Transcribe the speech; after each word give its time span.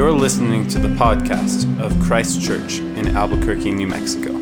You're 0.00 0.12
listening 0.12 0.66
to 0.68 0.78
the 0.78 0.88
podcast 0.88 1.78
of 1.78 1.94
Christ 2.00 2.40
Church 2.40 2.78
in 2.78 3.14
Albuquerque, 3.14 3.70
New 3.70 3.86
Mexico. 3.86 4.32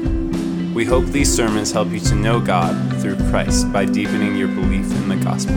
We 0.72 0.84
hope 0.84 1.06
these 1.06 1.34
sermons 1.34 1.72
help 1.72 1.88
you 1.88 1.98
to 1.98 2.14
know 2.14 2.38
God 2.38 2.76
through 3.02 3.16
Christ 3.28 3.72
by 3.72 3.84
deepening 3.84 4.36
your 4.36 4.46
belief 4.46 4.88
in 4.92 5.08
the 5.08 5.16
gospel. 5.16 5.56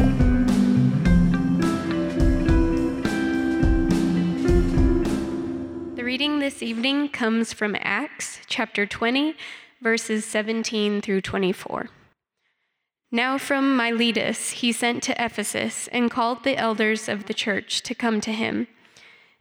The 5.96 6.04
reading 6.04 6.40
this 6.40 6.64
evening 6.64 7.10
comes 7.10 7.54
from 7.54 7.76
Acts 7.80 8.40
chapter 8.48 8.88
20, 8.88 9.36
verses 9.82 10.26
17 10.26 11.02
through 11.02 11.22
24. 11.22 11.90
Now 13.12 13.38
from 13.38 13.78
Miletus 13.78 14.50
he 14.50 14.72
sent 14.72 15.04
to 15.04 15.24
Ephesus 15.24 15.88
and 15.90 16.10
called 16.10 16.44
the 16.44 16.58
elders 16.58 17.08
of 17.08 17.28
the 17.28 17.36
church 17.36 17.84
to 17.84 17.94
come 17.94 18.20
to 18.22 18.32
him. 18.32 18.66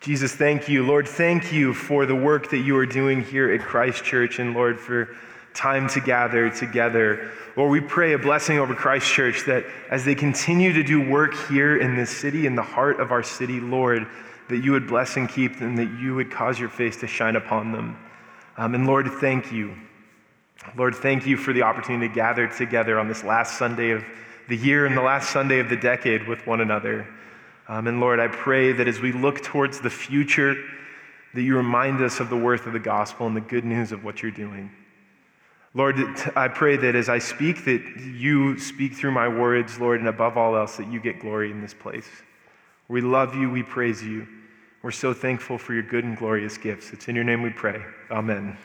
Jesus, 0.00 0.34
thank 0.34 0.68
you. 0.68 0.86
Lord, 0.86 1.08
thank 1.08 1.52
you 1.52 1.74
for 1.74 2.06
the 2.06 2.14
work 2.14 2.50
that 2.50 2.58
you 2.58 2.76
are 2.76 2.86
doing 2.86 3.22
here 3.22 3.52
at 3.52 3.60
Christ 3.60 4.04
Church, 4.04 4.38
and 4.38 4.54
Lord, 4.54 4.78
for 4.78 5.16
time 5.54 5.88
to 5.88 6.00
gather 6.00 6.50
together. 6.50 7.30
Lord, 7.56 7.70
we 7.70 7.80
pray 7.80 8.12
a 8.12 8.18
blessing 8.18 8.58
over 8.58 8.74
Christ 8.74 9.10
Church 9.10 9.44
that 9.46 9.64
as 9.90 10.04
they 10.04 10.14
continue 10.14 10.72
to 10.74 10.82
do 10.82 11.10
work 11.10 11.34
here 11.48 11.78
in 11.78 11.96
this 11.96 12.10
city, 12.10 12.46
in 12.46 12.54
the 12.54 12.62
heart 12.62 13.00
of 13.00 13.10
our 13.10 13.22
city, 13.22 13.58
Lord, 13.58 14.06
that 14.48 14.58
you 14.58 14.72
would 14.72 14.86
bless 14.86 15.16
and 15.16 15.28
keep 15.28 15.58
them, 15.58 15.76
that 15.76 15.90
you 15.98 16.14
would 16.14 16.30
cause 16.30 16.60
your 16.60 16.68
face 16.68 16.98
to 16.98 17.06
shine 17.06 17.34
upon 17.34 17.72
them. 17.72 17.98
Um, 18.58 18.74
and 18.74 18.86
Lord, 18.86 19.10
thank 19.20 19.50
you. 19.50 19.74
Lord, 20.76 20.94
thank 20.94 21.26
you 21.26 21.36
for 21.36 21.52
the 21.52 21.62
opportunity 21.62 22.08
to 22.08 22.14
gather 22.14 22.46
together 22.46 22.98
on 22.98 23.08
this 23.08 23.24
last 23.24 23.58
Sunday 23.58 23.90
of 23.90 24.04
the 24.48 24.56
year 24.56 24.86
and 24.86 24.96
the 24.96 25.02
last 25.02 25.30
Sunday 25.30 25.58
of 25.58 25.68
the 25.68 25.76
decade 25.76 26.28
with 26.28 26.46
one 26.46 26.60
another. 26.60 27.06
Um, 27.68 27.86
and 27.86 28.00
Lord, 28.00 28.20
I 28.20 28.28
pray 28.28 28.72
that 28.72 28.86
as 28.86 29.00
we 29.00 29.12
look 29.12 29.42
towards 29.42 29.80
the 29.80 29.90
future, 29.90 30.56
that 31.34 31.42
you 31.42 31.56
remind 31.56 32.00
us 32.00 32.20
of 32.20 32.30
the 32.30 32.36
worth 32.36 32.66
of 32.66 32.72
the 32.72 32.78
gospel 32.78 33.26
and 33.26 33.36
the 33.36 33.40
good 33.40 33.64
news 33.64 33.92
of 33.92 34.04
what 34.04 34.22
you're 34.22 34.30
doing. 34.30 34.70
Lord, 35.74 35.96
I 36.34 36.48
pray 36.48 36.76
that 36.78 36.94
as 36.94 37.10
I 37.10 37.18
speak, 37.18 37.64
that 37.66 37.82
you 37.98 38.58
speak 38.58 38.94
through 38.94 39.10
my 39.10 39.28
words, 39.28 39.78
Lord, 39.78 40.00
and 40.00 40.08
above 40.08 40.38
all 40.38 40.56
else, 40.56 40.76
that 40.78 40.90
you 40.90 41.00
get 41.00 41.20
glory 41.20 41.50
in 41.50 41.60
this 41.60 41.74
place. 41.74 42.08
We 42.88 43.02
love 43.02 43.34
you, 43.34 43.50
we 43.50 43.62
praise 43.62 44.02
you. 44.02 44.26
We're 44.82 44.90
so 44.92 45.12
thankful 45.12 45.58
for 45.58 45.74
your 45.74 45.82
good 45.82 46.04
and 46.04 46.16
glorious 46.16 46.56
gifts. 46.56 46.92
It's 46.92 47.08
in 47.08 47.14
your 47.14 47.24
name 47.24 47.42
we 47.42 47.50
pray. 47.50 47.82
Amen. 48.10 48.56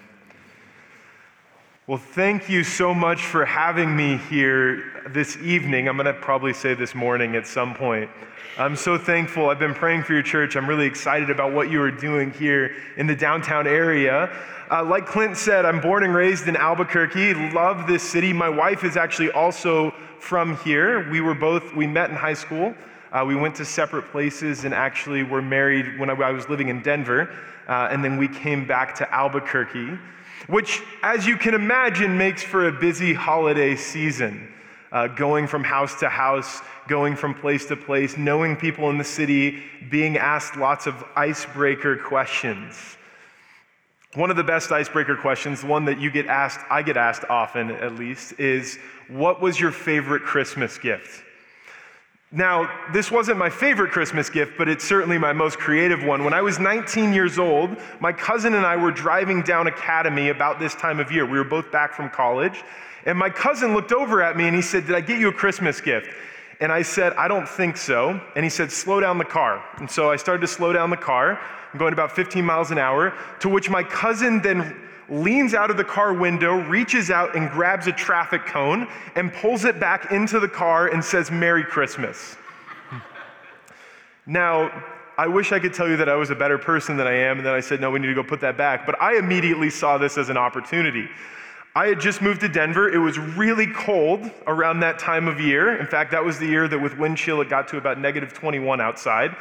Well, 1.91 1.99
thank 1.99 2.47
you 2.47 2.63
so 2.63 2.93
much 2.93 3.25
for 3.25 3.43
having 3.43 3.93
me 3.93 4.15
here 4.15 5.03
this 5.09 5.35
evening. 5.35 5.89
I'm 5.89 5.97
going 5.97 6.05
to 6.05 6.13
probably 6.13 6.53
say 6.53 6.73
this 6.73 6.95
morning 6.95 7.35
at 7.35 7.45
some 7.45 7.75
point. 7.75 8.09
I'm 8.57 8.77
so 8.77 8.97
thankful. 8.97 9.49
I've 9.49 9.59
been 9.59 9.73
praying 9.73 10.03
for 10.03 10.13
your 10.13 10.23
church. 10.23 10.55
I'm 10.55 10.69
really 10.69 10.85
excited 10.85 11.29
about 11.29 11.51
what 11.51 11.69
you 11.69 11.81
are 11.81 11.91
doing 11.91 12.31
here 12.31 12.73
in 12.95 13.07
the 13.07 13.15
downtown 13.17 13.67
area. 13.67 14.33
Uh, 14.71 14.85
like 14.85 15.05
Clint 15.05 15.35
said, 15.35 15.65
I'm 15.65 15.81
born 15.81 16.05
and 16.05 16.15
raised 16.15 16.47
in 16.47 16.55
Albuquerque. 16.55 17.33
Love 17.51 17.87
this 17.87 18.03
city. 18.03 18.31
My 18.31 18.47
wife 18.47 18.85
is 18.85 18.95
actually 18.95 19.31
also 19.31 19.91
from 20.17 20.55
here. 20.59 21.11
We 21.11 21.19
were 21.19 21.35
both, 21.35 21.75
we 21.75 21.87
met 21.87 22.09
in 22.09 22.15
high 22.15 22.35
school. 22.35 22.73
Uh, 23.11 23.25
we 23.27 23.35
went 23.35 23.53
to 23.55 23.65
separate 23.65 24.09
places 24.13 24.63
and 24.63 24.73
actually 24.73 25.23
were 25.23 25.41
married 25.41 25.99
when 25.99 26.09
I 26.09 26.31
was 26.31 26.47
living 26.47 26.69
in 26.69 26.81
Denver. 26.83 27.29
Uh, 27.67 27.89
and 27.91 28.01
then 28.01 28.15
we 28.15 28.29
came 28.29 28.65
back 28.65 28.95
to 28.95 29.13
Albuquerque, 29.13 29.99
which, 30.47 30.81
as 31.03 31.25
you 31.25 31.37
can 31.37 31.53
imagine, 31.53 32.17
makes 32.17 32.43
for 32.43 32.67
a 32.67 32.71
busy 32.71 33.13
holiday 33.13 33.75
season. 33.75 34.47
Uh, 34.91 35.07
going 35.07 35.47
from 35.47 35.63
house 35.63 35.97
to 36.01 36.09
house, 36.09 36.61
going 36.89 37.15
from 37.15 37.33
place 37.33 37.65
to 37.65 37.77
place, 37.77 38.17
knowing 38.17 38.57
people 38.57 38.89
in 38.89 38.97
the 38.97 39.03
city, 39.03 39.63
being 39.89 40.17
asked 40.17 40.57
lots 40.57 40.85
of 40.85 41.01
icebreaker 41.15 41.95
questions. 41.95 42.97
One 44.15 44.29
of 44.29 44.35
the 44.35 44.43
best 44.43 44.73
icebreaker 44.73 45.15
questions, 45.15 45.63
one 45.63 45.85
that 45.85 45.97
you 46.01 46.11
get 46.11 46.25
asked, 46.25 46.59
I 46.69 46.81
get 46.81 46.97
asked 46.97 47.23
often 47.29 47.71
at 47.71 47.95
least, 47.95 48.33
is 48.37 48.77
what 49.07 49.41
was 49.41 49.57
your 49.57 49.71
favorite 49.71 50.23
Christmas 50.23 50.77
gift? 50.77 51.23
Now, 52.33 52.87
this 52.93 53.11
wasn't 53.11 53.37
my 53.37 53.49
favorite 53.49 53.91
Christmas 53.91 54.29
gift, 54.29 54.53
but 54.57 54.69
it's 54.69 54.85
certainly 54.85 55.17
my 55.17 55.33
most 55.33 55.57
creative 55.57 56.01
one. 56.01 56.23
When 56.23 56.33
I 56.33 56.41
was 56.41 56.59
19 56.59 57.11
years 57.11 57.37
old, 57.37 57.75
my 57.99 58.13
cousin 58.13 58.53
and 58.53 58.65
I 58.65 58.77
were 58.77 58.91
driving 58.91 59.41
down 59.41 59.67
Academy 59.67 60.29
about 60.29 60.57
this 60.57 60.73
time 60.73 61.01
of 61.01 61.11
year. 61.11 61.25
We 61.25 61.37
were 61.37 61.43
both 61.43 61.69
back 61.73 61.93
from 61.93 62.09
college. 62.09 62.63
And 63.05 63.17
my 63.17 63.29
cousin 63.29 63.73
looked 63.73 63.91
over 63.91 64.21
at 64.21 64.37
me 64.37 64.47
and 64.47 64.55
he 64.55 64.61
said, 64.61 64.85
Did 64.85 64.95
I 64.95 65.01
get 65.01 65.19
you 65.19 65.27
a 65.27 65.33
Christmas 65.33 65.81
gift? 65.81 66.07
And 66.61 66.71
I 66.71 66.83
said, 66.83 67.11
I 67.13 67.27
don't 67.27 67.49
think 67.49 67.75
so. 67.75 68.21
And 68.37 68.45
he 68.45 68.49
said, 68.49 68.71
Slow 68.71 69.01
down 69.01 69.17
the 69.17 69.25
car. 69.25 69.61
And 69.79 69.91
so 69.91 70.09
I 70.09 70.15
started 70.15 70.39
to 70.41 70.47
slow 70.47 70.71
down 70.71 70.89
the 70.89 70.95
car. 70.95 71.37
I'm 71.73 71.79
going 71.79 71.91
about 71.91 72.13
15 72.13 72.45
miles 72.45 72.71
an 72.71 72.77
hour, 72.77 73.13
to 73.39 73.49
which 73.49 73.69
my 73.69 73.83
cousin 73.83 74.41
then 74.41 74.80
leans 75.11 75.53
out 75.53 75.69
of 75.69 75.77
the 75.77 75.83
car 75.83 76.13
window, 76.13 76.55
reaches 76.67 77.11
out 77.11 77.35
and 77.35 77.51
grabs 77.51 77.87
a 77.87 77.91
traffic 77.91 78.45
cone 78.45 78.87
and 79.15 79.31
pulls 79.33 79.65
it 79.65 79.79
back 79.79 80.11
into 80.11 80.39
the 80.39 80.47
car 80.47 80.87
and 80.87 81.03
says, 81.03 81.29
Merry 81.29 81.63
Christmas. 81.63 82.37
now, 84.25 84.71
I 85.17 85.27
wish 85.27 85.51
I 85.51 85.59
could 85.59 85.73
tell 85.73 85.89
you 85.89 85.97
that 85.97 86.07
I 86.07 86.15
was 86.15 86.29
a 86.29 86.35
better 86.35 86.57
person 86.57 86.95
than 86.95 87.05
I 87.05 87.13
am, 87.13 87.37
and 87.37 87.45
then 87.45 87.53
I 87.53 87.59
said, 87.59 87.81
no, 87.81 87.91
we 87.91 87.99
need 87.99 88.07
to 88.07 88.15
go 88.15 88.23
put 88.23 88.39
that 88.41 88.57
back. 88.57 88.85
But 88.85 88.99
I 89.01 89.17
immediately 89.17 89.69
saw 89.69 89.97
this 89.97 90.17
as 90.17 90.29
an 90.29 90.37
opportunity. 90.37 91.09
I 91.75 91.87
had 91.87 91.99
just 91.99 92.21
moved 92.21 92.41
to 92.41 92.49
Denver. 92.49 92.89
It 92.89 92.97
was 92.97 93.19
really 93.19 93.67
cold 93.67 94.31
around 94.47 94.79
that 94.79 94.97
time 94.97 95.27
of 95.27 95.39
year. 95.39 95.77
In 95.77 95.85
fact, 95.85 96.11
that 96.11 96.23
was 96.23 96.39
the 96.39 96.47
year 96.47 96.67
that 96.67 96.79
with 96.79 96.97
wind 96.97 97.17
chill 97.17 97.41
it 97.41 97.49
got 97.49 97.67
to 97.69 97.77
about 97.77 97.99
negative 97.99 98.33
21 98.33 98.81
outside 98.81 99.35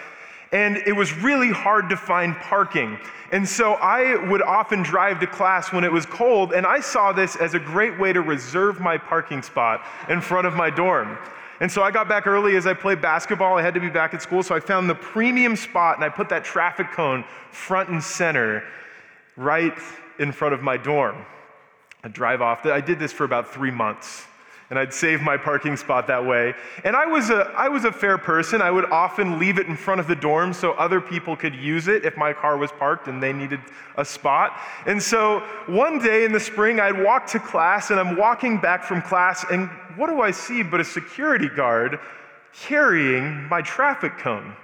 and 0.53 0.79
it 0.79 0.93
was 0.93 1.13
really 1.15 1.51
hard 1.51 1.89
to 1.91 1.97
find 1.97 2.35
parking. 2.37 2.99
And 3.33 3.49
so 3.49 3.75
I 3.75 4.17
would 4.29 4.43
often 4.43 4.83
drive 4.83 5.21
to 5.21 5.27
class 5.27 5.73
when 5.73 5.85
it 5.85 5.93
was 5.93 6.05
cold, 6.05 6.53
and 6.53 6.67
I 6.67 6.81
saw 6.81 7.13
this 7.13 7.37
as 7.37 7.55
a 7.55 7.61
great 7.61 7.99
way 7.99 8.13
to 8.13 8.21
reserve 8.21 8.81
my 8.81 8.99
parking 8.99 9.43
spot 9.43 9.85
in 10.09 10.21
front 10.21 10.47
of 10.47 10.55
my 10.55 10.71
dorm. 10.71 11.17
And 11.61 11.71
so 11.71 11.83
I 11.83 11.91
got 11.91 12.09
back 12.09 12.27
early 12.27 12.57
as 12.57 12.67
I 12.67 12.75
played 12.75 13.03
basketball. 13.03 13.59
I 13.59 13.63
had 13.63 13.75
to 13.75 13.81
be 13.81 13.91
back 13.91 14.15
at 14.15 14.23
school, 14.23 14.43
so 14.43 14.55
I 14.55 14.61
found 14.61 14.89
the 14.89 14.95
premium 14.95 15.55
spot 15.57 15.97
and 15.97 16.05
I 16.05 16.09
put 16.09 16.31
that 16.31 16.43
traffic 16.43 16.91
cone 16.91 17.25
front 17.53 17.91
and 17.91 18.03
center 18.03 18.65
right 19.37 19.75
in 20.19 20.33
front 20.33 20.55
of 20.55 20.63
my 20.63 20.77
dorm. 20.77 21.25
I 22.03 22.09
drive 22.09 22.41
off. 22.41 22.65
I 22.65 22.81
did 22.81 22.99
this 22.99 23.13
for 23.13 23.25
about 23.25 23.53
three 23.53 23.71
months 23.71 24.27
and 24.71 24.79
I'd 24.79 24.95
save 24.95 25.21
my 25.21 25.37
parking 25.37 25.77
spot 25.77 26.07
that 26.07 26.25
way. 26.25 26.55
And 26.85 26.95
I 26.95 27.05
was, 27.05 27.31
a, 27.31 27.53
I 27.57 27.69
was 27.69 27.85
a 27.85 27.93
fair 27.93 28.17
person. 28.17 28.63
I 28.63 28.71
would 28.71 28.85
often 28.87 29.39
leave 29.39 29.59
it 29.59 29.67
in 29.67 29.77
front 29.77 30.01
of 30.01 30.07
the 30.07 30.15
dorm 30.15 30.53
so 30.53 30.73
other 30.73 31.01
people 31.01 31.37
could 31.37 31.57
use 31.57 31.89
it 31.89 32.05
if 32.05 32.17
my 32.17 32.33
car 32.33 32.57
was 32.57 32.71
parked 32.71 33.09
and 33.09 33.21
they 33.21 33.33
needed 33.33 33.61
a 33.97 34.05
spot. 34.05 34.59
And 34.87 35.03
so 35.03 35.41
one 35.67 35.99
day 35.99 36.25
in 36.25 36.31
the 36.31 36.41
spring, 36.41 36.79
I'd 36.79 37.03
walk 37.03 37.27
to 37.29 37.41
class 37.41 37.91
and 37.91 37.99
I'm 37.99 38.17
walking 38.17 38.59
back 38.59 38.85
from 38.85 39.03
class, 39.03 39.45
and 39.51 39.69
what 39.97 40.07
do 40.07 40.21
I 40.21 40.31
see 40.31 40.63
but 40.63 40.81
a 40.81 40.85
security 40.85 41.49
guard 41.49 41.99
carrying 42.53 43.49
my 43.49 43.63
traffic 43.63 44.19
cone? 44.19 44.55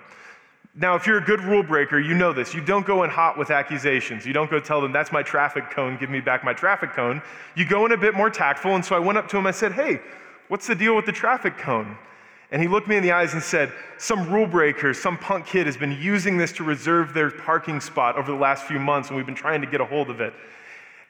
Now, 0.78 0.94
if 0.94 1.06
you're 1.06 1.16
a 1.16 1.24
good 1.24 1.40
rule 1.40 1.62
breaker, 1.62 1.98
you 1.98 2.14
know 2.14 2.34
this. 2.34 2.52
You 2.52 2.60
don't 2.60 2.84
go 2.84 3.02
in 3.04 3.08
hot 3.08 3.38
with 3.38 3.50
accusations. 3.50 4.26
You 4.26 4.34
don't 4.34 4.50
go 4.50 4.60
tell 4.60 4.82
them, 4.82 4.92
that's 4.92 5.10
my 5.10 5.22
traffic 5.22 5.70
cone, 5.70 5.96
give 5.96 6.10
me 6.10 6.20
back 6.20 6.44
my 6.44 6.52
traffic 6.52 6.92
cone. 6.92 7.22
You 7.54 7.64
go 7.64 7.86
in 7.86 7.92
a 7.92 7.96
bit 7.96 8.14
more 8.14 8.28
tactful. 8.28 8.74
And 8.74 8.84
so 8.84 8.94
I 8.94 8.98
went 8.98 9.16
up 9.16 9.26
to 9.28 9.38
him, 9.38 9.46
I 9.46 9.52
said, 9.52 9.72
hey, 9.72 10.00
what's 10.48 10.66
the 10.66 10.74
deal 10.74 10.94
with 10.94 11.06
the 11.06 11.12
traffic 11.12 11.56
cone? 11.56 11.96
And 12.52 12.60
he 12.62 12.68
looked 12.68 12.88
me 12.88 12.96
in 12.96 13.02
the 13.02 13.12
eyes 13.12 13.32
and 13.32 13.42
said, 13.42 13.72
Some 13.98 14.32
rule 14.32 14.46
breaker, 14.46 14.94
some 14.94 15.18
punk 15.18 15.46
kid 15.46 15.66
has 15.66 15.76
been 15.76 15.98
using 16.00 16.36
this 16.36 16.52
to 16.52 16.64
reserve 16.64 17.12
their 17.12 17.30
parking 17.30 17.80
spot 17.80 18.16
over 18.16 18.30
the 18.30 18.38
last 18.38 18.66
few 18.66 18.78
months, 18.78 19.08
and 19.08 19.16
we've 19.16 19.26
been 19.26 19.34
trying 19.34 19.60
to 19.62 19.66
get 19.66 19.80
a 19.80 19.84
hold 19.84 20.10
of 20.10 20.20
it. 20.20 20.32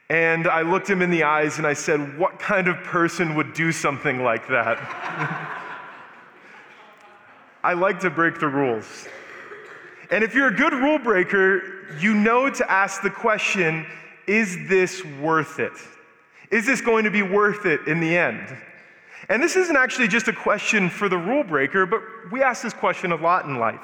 And 0.09 0.47
I 0.47 0.63
looked 0.63 0.89
him 0.89 1.03
in 1.03 1.11
the 1.11 1.25
eyes 1.25 1.59
and 1.59 1.67
I 1.67 1.75
said, 1.75 2.19
What 2.19 2.39
kind 2.39 2.69
of 2.69 2.77
person 2.79 3.35
would 3.35 3.53
do 3.53 3.71
something 3.71 4.23
like 4.23 4.49
that? 4.49 4.79
I 7.63 7.75
like 7.75 8.01
to 8.01 8.09
break 8.11 8.41
the 8.41 8.49
rules. 8.49 9.07
And 10.11 10.23
if 10.23 10.35
you're 10.35 10.49
a 10.49 10.55
good 10.55 10.73
rule 10.73 10.99
breaker, 10.99 11.63
you 11.99 12.15
know 12.15 12.51
to 12.51 12.71
ask 12.71 13.03
the 13.03 13.11
question 13.11 13.87
is 14.27 14.69
this 14.69 15.05
worth 15.21 15.61
it? 15.61 15.73
Is 16.51 16.67
this 16.67 16.81
going 16.81 17.05
to 17.05 17.11
be 17.11 17.23
worth 17.23 17.67
it 17.67 17.87
in 17.87 18.01
the 18.01 18.17
end? 18.17 18.57
And 19.29 19.43
this 19.43 19.57
isn't 19.57 19.77
actually 19.77 20.09
just 20.09 20.29
a 20.29 20.33
question 20.33 20.89
for 20.89 21.09
the 21.09 21.19
rule 21.19 21.45
breaker, 21.45 21.87
but 21.87 22.01
we 22.31 22.43
ask 22.43 22.63
this 22.63 22.75
question 22.75 23.13
a 23.13 23.17
lot 23.17 23.45
in 23.47 23.59
life. 23.59 23.81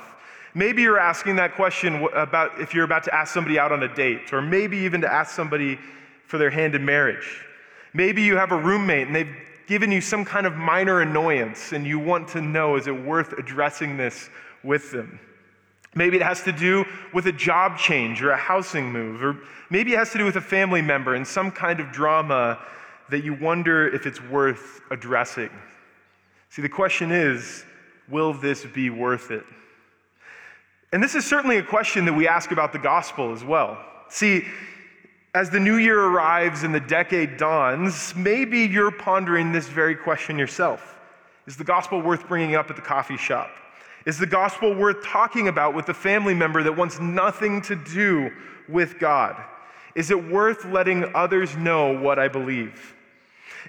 Maybe 0.55 0.83
you're 0.83 0.99
asking 0.99 1.37
that 1.37 1.55
question 1.55 2.07
about 2.15 2.61
if 2.61 2.75
you're 2.75 2.85
about 2.85 3.05
to 3.05 3.15
ask 3.15 3.33
somebody 3.33 3.59
out 3.59 3.73
on 3.73 3.83
a 3.83 3.95
date, 3.95 4.33
or 4.33 4.43
maybe 4.43 4.79
even 4.79 5.01
to 5.01 5.13
ask 5.13 5.35
somebody 5.35 5.79
for 6.27 6.39
their 6.39 6.51
hand 6.51 6.75
in 6.75 6.85
marriage. 6.85 7.45
Maybe 7.95 8.23
you 8.23 8.37
have 8.37 8.53
a 8.53 8.57
roommate 8.57 9.07
and 9.07 9.17
they've 9.17 9.35
given 9.67 9.91
you 9.91 10.01
some 10.01 10.25
kind 10.25 10.47
of 10.47 10.57
minor 10.57 11.01
annoyance 11.01 11.73
and 11.73 11.87
you 11.87 11.99
want 11.99 12.29
to 12.29 12.41
know 12.41 12.77
is 12.77 12.87
it 12.87 13.05
worth 13.05 13.33
addressing 13.35 13.97
this 13.97 14.29
with 14.63 14.91
them? 14.93 15.19
Maybe 15.95 16.17
it 16.17 16.23
has 16.23 16.43
to 16.45 16.53
do 16.53 16.85
with 17.13 17.27
a 17.27 17.33
job 17.33 17.77
change 17.77 18.23
or 18.23 18.31
a 18.31 18.37
housing 18.37 18.91
move, 18.91 19.23
or 19.23 19.37
maybe 19.69 19.93
it 19.93 19.99
has 19.99 20.11
to 20.13 20.19
do 20.19 20.25
with 20.25 20.37
a 20.37 20.41
family 20.41 20.81
member 20.81 21.15
and 21.15 21.27
some 21.27 21.51
kind 21.51 21.81
of 21.81 21.93
drama 21.93 22.59
that 23.11 23.25
you 23.25 23.35
wonder 23.35 23.89
if 23.89 24.07
it's 24.07 24.23
worth 24.23 24.81
addressing. 24.91 25.51
See, 26.49 26.63
the 26.63 26.69
question 26.69 27.13
is 27.13 27.65
will 28.09 28.33
this 28.33 28.65
be 28.65 28.91
worth 28.91 29.31
it? 29.31 29.45
And 30.93 31.03
this 31.03 31.15
is 31.15 31.25
certainly 31.25 31.57
a 31.57 31.63
question 31.63 32.05
that 32.05 32.13
we 32.13 32.29
ask 32.29 32.51
about 32.51 32.73
the 32.73 32.79
gospel 32.79 33.33
as 33.33 33.43
well. 33.43 33.83
See, 34.09 34.45
as 35.35 35.49
the 35.49 35.61
new 35.61 35.77
year 35.77 35.99
arrives 35.99 36.63
and 36.63 36.75
the 36.75 36.81
decade 36.81 37.39
dawns, 37.39 38.15
maybe 38.15 38.61
you're 38.61 38.91
pondering 38.91 39.53
this 39.53 39.67
very 39.69 39.95
question 39.95 40.39
yourself 40.39 40.99
Is 41.47 41.57
the 41.57 41.65
gospel 41.65 42.01
worth 42.01 42.29
bringing 42.29 42.55
up 42.55 42.71
at 42.71 42.77
the 42.77 42.83
coffee 42.83 43.17
shop? 43.17 43.51
Is 44.05 44.19
the 44.19 44.27
gospel 44.27 44.75
worth 44.75 45.05
talking 45.05 45.49
about 45.49 45.75
with 45.75 45.89
a 45.89 45.95
family 45.95 46.35
member 46.35 46.63
that 46.63 46.77
wants 46.77 46.99
nothing 47.01 47.63
to 47.63 47.77
do 47.77 48.31
with 48.69 48.99
God? 48.99 49.37
Is 49.95 50.11
it 50.11 50.31
worth 50.31 50.65
letting 50.65 51.15
others 51.15 51.57
know 51.57 51.99
what 51.99 52.19
I 52.19 52.29
believe? 52.29 52.97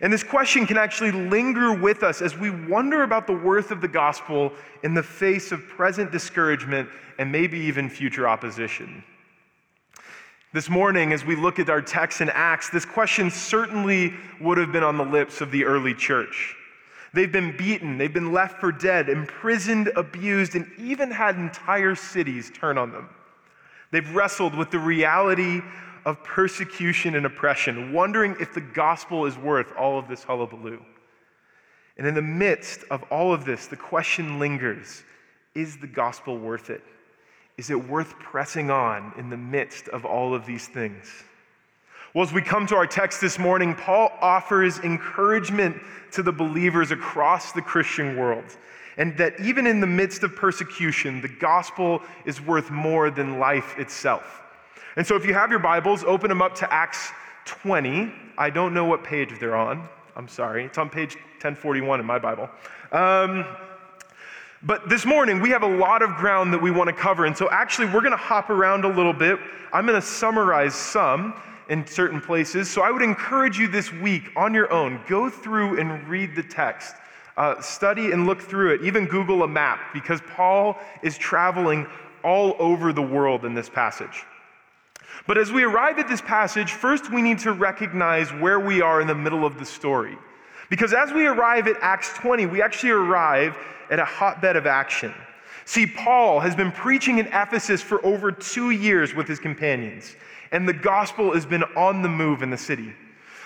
And 0.01 0.11
this 0.11 0.23
question 0.23 0.65
can 0.65 0.77
actually 0.77 1.11
linger 1.11 1.73
with 1.73 2.01
us 2.01 2.21
as 2.21 2.35
we 2.37 2.49
wonder 2.49 3.03
about 3.03 3.27
the 3.27 3.33
worth 3.33 3.69
of 3.69 3.79
the 3.79 3.87
gospel 3.87 4.51
in 4.83 4.93
the 4.93 5.03
face 5.03 5.51
of 5.51 5.67
present 5.67 6.11
discouragement 6.11 6.89
and 7.19 7.31
maybe 7.31 7.59
even 7.59 7.89
future 7.89 8.27
opposition. 8.27 9.03
This 10.51 10.69
morning, 10.69 11.13
as 11.13 11.25
we 11.25 11.35
look 11.35 11.59
at 11.59 11.69
our 11.69 11.81
text 11.81 12.21
in 12.21 12.29
Acts, 12.29 12.69
this 12.69 12.85
question 12.85 13.29
certainly 13.29 14.13
would 14.39 14.57
have 14.57 14.71
been 14.71 14.83
on 14.83 14.97
the 14.97 15.05
lips 15.05 15.41
of 15.41 15.51
the 15.51 15.65
early 15.65 15.93
church. 15.93 16.55
They've 17.13 17.31
been 17.31 17.55
beaten, 17.55 17.97
they've 17.97 18.13
been 18.13 18.31
left 18.31 18.59
for 18.59 18.71
dead, 18.71 19.07
imprisoned, 19.07 19.91
abused, 19.95 20.55
and 20.55 20.69
even 20.79 21.11
had 21.11 21.35
entire 21.35 21.93
cities 21.95 22.51
turn 22.53 22.77
on 22.77 22.91
them. 22.91 23.09
They've 23.91 24.15
wrestled 24.15 24.55
with 24.55 24.71
the 24.71 24.79
reality 24.79 25.61
of 26.05 26.23
persecution 26.23 27.15
and 27.15 27.25
oppression, 27.25 27.93
wondering 27.93 28.35
if 28.39 28.53
the 28.53 28.61
gospel 28.61 29.25
is 29.25 29.37
worth 29.37 29.71
all 29.77 29.99
of 29.99 30.07
this 30.07 30.23
hullabaloo. 30.23 30.83
And 31.97 32.07
in 32.07 32.15
the 32.15 32.21
midst 32.21 32.83
of 32.89 33.03
all 33.11 33.31
of 33.31 33.45
this, 33.45 33.67
the 33.67 33.77
question 33.77 34.39
lingers 34.39 35.03
is 35.53 35.77
the 35.77 35.87
gospel 35.87 36.37
worth 36.39 36.71
it? 36.71 36.83
Is 37.57 37.69
it 37.69 37.87
worth 37.87 38.17
pressing 38.19 38.71
on 38.71 39.13
in 39.17 39.29
the 39.29 39.37
midst 39.37 39.87
of 39.89 40.05
all 40.05 40.33
of 40.33 40.47
these 40.47 40.67
things? 40.67 41.07
Well, 42.13 42.23
as 42.23 42.31
we 42.31 42.43
come 42.43 42.67
to 42.67 42.75
our 42.75 42.85
text 42.85 43.21
this 43.21 43.39
morning, 43.39 43.73
Paul 43.73 44.11
offers 44.21 44.77
encouragement 44.77 45.81
to 46.11 46.21
the 46.21 46.31
believers 46.31 46.91
across 46.91 47.53
the 47.53 47.61
Christian 47.63 48.15
world, 48.15 48.45
and 48.97 49.17
that 49.17 49.39
even 49.39 49.65
in 49.65 49.79
the 49.79 49.87
midst 49.87 50.21
of 50.21 50.35
persecution, 50.35 51.21
the 51.21 51.27
gospel 51.27 52.03
is 52.25 52.39
worth 52.39 52.69
more 52.69 53.09
than 53.09 53.39
life 53.39 53.79
itself. 53.79 54.43
And 54.95 55.07
so, 55.07 55.15
if 55.15 55.25
you 55.25 55.33
have 55.33 55.49
your 55.49 55.57
Bibles, 55.57 56.03
open 56.03 56.29
them 56.29 56.39
up 56.39 56.53
to 56.57 56.71
Acts 56.71 57.11
20. 57.45 58.13
I 58.37 58.51
don't 58.51 58.75
know 58.75 58.85
what 58.85 59.03
page 59.03 59.31
they're 59.39 59.55
on. 59.55 59.89
I'm 60.15 60.27
sorry. 60.27 60.65
It's 60.65 60.77
on 60.77 60.91
page 60.91 61.15
1041 61.15 61.99
in 61.99 62.05
my 62.05 62.19
Bible. 62.19 62.47
Um, 62.91 63.43
but 64.61 64.87
this 64.87 65.03
morning, 65.03 65.41
we 65.41 65.49
have 65.49 65.63
a 65.63 65.77
lot 65.77 66.03
of 66.03 66.11
ground 66.17 66.53
that 66.53 66.61
we 66.61 66.69
want 66.69 66.89
to 66.89 66.95
cover. 66.95 67.25
And 67.25 67.35
so, 67.35 67.49
actually, 67.49 67.87
we're 67.87 68.01
going 68.01 68.11
to 68.11 68.17
hop 68.17 68.51
around 68.51 68.85
a 68.85 68.87
little 68.95 69.13
bit. 69.13 69.39
I'm 69.73 69.87
going 69.87 69.99
to 69.99 70.07
summarize 70.07 70.75
some 70.75 71.33
in 71.69 71.85
certain 71.87 72.21
places. 72.21 72.69
So 72.69 72.81
I 72.81 72.91
would 72.91 73.01
encourage 73.01 73.57
you 73.57 73.67
this 73.67 73.91
week 73.91 74.23
on 74.35 74.53
your 74.53 74.71
own, 74.71 75.01
go 75.07 75.29
through 75.29 75.79
and 75.79 76.07
read 76.07 76.35
the 76.35 76.43
text. 76.43 76.95
Uh, 77.35 77.59
study 77.59 78.11
and 78.11 78.27
look 78.27 78.39
through 78.39 78.75
it. 78.75 78.83
Even 78.83 79.07
Google 79.07 79.41
a 79.41 79.47
map 79.47 79.91
because 79.91 80.21
Paul 80.35 80.77
is 81.01 81.17
traveling 81.17 81.87
all 82.23 82.55
over 82.59 82.93
the 82.93 83.01
world 83.01 83.43
in 83.43 83.55
this 83.55 83.67
passage. 83.67 84.23
But 85.25 85.39
as 85.39 85.51
we 85.51 85.63
arrive 85.63 85.97
at 85.97 86.07
this 86.07 86.21
passage, 86.21 86.73
first 86.73 87.11
we 87.11 87.23
need 87.23 87.39
to 87.39 87.51
recognize 87.51 88.29
where 88.33 88.59
we 88.59 88.81
are 88.81 89.01
in 89.01 89.07
the 89.07 89.15
middle 89.15 89.45
of 89.45 89.57
the 89.57 89.65
story. 89.65 90.15
Because 90.69 90.93
as 90.93 91.11
we 91.11 91.25
arrive 91.25 91.67
at 91.67 91.77
Acts 91.81 92.13
20, 92.17 92.45
we 92.45 92.61
actually 92.61 92.91
arrive 92.91 93.57
at 93.89 93.99
a 93.99 94.05
hotbed 94.05 94.55
of 94.55 94.65
action. 94.65 95.13
See, 95.65 95.87
Paul 95.87 96.39
has 96.39 96.55
been 96.55 96.71
preaching 96.71 97.19
in 97.19 97.27
Ephesus 97.27 97.81
for 97.81 98.05
over 98.05 98.31
two 98.31 98.71
years 98.71 99.13
with 99.13 99.27
his 99.27 99.39
companions 99.39 100.15
and 100.53 100.69
the 100.69 100.73
gospel 100.73 101.33
has 101.33 101.45
been 101.45 101.63
on 101.75 102.01
the 102.03 102.07
move 102.07 102.43
in 102.43 102.51
the 102.51 102.57
city. 102.57 102.93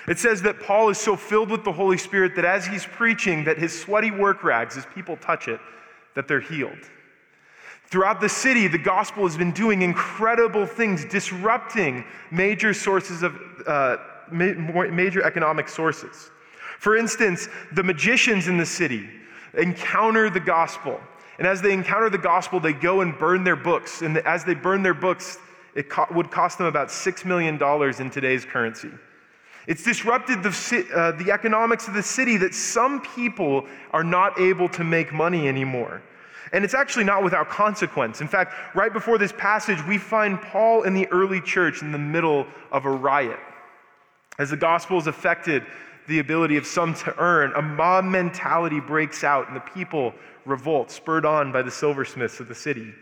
It 0.08 0.20
says 0.20 0.42
that 0.44 0.60
Paul 0.60 0.90
is 0.90 0.98
so 0.98 1.16
filled 1.16 1.50
with 1.50 1.64
the 1.64 1.72
Holy 1.72 1.98
Spirit 1.98 2.36
that 2.36 2.46
as 2.46 2.66
he's 2.66 2.86
preaching, 2.86 3.46
that 3.46 3.58
his 3.58 3.78
sweaty 3.78 4.12
work 4.12 4.44
rags, 4.44 4.78
as 4.78 4.86
people 4.94 5.18
touch 5.18 5.48
it, 5.48 5.60
that 6.16 6.28
they're 6.28 6.42
healed. 6.42 6.78
Throughout 7.86 8.20
the 8.20 8.30
city, 8.30 8.68
the 8.68 8.78
gospel 8.78 9.24
has 9.24 9.38
been 9.38 9.54
doing 9.54 9.82
incredible 9.82 10.66
things, 10.66 11.06
disrupting 11.06 12.04
major 12.30 12.74
sources 12.74 13.24
of 13.24 13.40
uh, 13.66 13.98
major 14.30 15.24
economic 15.24 15.70
sources. 15.70 16.30
For 16.80 16.98
instance, 16.98 17.48
the 17.72 17.84
magicians 17.84 18.50
in 18.50 18.58
the 18.58 18.66
city 18.66 19.10
encounter 19.58 20.30
the 20.30 20.42
gospel. 20.42 21.00
And 21.38 21.48
as 21.48 21.62
they 21.62 21.72
encounter 21.72 22.10
the 22.10 22.18
gospel, 22.18 22.60
they 22.60 22.74
go 22.74 23.02
and 23.02 23.18
burn 23.18 23.46
their 23.46 23.56
books. 23.56 24.02
And 24.02 24.18
as 24.20 24.44
they 24.44 24.54
burn 24.54 24.84
their 24.84 24.94
books, 24.94 25.38
it 25.78 25.90
co- 25.90 26.08
would 26.12 26.32
cost 26.32 26.58
them 26.58 26.68
about 26.68 26.88
$6 26.88 27.24
million 27.24 27.62
in 28.02 28.10
today's 28.10 28.44
currency. 28.44 28.90
It's 29.68 29.84
disrupted 29.84 30.42
the, 30.42 30.88
uh, 30.96 31.12
the 31.12 31.32
economics 31.32 31.88
of 31.88 31.94
the 31.94 32.02
city 32.02 32.36
that 32.38 32.56
some 32.56 33.00
people 33.02 33.68
are 33.92 34.04
not 34.04 34.40
able 34.40 34.68
to 34.70 34.84
make 34.84 35.14
money 35.14 35.48
anymore. 35.48 36.02
And 36.52 36.64
it's 36.64 36.74
actually 36.74 37.04
not 37.04 37.24
without 37.24 37.50
consequence. 37.50 38.22
In 38.22 38.28
fact, 38.28 38.54
right 38.76 38.92
before 38.92 39.18
this 39.20 39.34
passage, 39.34 39.78
we 39.86 39.98
find 39.98 40.42
Paul 40.42 40.84
in 40.84 40.94
the 40.94 41.06
early 41.08 41.42
church 41.42 41.82
in 41.82 41.92
the 41.92 41.98
middle 41.98 42.48
of 42.72 42.86
a 42.86 42.90
riot. 42.90 43.40
As 44.40 44.50
the 44.50 44.58
gospel 44.58 44.98
has 44.98 45.08
affected 45.08 45.64
the 46.08 46.20
ability 46.20 46.58
of 46.58 46.66
some 46.66 46.96
to 46.96 47.14
earn, 47.20 47.52
a 47.56 47.62
mob 47.62 48.06
mentality 48.06 48.80
breaks 48.80 49.24
out 49.24 49.48
and 49.48 49.56
the 49.56 49.62
people 49.62 50.14
revolt, 50.46 50.90
spurred 50.90 51.26
on 51.26 51.52
by 51.52 51.62
the 51.62 51.70
silversmiths 51.70 52.40
of 52.40 52.48
the 52.48 52.56
city. 52.56 52.94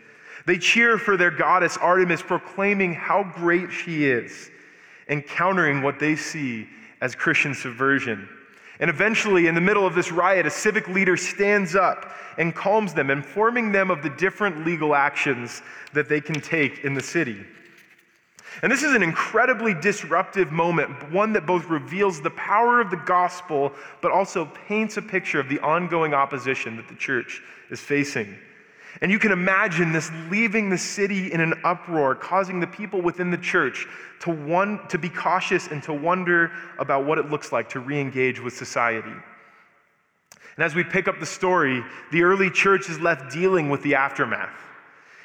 They 0.45 0.57
cheer 0.57 0.97
for 0.97 1.17
their 1.17 1.31
goddess 1.31 1.77
Artemis, 1.77 2.21
proclaiming 2.21 2.93
how 2.93 3.23
great 3.23 3.71
she 3.71 4.05
is 4.05 4.51
and 5.07 5.25
countering 5.25 5.81
what 5.81 5.99
they 5.99 6.15
see 6.15 6.67
as 7.01 7.15
Christian 7.15 7.53
subversion. 7.53 8.27
And 8.79 8.89
eventually, 8.89 9.47
in 9.47 9.55
the 9.55 9.61
middle 9.61 9.87
of 9.87 9.95
this 9.95 10.11
riot, 10.11 10.45
a 10.45 10.49
civic 10.49 10.87
leader 10.87 11.15
stands 11.15 11.75
up 11.75 12.11
and 12.37 12.53
calms 12.53 12.93
them, 12.93 13.09
informing 13.09 13.71
them 13.71 13.89
of 13.89 14.03
the 14.03 14.09
different 14.09 14.65
legal 14.65 14.93
actions 14.93 15.61
that 15.93 16.09
they 16.09 16.19
can 16.19 16.41
take 16.41 16.83
in 16.83 16.93
the 16.93 17.01
city. 17.01 17.45
And 18.61 18.71
this 18.71 18.83
is 18.83 18.93
an 18.93 19.03
incredibly 19.03 19.73
disruptive 19.73 20.51
moment, 20.51 21.11
one 21.11 21.33
that 21.33 21.45
both 21.45 21.69
reveals 21.69 22.21
the 22.21 22.31
power 22.31 22.79
of 22.79 22.89
the 22.89 22.97
gospel, 22.97 23.73
but 24.01 24.11
also 24.11 24.45
paints 24.67 24.97
a 24.97 25.01
picture 25.01 25.39
of 25.39 25.49
the 25.49 25.59
ongoing 25.59 26.13
opposition 26.13 26.77
that 26.77 26.87
the 26.87 26.95
church 26.95 27.41
is 27.69 27.79
facing. 27.79 28.35
And 29.01 29.11
you 29.11 29.19
can 29.19 29.31
imagine 29.31 29.91
this 29.91 30.09
leaving 30.29 30.69
the 30.69 30.77
city 30.77 31.31
in 31.31 31.41
an 31.41 31.53
uproar, 31.63 32.15
causing 32.15 32.59
the 32.59 32.67
people 32.67 33.01
within 33.01 33.29
the 33.29 33.37
church 33.37 33.87
to, 34.21 34.31
one, 34.31 34.87
to 34.87 34.97
be 34.97 35.09
cautious 35.09 35.67
and 35.67 35.83
to 35.83 35.93
wonder 35.93 36.51
about 36.79 37.05
what 37.05 37.17
it 37.17 37.29
looks 37.29 37.51
like 37.51 37.69
to 37.69 37.79
re 37.79 37.99
engage 37.99 38.39
with 38.39 38.55
society. 38.55 39.13
And 40.55 40.63
as 40.63 40.73
we 40.73 40.83
pick 40.83 41.07
up 41.07 41.19
the 41.19 41.25
story, 41.25 41.83
the 42.11 42.23
early 42.23 42.49
church 42.49 42.89
is 42.89 42.99
left 42.99 43.31
dealing 43.33 43.69
with 43.69 43.83
the 43.83 43.95
aftermath. 43.95 44.53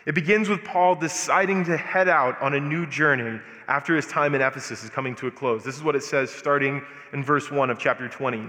It 0.07 0.15
begins 0.15 0.49
with 0.49 0.65
Paul 0.65 0.97
deciding 0.97 1.65
to 1.67 1.77
head 1.77 2.09
out 2.09 2.41
on 2.43 2.55
a 2.55 2.61
new 2.61 2.87
journey 2.87 3.41
after 3.69 3.95
his 3.95 4.07
time 4.07 4.35
in 4.35 4.41
Ephesus 4.41 4.83
is 4.83 4.91
coming 4.91 5.15
to 5.17 5.29
a 5.29 5.31
close. 5.31 5.63
This 5.63 5.77
is 5.77 5.85
what 5.85 5.95
it 5.95 6.03
says 6.03 6.31
starting 6.31 6.83
in 7.13 7.23
verse 7.23 7.51
1 7.51 7.71
of 7.71 7.79
chapter 7.79 8.09
20. 8.09 8.49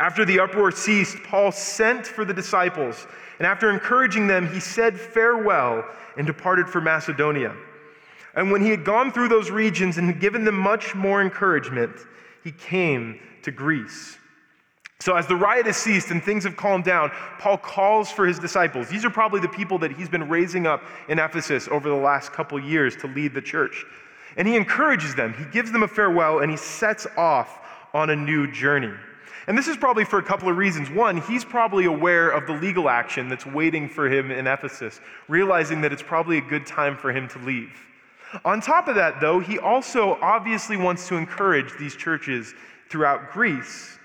After 0.00 0.24
the 0.24 0.40
uproar 0.40 0.70
ceased, 0.70 1.22
Paul 1.24 1.52
sent 1.52 2.06
for 2.06 2.24
the 2.24 2.32
disciples, 2.32 3.06
and 3.38 3.46
after 3.46 3.70
encouraging 3.70 4.26
them, 4.26 4.50
he 4.50 4.58
said 4.58 4.98
farewell 4.98 5.84
and 6.16 6.26
departed 6.26 6.70
for 6.70 6.80
Macedonia. 6.80 7.54
And 8.34 8.50
when 8.50 8.62
he 8.62 8.70
had 8.70 8.82
gone 8.82 9.12
through 9.12 9.28
those 9.28 9.50
regions 9.50 9.98
and 9.98 10.06
had 10.06 10.18
given 10.18 10.42
them 10.42 10.56
much 10.56 10.94
more 10.94 11.20
encouragement, 11.20 11.94
he 12.42 12.50
came 12.50 13.20
to 13.42 13.50
Greece. 13.50 14.16
So, 15.00 15.16
as 15.16 15.26
the 15.26 15.36
riot 15.36 15.66
has 15.66 15.76
ceased 15.76 16.10
and 16.10 16.22
things 16.22 16.44
have 16.44 16.56
calmed 16.56 16.84
down, 16.84 17.10
Paul 17.38 17.58
calls 17.58 18.10
for 18.10 18.26
his 18.26 18.38
disciples. 18.38 18.88
These 18.88 19.04
are 19.04 19.10
probably 19.10 19.40
the 19.40 19.48
people 19.48 19.78
that 19.80 19.92
he's 19.92 20.08
been 20.08 20.28
raising 20.30 20.66
up 20.66 20.82
in 21.08 21.18
Ephesus 21.18 21.68
over 21.68 21.90
the 21.90 21.94
last 21.94 22.32
couple 22.32 22.58
years 22.58 22.96
to 22.96 23.06
lead 23.06 23.34
the 23.34 23.42
church. 23.42 23.84
And 24.38 24.48
he 24.48 24.56
encourages 24.56 25.14
them, 25.14 25.34
he 25.34 25.44
gives 25.46 25.70
them 25.72 25.82
a 25.82 25.88
farewell, 25.88 26.38
and 26.38 26.50
he 26.50 26.56
sets 26.56 27.06
off 27.18 27.60
on 27.92 28.08
a 28.08 28.16
new 28.16 28.50
journey. 28.50 28.94
And 29.50 29.58
this 29.58 29.66
is 29.66 29.76
probably 29.76 30.04
for 30.04 30.20
a 30.20 30.22
couple 30.22 30.48
of 30.48 30.56
reasons. 30.56 30.90
One, 30.90 31.20
he's 31.22 31.44
probably 31.44 31.86
aware 31.86 32.30
of 32.30 32.46
the 32.46 32.52
legal 32.52 32.88
action 32.88 33.28
that's 33.28 33.44
waiting 33.44 33.88
for 33.88 34.08
him 34.08 34.30
in 34.30 34.46
Ephesus, 34.46 35.00
realizing 35.26 35.80
that 35.80 35.92
it's 35.92 36.04
probably 36.04 36.38
a 36.38 36.40
good 36.40 36.64
time 36.64 36.96
for 36.96 37.10
him 37.10 37.26
to 37.30 37.38
leave. 37.40 37.72
On 38.44 38.60
top 38.60 38.86
of 38.86 38.94
that, 38.94 39.20
though, 39.20 39.40
he 39.40 39.58
also 39.58 40.18
obviously 40.22 40.76
wants 40.76 41.08
to 41.08 41.16
encourage 41.16 41.76
these 41.80 41.96
churches 41.96 42.54
throughout 42.88 43.32
Greece. 43.32 43.98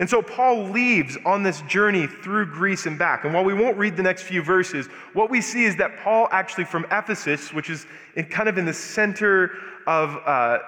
And 0.00 0.10
so 0.10 0.20
Paul 0.20 0.64
leaves 0.64 1.16
on 1.24 1.42
this 1.42 1.62
journey 1.62 2.06
through 2.06 2.52
Greece 2.52 2.84
and 2.84 2.98
back. 2.98 3.24
And 3.24 3.32
while 3.32 3.42
we 3.44 3.54
won't 3.54 3.78
read 3.78 3.96
the 3.96 4.02
next 4.02 4.24
few 4.24 4.42
verses, 4.42 4.88
what 5.14 5.30
we 5.30 5.40
see 5.40 5.64
is 5.64 5.76
that 5.76 5.96
Paul 6.00 6.28
actually 6.30 6.66
from 6.66 6.84
Ephesus, 6.90 7.54
which 7.54 7.70
is 7.70 7.86
in, 8.16 8.26
kind 8.26 8.50
of 8.50 8.58
in 8.58 8.66
the 8.66 8.74
center 8.74 9.52
of 9.86 10.14
uh, 10.26 10.58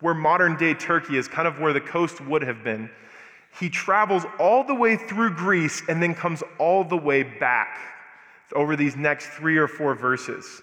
where 0.00 0.12
modern 0.12 0.58
day 0.58 0.74
Turkey 0.74 1.16
is, 1.16 1.26
kind 1.26 1.48
of 1.48 1.58
where 1.58 1.72
the 1.72 1.80
coast 1.80 2.20
would 2.20 2.42
have 2.42 2.62
been, 2.62 2.90
he 3.58 3.70
travels 3.70 4.24
all 4.38 4.64
the 4.64 4.74
way 4.74 4.96
through 4.96 5.34
Greece 5.34 5.82
and 5.88 6.02
then 6.02 6.14
comes 6.14 6.42
all 6.58 6.84
the 6.84 6.96
way 6.96 7.22
back 7.22 7.78
over 8.54 8.76
these 8.76 8.96
next 8.96 9.26
three 9.28 9.56
or 9.56 9.66
four 9.66 9.94
verses. 9.94 10.62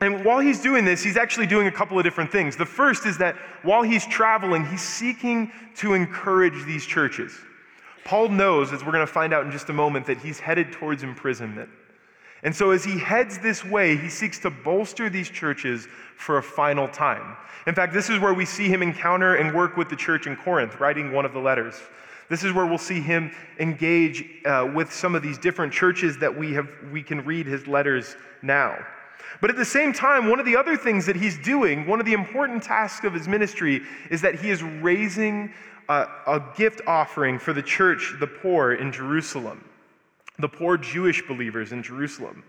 And 0.00 0.24
while 0.24 0.40
he's 0.40 0.60
doing 0.60 0.84
this, 0.84 1.02
he's 1.02 1.16
actually 1.16 1.46
doing 1.46 1.68
a 1.68 1.72
couple 1.72 1.96
of 1.98 2.04
different 2.04 2.30
things. 2.30 2.56
The 2.56 2.66
first 2.66 3.06
is 3.06 3.16
that 3.18 3.36
while 3.62 3.82
he's 3.82 4.06
traveling, 4.06 4.66
he's 4.66 4.82
seeking 4.82 5.50
to 5.76 5.94
encourage 5.94 6.66
these 6.66 6.84
churches. 6.84 7.32
Paul 8.04 8.28
knows, 8.28 8.72
as 8.72 8.84
we're 8.84 8.92
going 8.92 9.06
to 9.06 9.12
find 9.12 9.32
out 9.32 9.46
in 9.46 9.50
just 9.50 9.70
a 9.70 9.72
moment, 9.72 10.06
that 10.06 10.18
he's 10.18 10.38
headed 10.38 10.70
towards 10.70 11.02
imprisonment. 11.02 11.70
And 12.46 12.54
so, 12.54 12.70
as 12.70 12.84
he 12.84 12.96
heads 12.96 13.38
this 13.38 13.64
way, 13.64 13.96
he 13.96 14.08
seeks 14.08 14.38
to 14.38 14.50
bolster 14.50 15.10
these 15.10 15.28
churches 15.28 15.88
for 16.16 16.38
a 16.38 16.42
final 16.42 16.86
time. 16.86 17.36
In 17.66 17.74
fact, 17.74 17.92
this 17.92 18.08
is 18.08 18.20
where 18.20 18.34
we 18.34 18.44
see 18.44 18.68
him 18.68 18.84
encounter 18.84 19.34
and 19.34 19.52
work 19.52 19.76
with 19.76 19.88
the 19.88 19.96
church 19.96 20.28
in 20.28 20.36
Corinth, 20.36 20.78
writing 20.78 21.10
one 21.10 21.24
of 21.24 21.32
the 21.32 21.40
letters. 21.40 21.74
This 22.28 22.44
is 22.44 22.52
where 22.52 22.64
we'll 22.64 22.78
see 22.78 23.00
him 23.00 23.32
engage 23.58 24.24
uh, 24.44 24.70
with 24.72 24.92
some 24.92 25.16
of 25.16 25.24
these 25.24 25.38
different 25.38 25.72
churches 25.72 26.18
that 26.18 26.38
we, 26.38 26.52
have, 26.52 26.68
we 26.92 27.02
can 27.02 27.24
read 27.24 27.46
his 27.46 27.66
letters 27.66 28.14
now. 28.42 28.78
But 29.40 29.50
at 29.50 29.56
the 29.56 29.64
same 29.64 29.92
time, 29.92 30.30
one 30.30 30.38
of 30.38 30.46
the 30.46 30.56
other 30.56 30.76
things 30.76 31.04
that 31.06 31.16
he's 31.16 31.38
doing, 31.38 31.84
one 31.84 31.98
of 31.98 32.06
the 32.06 32.12
important 32.12 32.62
tasks 32.62 33.04
of 33.04 33.12
his 33.12 33.26
ministry, 33.26 33.82
is 34.08 34.22
that 34.22 34.36
he 34.36 34.50
is 34.50 34.62
raising 34.62 35.52
a, 35.88 36.06
a 36.28 36.52
gift 36.56 36.80
offering 36.86 37.40
for 37.40 37.52
the 37.52 37.62
church, 37.62 38.14
the 38.20 38.26
poor 38.28 38.74
in 38.74 38.92
Jerusalem, 38.92 39.64
the 40.38 40.48
poor 40.48 40.76
Jewish 40.76 41.26
believers 41.26 41.72
in 41.72 41.82
Jerusalem. 41.82 42.44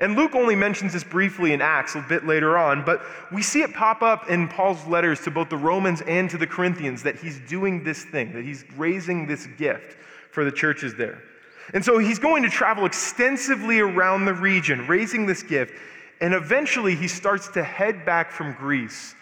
And 0.00 0.16
Luke 0.16 0.34
only 0.34 0.54
mentions 0.54 0.92
this 0.92 1.04
briefly 1.04 1.52
in 1.52 1.62
Acts 1.62 1.94
a 1.94 2.04
bit 2.08 2.26
later 2.26 2.58
on, 2.58 2.84
but 2.84 3.02
we 3.32 3.42
see 3.42 3.62
it 3.62 3.72
pop 3.72 4.02
up 4.02 4.28
in 4.28 4.48
Paul's 4.48 4.86
letters 4.86 5.20
to 5.22 5.30
both 5.30 5.48
the 5.48 5.56
Romans 5.56 6.02
and 6.02 6.28
to 6.30 6.36
the 6.36 6.46
Corinthians 6.46 7.02
that 7.04 7.16
he's 7.16 7.40
doing 7.48 7.82
this 7.82 8.04
thing, 8.04 8.32
that 8.34 8.44
he's 8.44 8.64
raising 8.76 9.26
this 9.26 9.46
gift 9.56 9.96
for 10.30 10.44
the 10.44 10.52
churches 10.52 10.94
there. 10.94 11.22
And 11.74 11.84
so 11.84 11.98
he's 11.98 12.18
going 12.18 12.42
to 12.42 12.48
travel 12.48 12.86
extensively 12.86 13.80
around 13.80 14.24
the 14.24 14.34
region, 14.34 14.86
raising 14.86 15.26
this 15.26 15.42
gift. 15.42 15.74
And 16.20 16.34
eventually, 16.34 16.94
he 16.94 17.08
starts 17.08 17.48
to 17.48 17.62
head 17.62 18.04
back 18.04 18.30
from 18.30 18.54
Greece, 18.54 19.14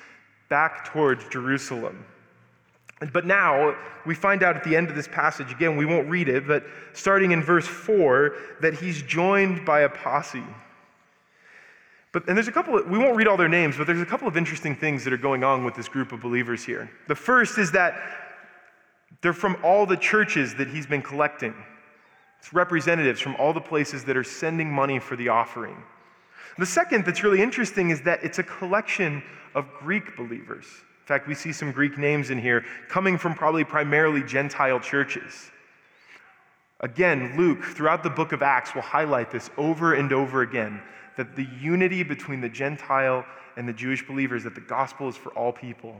back 0.48 0.86
towards 0.86 1.28
Jerusalem. 1.28 2.04
But 3.12 3.26
now, 3.26 3.76
we 4.06 4.14
find 4.14 4.42
out 4.42 4.56
at 4.56 4.64
the 4.64 4.74
end 4.74 4.88
of 4.88 4.96
this 4.96 5.08
passage, 5.08 5.52
again, 5.52 5.76
we 5.76 5.84
won't 5.84 6.08
read 6.08 6.28
it, 6.28 6.46
but 6.46 6.64
starting 6.94 7.32
in 7.32 7.42
verse 7.42 7.66
4, 7.66 8.34
that 8.62 8.74
he's 8.74 9.02
joined 9.02 9.66
by 9.66 9.80
a 9.80 9.88
posse. 9.88 10.42
But, 12.12 12.26
and 12.28 12.36
there's 12.36 12.48
a 12.48 12.52
couple 12.52 12.78
of, 12.78 12.88
we 12.88 12.98
won't 12.98 13.14
read 13.14 13.26
all 13.26 13.36
their 13.36 13.50
names, 13.50 13.76
but 13.76 13.86
there's 13.86 14.00
a 14.00 14.06
couple 14.06 14.26
of 14.26 14.38
interesting 14.38 14.74
things 14.74 15.04
that 15.04 15.12
are 15.12 15.18
going 15.18 15.44
on 15.44 15.64
with 15.64 15.74
this 15.74 15.88
group 15.88 16.12
of 16.12 16.22
believers 16.22 16.64
here. 16.64 16.90
The 17.08 17.14
first 17.14 17.58
is 17.58 17.70
that 17.72 18.00
they're 19.20 19.34
from 19.34 19.58
all 19.62 19.84
the 19.84 19.98
churches 19.98 20.54
that 20.54 20.68
he's 20.68 20.86
been 20.86 21.02
collecting. 21.02 21.54
It's 22.38 22.54
representatives 22.54 23.20
from 23.20 23.36
all 23.36 23.52
the 23.52 23.60
places 23.60 24.04
that 24.04 24.16
are 24.16 24.24
sending 24.24 24.72
money 24.72 24.98
for 24.98 25.16
the 25.16 25.28
offering. 25.28 25.76
The 26.56 26.64
second 26.64 27.04
that's 27.04 27.22
really 27.22 27.42
interesting 27.42 27.90
is 27.90 28.00
that 28.02 28.24
it's 28.24 28.38
a 28.38 28.42
collection 28.42 29.22
of 29.54 29.68
Greek 29.80 30.16
believers. 30.16 30.66
In 31.06 31.08
fact, 31.08 31.28
we 31.28 31.36
see 31.36 31.52
some 31.52 31.70
Greek 31.70 31.96
names 31.96 32.30
in 32.30 32.38
here 32.38 32.64
coming 32.88 33.16
from 33.16 33.36
probably 33.36 33.62
primarily 33.62 34.24
Gentile 34.24 34.80
churches. 34.80 35.52
Again, 36.80 37.36
Luke, 37.36 37.62
throughout 37.62 38.02
the 38.02 38.10
book 38.10 38.32
of 38.32 38.42
Acts, 38.42 38.74
will 38.74 38.82
highlight 38.82 39.30
this 39.30 39.48
over 39.56 39.94
and 39.94 40.12
over 40.12 40.42
again 40.42 40.82
that 41.16 41.36
the 41.36 41.46
unity 41.60 42.02
between 42.02 42.40
the 42.40 42.48
Gentile 42.48 43.24
and 43.56 43.68
the 43.68 43.72
Jewish 43.72 44.04
believers, 44.04 44.42
that 44.42 44.56
the 44.56 44.60
gospel 44.60 45.08
is 45.08 45.16
for 45.16 45.30
all 45.34 45.52
people. 45.52 45.94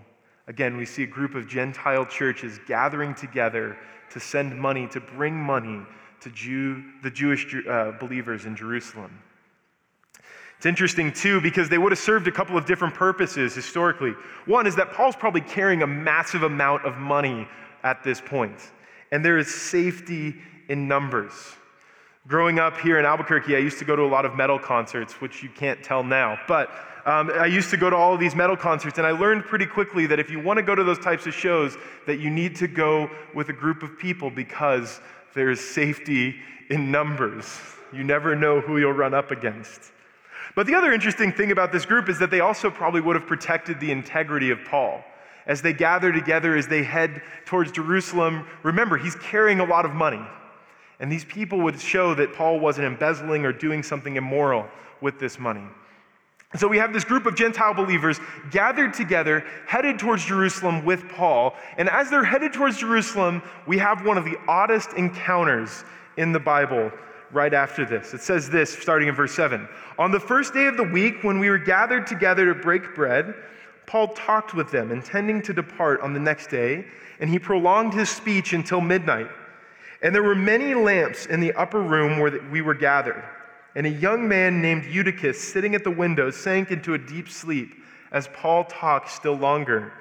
Again, 0.49 0.77
we 0.77 0.85
see 0.85 1.05
a 1.05 1.07
group 1.07 1.37
of 1.37 1.47
Gentile 1.47 2.05
churches 2.05 2.59
gathering 2.67 3.15
together 3.15 3.79
to 4.11 4.19
send 4.19 4.59
money, 4.59 4.89
to 4.89 4.99
bring 4.99 5.37
money 5.37 5.83
to 6.19 6.31
Jew, 6.31 6.83
the 7.05 7.13
Jewish 7.13 7.47
uh, 7.55 7.93
believers 7.93 8.45
in 8.45 8.57
Jerusalem. 8.57 9.23
It's 10.67 10.69
interesting, 10.69 11.13
too, 11.13 11.41
because 11.41 11.69
they 11.69 11.79
would 11.79 11.93
have 11.93 11.99
served 12.01 12.27
a 12.27 12.33
couple 12.33 12.59
of 12.59 12.67
different 12.67 12.93
purposes 12.93 13.55
historically. 13.55 14.15
One 14.47 14.67
is 14.67 14.75
that 14.75 14.93
Paul's 14.93 15.15
probably 15.15 15.43
carrying 15.43 15.83
a 15.83 15.87
massive 15.87 16.43
amount 16.43 16.85
of 16.85 16.99
money 16.99 17.47
at 17.85 18.03
this 18.03 18.21
point, 18.21 18.73
and 19.13 19.25
there 19.25 19.39
is 19.39 19.47
safety 19.47 20.35
in 20.69 20.89
numbers. 20.89 21.33
Growing 22.27 22.59
up 22.59 22.77
here 22.79 22.99
in 22.99 23.05
Albuquerque, 23.05 23.55
I 23.55 23.61
used 23.61 23.79
to 23.79 23.85
go 23.85 23.95
to 23.95 24.03
a 24.03 24.11
lot 24.11 24.25
of 24.25 24.35
metal 24.35 24.59
concerts, 24.59 25.21
which 25.21 25.41
you 25.41 25.51
can't 25.51 25.85
tell 25.85 26.03
now. 26.03 26.37
But 26.49 26.69
um, 27.05 27.31
I 27.37 27.47
used 27.47 27.71
to 27.71 27.77
go 27.77 27.89
to 27.89 27.95
all 27.95 28.15
of 28.15 28.19
these 28.19 28.35
metal 28.35 28.57
concerts, 28.57 28.99
and 28.99 29.07
I 29.07 29.13
learned 29.13 29.45
pretty 29.45 29.67
quickly 29.67 30.07
that 30.07 30.19
if 30.19 30.31
you 30.31 30.41
want 30.41 30.57
to 30.57 30.65
go 30.65 30.75
to 30.75 30.83
those 30.83 30.99
types 30.99 31.29
of 31.29 31.35
shows, 31.35 31.77
that 32.09 32.19
you 32.19 32.29
need 32.29 32.57
to 32.57 32.67
go 32.67 33.09
with 33.37 33.51
a 33.51 33.53
group 33.53 33.85
of 33.85 33.97
people 33.97 34.31
because 34.31 35.01
there 35.33 35.49
is 35.49 35.61
safety 35.61 36.35
in 36.71 36.91
numbers. 36.91 37.57
You 37.93 38.03
never 38.03 38.35
know 38.35 38.61
who 38.61 38.79
you'll 38.79 38.95
run 38.95 39.15
up 39.15 39.31
against. 39.31 39.93
But 40.57 40.67
the 40.67 40.75
other 40.75 40.91
interesting 40.91 41.33
thing 41.33 41.53
about 41.53 41.71
this 41.71 41.85
group 41.85 42.09
is 42.09 42.19
that 42.19 42.31
they 42.31 42.41
also 42.41 42.71
probably 42.71 43.03
would 43.03 43.15
have 43.15 43.27
protected 43.27 43.79
the 43.79 43.93
integrity 43.93 44.51
of 44.51 44.65
Paul. 44.65 45.05
As 45.47 45.61
they 45.61 45.75
gather 45.75 46.11
together, 46.11 46.57
as 46.57 46.67
they 46.67 46.83
head 46.83 47.23
towards 47.45 47.71
Jerusalem, 47.71 48.47
remember, 48.63 48.97
he's 48.97 49.15
carrying 49.17 49.61
a 49.61 49.65
lot 49.65 49.85
of 49.85 49.93
money. 49.93 50.27
And 50.99 51.13
these 51.13 51.27
people 51.27 51.61
would 51.61 51.79
show 51.79 52.15
that 52.15 52.33
Paul 52.33 52.59
wasn't 52.59 52.87
embezzling 52.87 53.45
or 53.45 53.53
doing 53.53 53.83
something 53.83 54.17
immoral 54.17 54.67
with 55.03 55.21
this 55.21 55.39
money. 55.39 55.65
So 56.57 56.67
we 56.67 56.79
have 56.79 56.95
this 56.95 57.05
group 57.05 57.27
of 57.27 57.37
Gentile 57.37 57.75
believers 57.75 58.19
gathered 58.51 58.95
together, 58.95 59.45
headed 59.67 59.99
towards 59.99 60.25
Jerusalem 60.25 60.87
with 60.87 61.07
Paul. 61.11 61.55
And 61.77 61.91
as 61.91 62.09
they're 62.09 62.25
headed 62.25 62.55
towards 62.55 62.79
Jerusalem, 62.79 63.43
we 63.67 63.77
have 63.77 64.07
one 64.07 64.17
of 64.17 64.25
the 64.25 64.39
oddest 64.49 64.95
encounters 64.95 65.85
in 66.17 66.33
the 66.33 66.41
Bible 66.41 66.91
right 67.37 67.55
after 67.55 67.85
this. 67.85 68.15
It 68.15 68.23
says 68.23 68.49
this, 68.49 68.77
starting 68.77 69.09
in 69.09 69.15
verse 69.15 69.35
7. 69.35 69.69
On 69.99 70.11
the 70.11 70.19
first 70.19 70.55
day 70.55 70.67
of 70.67 70.77
the 70.77 70.83
week, 70.83 71.23
when 71.23 71.39
we 71.39 71.51
were 71.51 71.59
gathered 71.59 72.07
together 72.07 72.47
to 72.47 72.55
break 72.55 72.95
bread, 72.95 73.35
Paul 73.87 74.09
talked 74.15 74.55
with 74.55 74.71
them, 74.71 74.91
intending 74.91 75.43
to 75.43 75.53
depart 75.53 76.01
on 76.01 76.15
the 76.15 76.19
next 76.19 76.49
day, 76.49 76.87
and 77.21 77.31
he 77.31 77.39
prolonged 77.39 77.95
his 77.95 78.09
speech 78.09 78.55
until 78.55 78.81
midnight. 78.81 79.29
And 80.03 80.15
there 80.15 80.23
were 80.23 80.35
many 80.35 80.75
lamps 80.75 81.27
in 81.27 81.41
the 81.41 81.53
upper 81.53 81.81
room 81.81 82.19
where 82.19 82.41
we 82.51 82.63
were 82.63 82.75
gathered. 82.75 83.23
And 83.75 83.87
a 83.87 83.91
young 83.91 84.27
man 84.27 84.63
named 84.63 84.87
Eutychus, 84.87 85.41
sitting 85.41 85.75
at 85.75 85.85
the 85.85 85.91
window, 85.91 86.31
sank 86.31 86.71
into 86.71 86.95
a 86.95 86.99
deep 86.99 87.29
sleep 87.29 87.75
as 88.13 88.29
Paul 88.29 88.65
talked 88.65 89.11
still 89.11 89.35
longer. 89.35 89.93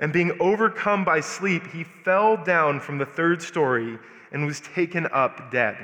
And 0.00 0.12
being 0.12 0.32
overcome 0.40 1.04
by 1.04 1.20
sleep, 1.20 1.66
he 1.66 1.84
fell 1.84 2.42
down 2.42 2.80
from 2.80 2.96
the 2.98 3.04
third 3.06 3.42
story 3.42 3.98
and 4.32 4.46
was 4.46 4.60
taken 4.60 5.06
up 5.12 5.50
dead. 5.50 5.76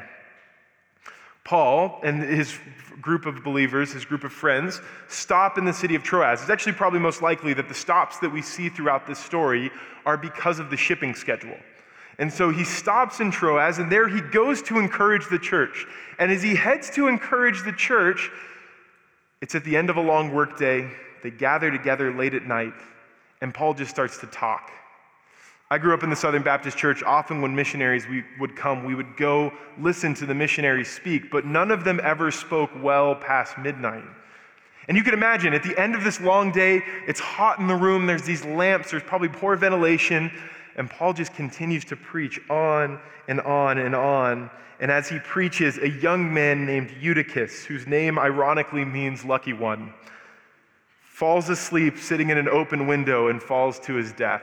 Paul 1.44 2.00
and 2.02 2.22
his 2.22 2.58
group 3.00 3.26
of 3.26 3.44
believers, 3.44 3.92
his 3.92 4.04
group 4.04 4.24
of 4.24 4.32
friends, 4.32 4.80
stop 5.08 5.58
in 5.58 5.64
the 5.66 5.72
city 5.72 5.94
of 5.94 6.02
Troas. 6.02 6.40
It's 6.40 6.50
actually 6.50 6.72
probably 6.72 7.00
most 7.00 7.20
likely 7.20 7.52
that 7.54 7.68
the 7.68 7.74
stops 7.74 8.18
that 8.20 8.30
we 8.30 8.40
see 8.40 8.70
throughout 8.70 9.06
this 9.06 9.18
story 9.18 9.70
are 10.06 10.16
because 10.16 10.58
of 10.58 10.70
the 10.70 10.76
shipping 10.76 11.14
schedule. 11.14 11.56
And 12.18 12.32
so 12.32 12.50
he 12.50 12.64
stops 12.64 13.20
in 13.20 13.30
Troas, 13.30 13.78
and 13.78 13.90
there 13.92 14.08
he 14.08 14.20
goes 14.20 14.62
to 14.62 14.78
encourage 14.78 15.28
the 15.28 15.38
church. 15.38 15.86
And 16.18 16.30
as 16.30 16.42
he 16.42 16.54
heads 16.54 16.88
to 16.90 17.08
encourage 17.08 17.64
the 17.64 17.72
church, 17.72 18.30
it's 19.42 19.54
at 19.54 19.64
the 19.64 19.76
end 19.76 19.90
of 19.90 19.96
a 19.96 20.00
long 20.00 20.32
workday. 20.32 20.90
They 21.22 21.30
gather 21.30 21.70
together 21.70 22.14
late 22.14 22.34
at 22.34 22.46
night, 22.46 22.74
and 23.40 23.52
Paul 23.52 23.74
just 23.74 23.90
starts 23.90 24.18
to 24.18 24.26
talk. 24.26 24.70
I 25.71 25.78
grew 25.78 25.94
up 25.94 26.02
in 26.02 26.11
the 26.11 26.16
Southern 26.16 26.42
Baptist 26.42 26.76
Church. 26.76 27.02
Often, 27.02 27.40
when 27.40 27.56
missionaries 27.56 28.06
we 28.06 28.23
would 28.38 28.54
come, 28.54 28.85
we 28.85 28.94
would 28.94 29.16
go 29.16 29.52
listen 29.78 30.14
to 30.14 30.26
the 30.26 30.35
missionaries 30.35 30.90
speak, 30.90 31.30
but 31.30 31.47
none 31.47 31.71
of 31.71 31.85
them 31.85 32.00
ever 32.02 32.30
spoke 32.30 32.71
well 32.83 33.14
past 33.14 33.56
midnight. 33.56 34.04
And 34.88 34.97
you 34.97 35.02
can 35.02 35.14
imagine 35.14 35.54
at 35.54 35.62
the 35.62 35.78
end 35.80 35.94
of 35.94 36.04
this 36.04 36.21
long 36.21 36.52
day, 36.52 36.83
it's 37.06 37.21
hot 37.21 37.59
in 37.59 37.66
the 37.66 37.75
room, 37.75 38.06
there's 38.06 38.23
these 38.23 38.44
lamps, 38.44 38.90
there's 38.90 39.02
probably 39.02 39.28
poor 39.28 39.56
ventilation, 39.56 40.30
and 40.76 40.90
Paul 40.90 41.14
just 41.14 41.33
continues 41.35 41.85
to 41.87 41.97
preach 41.97 42.38
on 42.50 43.00
and 43.28 43.40
on 43.40 43.78
and 43.78 43.94
on. 43.94 44.50
And 44.80 44.90
as 44.90 45.09
he 45.09 45.18
preaches, 45.21 45.78
a 45.78 45.88
young 45.88 46.33
man 46.33 46.66
named 46.66 46.94
Eutychus, 47.00 47.64
whose 47.64 47.87
name 47.87 48.18
ironically 48.18 48.85
means 48.85 49.25
lucky 49.25 49.54
one, 49.54 49.94
falls 51.00 51.49
asleep 51.49 51.97
sitting 51.97 52.28
in 52.28 52.37
an 52.37 52.49
open 52.49 52.87
window 52.87 53.28
and 53.28 53.42
falls 53.42 53.78
to 53.80 53.94
his 53.94 54.12
death. 54.12 54.42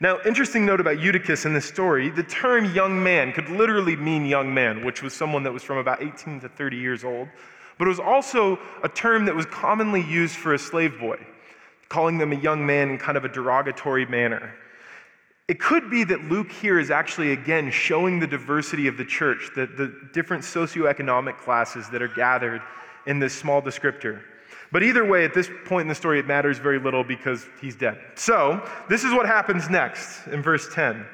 Now, 0.00 0.18
interesting 0.24 0.64
note 0.64 0.80
about 0.80 1.00
Eutychus 1.00 1.44
in 1.44 1.54
this 1.54 1.64
story 1.64 2.10
the 2.10 2.22
term 2.22 2.72
young 2.72 3.02
man 3.02 3.32
could 3.32 3.48
literally 3.48 3.96
mean 3.96 4.26
young 4.26 4.52
man, 4.54 4.84
which 4.84 5.02
was 5.02 5.12
someone 5.12 5.42
that 5.42 5.52
was 5.52 5.64
from 5.64 5.78
about 5.78 6.02
18 6.02 6.40
to 6.40 6.48
30 6.48 6.76
years 6.76 7.02
old, 7.02 7.28
but 7.78 7.86
it 7.86 7.88
was 7.88 7.98
also 7.98 8.58
a 8.84 8.88
term 8.88 9.24
that 9.24 9.34
was 9.34 9.46
commonly 9.46 10.02
used 10.02 10.36
for 10.36 10.54
a 10.54 10.58
slave 10.58 10.98
boy, 11.00 11.18
calling 11.88 12.18
them 12.18 12.32
a 12.32 12.36
young 12.36 12.64
man 12.64 12.90
in 12.90 12.98
kind 12.98 13.16
of 13.16 13.24
a 13.24 13.28
derogatory 13.28 14.06
manner. 14.06 14.54
It 15.48 15.58
could 15.58 15.90
be 15.90 16.04
that 16.04 16.24
Luke 16.24 16.52
here 16.52 16.78
is 16.78 16.90
actually, 16.90 17.32
again, 17.32 17.70
showing 17.70 18.20
the 18.20 18.26
diversity 18.26 18.86
of 18.86 18.98
the 18.98 19.04
church, 19.04 19.50
the, 19.56 19.66
the 19.66 19.92
different 20.12 20.44
socioeconomic 20.44 21.38
classes 21.38 21.88
that 21.88 22.02
are 22.02 22.08
gathered 22.08 22.60
in 23.06 23.18
this 23.18 23.34
small 23.34 23.62
descriptor. 23.62 24.20
But 24.70 24.82
either 24.82 25.04
way, 25.04 25.24
at 25.24 25.32
this 25.32 25.50
point 25.64 25.82
in 25.82 25.88
the 25.88 25.94
story, 25.94 26.18
it 26.18 26.26
matters 26.26 26.58
very 26.58 26.78
little 26.78 27.02
because 27.02 27.46
he's 27.60 27.74
dead. 27.74 27.98
So, 28.16 28.62
this 28.88 29.04
is 29.04 29.12
what 29.12 29.26
happens 29.26 29.70
next 29.70 30.26
in 30.26 30.42
verse 30.42 30.72
10. 30.74 31.06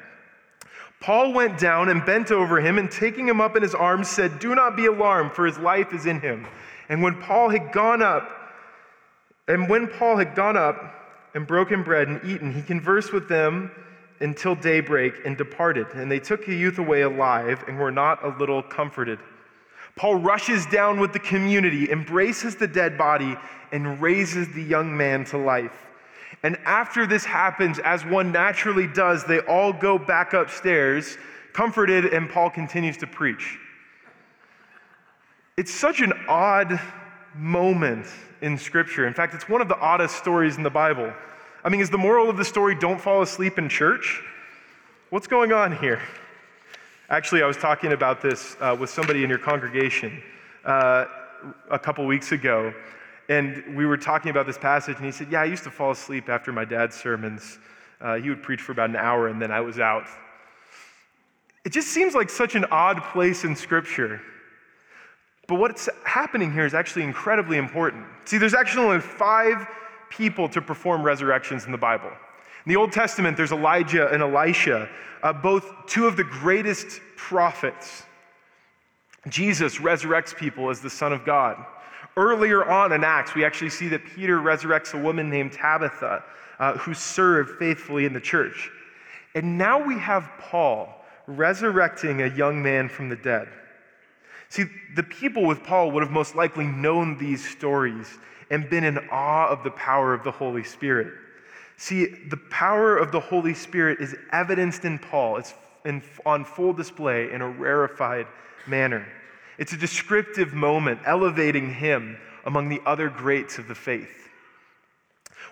Paul 0.99 1.33
went 1.33 1.59
down 1.59 1.89
and 1.89 2.05
bent 2.05 2.31
over 2.31 2.59
him, 2.59 2.77
and 2.77 2.89
taking 2.89 3.27
him 3.27 3.39
up 3.39 3.55
in 3.55 3.61
his 3.61 3.75
arms, 3.75 4.09
said, 4.09 4.39
Do 4.39 4.55
not 4.55 4.75
be 4.75 4.87
alarmed, 4.87 5.33
for 5.33 5.45
his 5.45 5.57
life 5.57 5.93
is 5.93 6.05
in 6.05 6.19
him. 6.19 6.47
And 6.89 7.01
when 7.01 7.21
Paul 7.21 7.49
had 7.49 7.71
gone 7.71 8.01
up, 8.01 8.29
and 9.47 9.69
when 9.69 9.87
Paul 9.87 10.17
had 10.17 10.35
gone 10.35 10.57
up 10.57 10.75
and 11.35 11.45
broken 11.45 11.83
bread 11.83 12.07
and 12.07 12.23
eaten, 12.25 12.51
he 12.51 12.61
conversed 12.61 13.13
with 13.13 13.29
them 13.29 13.71
until 14.19 14.55
daybreak 14.55 15.13
and 15.25 15.37
departed. 15.37 15.87
And 15.93 16.11
they 16.11 16.19
took 16.19 16.45
the 16.45 16.55
youth 16.55 16.79
away 16.79 17.01
alive 17.01 17.63
and 17.67 17.77
were 17.77 17.91
not 17.91 18.23
a 18.23 18.35
little 18.39 18.63
comforted. 18.63 19.19
Paul 19.95 20.15
rushes 20.15 20.65
down 20.65 20.99
with 20.99 21.13
the 21.13 21.19
community, 21.19 21.89
embraces 21.89 22.55
the 22.55 22.67
dead 22.67 22.97
body, 22.97 23.37
and 23.71 24.01
raises 24.01 24.47
the 24.53 24.61
young 24.61 24.95
man 24.95 25.23
to 25.25 25.37
life. 25.37 25.87
And 26.43 26.57
after 26.65 27.07
this 27.07 27.23
happens, 27.23 27.79
as 27.79 28.05
one 28.05 28.31
naturally 28.31 28.87
does, 28.87 29.23
they 29.23 29.39
all 29.39 29.71
go 29.71 29.97
back 29.97 30.33
upstairs, 30.33 31.17
comforted, 31.53 32.05
and 32.05 32.29
Paul 32.29 32.49
continues 32.49 32.97
to 32.97 33.07
preach. 33.07 33.57
It's 35.57 35.73
such 35.73 36.01
an 36.01 36.11
odd 36.27 36.79
moment 37.33 38.07
in 38.41 38.57
Scripture. 38.57 39.07
In 39.07 39.13
fact, 39.13 39.33
it's 39.33 39.47
one 39.47 39.61
of 39.61 39.69
the 39.69 39.79
oddest 39.79 40.17
stories 40.17 40.57
in 40.57 40.63
the 40.63 40.69
Bible. 40.69 41.13
I 41.63 41.69
mean, 41.69 41.79
is 41.79 41.89
the 41.89 41.97
moral 41.97 42.29
of 42.29 42.35
the 42.35 42.45
story 42.45 42.75
don't 42.75 42.99
fall 42.99 43.21
asleep 43.21 43.57
in 43.57 43.69
church? 43.69 44.21
What's 45.09 45.27
going 45.27 45.53
on 45.53 45.75
here? 45.77 46.01
Actually, 47.09 47.43
I 47.43 47.45
was 47.45 47.57
talking 47.57 47.91
about 47.91 48.19
this 48.19 48.57
uh, 48.59 48.75
with 48.79 48.89
somebody 48.89 49.23
in 49.23 49.29
your 49.29 49.37
congregation 49.37 50.23
uh, 50.65 51.05
a 51.69 51.77
couple 51.77 52.03
weeks 52.07 52.31
ago, 52.31 52.73
and 53.29 53.63
we 53.75 53.85
were 53.85 53.97
talking 53.97 54.31
about 54.31 54.47
this 54.47 54.57
passage, 54.57 54.95
and 54.95 55.05
he 55.05 55.11
said, 55.11 55.31
Yeah, 55.31 55.41
I 55.41 55.45
used 55.45 55.63
to 55.65 55.69
fall 55.69 55.91
asleep 55.91 56.29
after 56.29 56.51
my 56.51 56.65
dad's 56.65 56.95
sermons. 56.95 57.59
Uh, 58.01 58.15
he 58.15 58.29
would 58.29 58.41
preach 58.41 58.59
for 58.59 58.71
about 58.71 58.89
an 58.89 58.95
hour, 58.95 59.27
and 59.27 59.39
then 59.39 59.51
I 59.51 59.61
was 59.61 59.77
out. 59.77 60.07
It 61.63 61.71
just 61.71 61.89
seems 61.89 62.15
like 62.15 62.29
such 62.29 62.55
an 62.55 62.65
odd 62.71 63.03
place 63.03 63.43
in 63.43 63.55
Scripture. 63.55 64.19
But 65.47 65.55
what's 65.59 65.87
happening 66.05 66.51
here 66.51 66.65
is 66.65 66.73
actually 66.73 67.03
incredibly 67.03 67.57
important. 67.57 68.03
See, 68.25 68.39
there's 68.39 68.55
actually 68.55 68.85
only 68.87 68.99
five 68.99 69.67
people 70.09 70.49
to 70.49 70.59
perform 70.59 71.03
resurrections 71.03 71.65
in 71.65 71.71
the 71.71 71.77
Bible. 71.77 72.11
In 72.65 72.71
the 72.71 72.77
Old 72.77 72.91
Testament, 72.91 73.37
there's 73.37 73.51
Elijah 73.51 74.09
and 74.11 74.23
Elisha, 74.23 74.89
uh, 75.21 75.31
both 75.31 75.71
two 75.85 76.07
of 76.07 76.17
the 76.17 76.23
greatest 76.23 76.99
prophets. 77.15 78.03
Jesus 79.29 79.77
resurrects 79.77 80.35
people 80.35 80.71
as 80.71 80.81
the 80.81 80.89
Son 80.89 81.13
of 81.13 81.25
God. 81.25 81.63
Earlier 82.17 82.65
on 82.65 82.91
in 82.91 83.03
Acts, 83.03 83.35
we 83.35 83.45
actually 83.45 83.69
see 83.69 83.87
that 83.89 84.03
Peter 84.03 84.39
resurrects 84.39 84.93
a 84.93 84.97
woman 84.97 85.29
named 85.29 85.51
Tabitha 85.51 86.23
uh, 86.57 86.73
who 86.77 86.95
served 86.95 87.59
faithfully 87.59 88.05
in 88.05 88.13
the 88.13 88.19
church. 88.19 88.71
And 89.35 89.57
now 89.59 89.83
we 89.83 89.99
have 89.99 90.27
Paul 90.39 91.05
resurrecting 91.27 92.23
a 92.23 92.27
young 92.27 92.63
man 92.63 92.89
from 92.89 93.09
the 93.09 93.15
dead. 93.15 93.47
See, 94.49 94.65
the 94.95 95.03
people 95.03 95.45
with 95.45 95.63
Paul 95.63 95.91
would 95.91 96.01
have 96.01 96.11
most 96.11 96.35
likely 96.35 96.65
known 96.65 97.17
these 97.17 97.47
stories 97.47 98.17
and 98.49 98.69
been 98.69 98.83
in 98.83 98.97
awe 99.11 99.49
of 99.49 99.63
the 99.63 99.71
power 99.71 100.13
of 100.13 100.23
the 100.23 100.31
Holy 100.31 100.63
Spirit. 100.63 101.13
See, 101.77 102.05
the 102.05 102.37
power 102.37 102.97
of 102.97 103.11
the 103.11 103.19
Holy 103.19 103.53
Spirit 103.53 103.99
is 103.99 104.15
evidenced 104.31 104.85
in 104.85 104.97
Paul. 104.99 105.37
It's 105.37 105.53
in, 105.83 106.01
on 106.25 106.45
full 106.45 106.73
display 106.73 107.31
in 107.31 107.41
a 107.41 107.49
rarefied 107.49 108.27
manner. 108.67 109.07
It's 109.57 109.73
a 109.73 109.77
descriptive 109.77 110.53
moment, 110.53 110.99
elevating 111.05 111.73
him 111.73 112.17
among 112.45 112.69
the 112.69 112.81
other 112.85 113.09
greats 113.09 113.57
of 113.57 113.67
the 113.67 113.75
faith. 113.75 114.29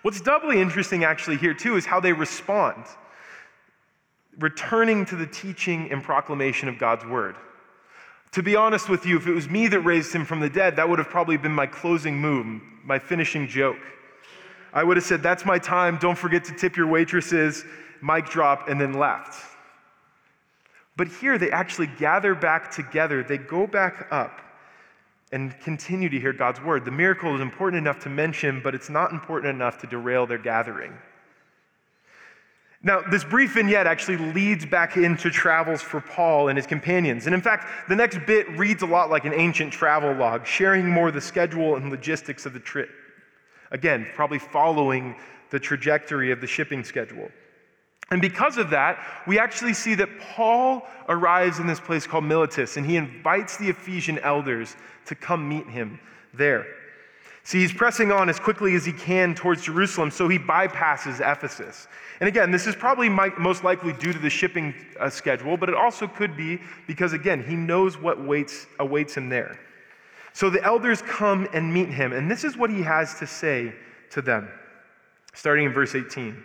What's 0.02 0.20
doubly 0.20 0.62
interesting, 0.62 1.04
actually, 1.04 1.38
here 1.38 1.54
too, 1.54 1.78
is 1.78 1.86
how 1.86 2.00
they 2.00 2.12
respond, 2.12 2.86
returning 4.40 5.06
to 5.06 5.16
the 5.16 5.28
teaching 5.28 5.92
and 5.92 6.04
proclamation 6.04 6.68
of 6.68 6.78
God's 6.78 7.06
word. 7.06 7.36
To 8.34 8.44
be 8.44 8.56
honest 8.56 8.90
with 8.90 9.06
you, 9.06 9.18
if 9.18 9.28
it 9.28 9.34
was 9.34 9.48
me 9.48 9.68
that 9.68 9.82
raised 9.82 10.14
him 10.14 10.26
from 10.26 10.40
the 10.40 10.50
dead, 10.50 10.76
that 10.76 10.90
would 10.90 11.00
have 11.00 11.10
probably 11.10 11.38
been 11.38 11.54
my 11.54 11.68
closing 11.68 12.18
move, 12.18 12.62
my 12.84 13.00
finishing 13.00 13.48
joke. 13.48 13.78
I 14.74 14.84
would 14.84 14.98
have 14.98 15.06
said, 15.06 15.22
That's 15.22 15.46
my 15.46 15.60
time. 15.60 15.98
Don't 15.98 16.18
forget 16.18 16.44
to 16.46 16.54
tip 16.54 16.76
your 16.76 16.88
waitresses, 16.88 17.64
mic 18.02 18.26
drop, 18.26 18.68
and 18.68 18.82
then 18.82 18.94
left. 18.94 19.52
But 20.98 21.08
here 21.08 21.38
they 21.38 21.52
actually 21.52 21.88
gather 21.88 22.36
back 22.36 22.72
together. 22.72 23.24
They 23.24 23.38
go 23.38 23.66
back 23.66 24.08
up 24.12 24.42
and 25.32 25.60
continue 25.62 26.10
to 26.10 26.20
hear 26.20 26.34
God's 26.34 26.62
word. 26.62 26.86
The 26.86 26.92
miracle 26.92 27.34
is 27.34 27.42
important 27.42 27.82
enough 27.82 28.00
to 28.04 28.10
mention, 28.10 28.62
but 28.64 28.76
it's 28.76 28.90
not 28.90 29.12
important 29.12 29.56
enough 29.56 29.80
to 29.82 29.88
derail 29.88 30.28
their 30.28 30.38
gathering. 30.38 30.94
Now, 32.86 33.02
this 33.02 33.24
brief 33.24 33.54
vignette 33.54 33.88
actually 33.88 34.18
leads 34.18 34.66
back 34.66 34.98
into 34.98 35.30
travels 35.30 35.82
for 35.82 36.02
Paul 36.02 36.50
and 36.50 36.58
his 36.58 36.68
companions. 36.68 37.26
And 37.26 37.34
in 37.34 37.42
fact, 37.42 37.66
the 37.88 37.96
next 37.96 38.20
bit 38.28 38.48
reads 38.58 38.84
a 38.84 38.86
lot 38.86 39.10
like 39.10 39.26
an 39.26 39.34
ancient 39.34 39.72
travel 39.72 40.14
log, 40.14 40.46
sharing 40.46 40.88
more 40.88 41.10
the 41.10 41.22
schedule 41.22 41.78
and 41.78 41.90
logistics 41.90 42.46
of 42.46 42.54
the 42.54 42.60
trip. 42.60 42.90
Again, 43.74 44.08
probably 44.14 44.40
following 44.40 45.16
the 45.50 45.60
trajectory 45.60 46.32
of 46.32 46.40
the 46.40 46.48
shipping 46.48 46.84
schedule. 46.84 47.30
And 48.12 48.22
because 48.22 48.58
of 48.58 48.70
that, 48.70 49.00
we 49.28 49.40
actually 49.40 49.74
see 49.74 49.96
that 49.96 50.20
Paul 50.20 50.86
arrives 51.10 51.60
in 51.60 51.68
this 51.68 51.80
place 51.80 52.06
called 52.06 52.24
Miletus, 52.24 52.78
and 52.78 52.86
he 52.86 52.96
invites 52.96 53.58
the 53.58 53.70
Ephesian 53.70 54.20
elders 54.20 54.76
to 55.06 55.16
come 55.16 55.50
meet 55.50 55.68
him 55.68 56.00
there. 56.34 56.66
See, 57.46 57.60
he's 57.60 57.74
pressing 57.74 58.12
on 58.12 58.30
as 58.30 58.40
quickly 58.40 58.76
as 58.76 58.86
he 58.86 58.94
can 58.94 59.36
towards 59.36 59.64
Jerusalem, 59.64 60.12
so 60.12 60.30
he 60.30 60.40
bypasses 60.40 61.20
Ephesus. 61.20 61.88
And 62.20 62.30
again, 62.30 62.52
this 62.52 62.68
is 62.68 62.76
probably 62.76 63.10
most 63.10 63.64
likely 63.64 63.92
due 63.94 64.14
to 64.14 64.20
the 64.20 64.30
shipping 64.30 64.74
uh, 65.00 65.10
schedule, 65.10 65.58
but 65.58 65.68
it 65.68 65.76
also 65.76 66.08
could 66.08 66.38
be 66.38 66.62
because, 66.88 67.12
again, 67.12 67.44
he 67.44 67.56
knows 67.56 67.98
what 67.98 68.24
waits, 68.24 68.68
awaits 68.80 69.18
him 69.18 69.28
there. 69.28 69.60
So 70.34 70.50
the 70.50 70.64
elders 70.64 71.02
come 71.04 71.48
and 71.54 71.72
meet 71.72 71.90
him, 71.90 72.12
and 72.12 72.30
this 72.30 72.44
is 72.44 72.58
what 72.58 72.72
he 72.72 72.82
has 72.82 73.20
to 73.20 73.28
say 73.28 73.74
to 74.10 74.22
them, 74.22 74.50
starting 75.34 75.66
in 75.66 75.74
verse 75.74 75.94
18. 75.94 76.36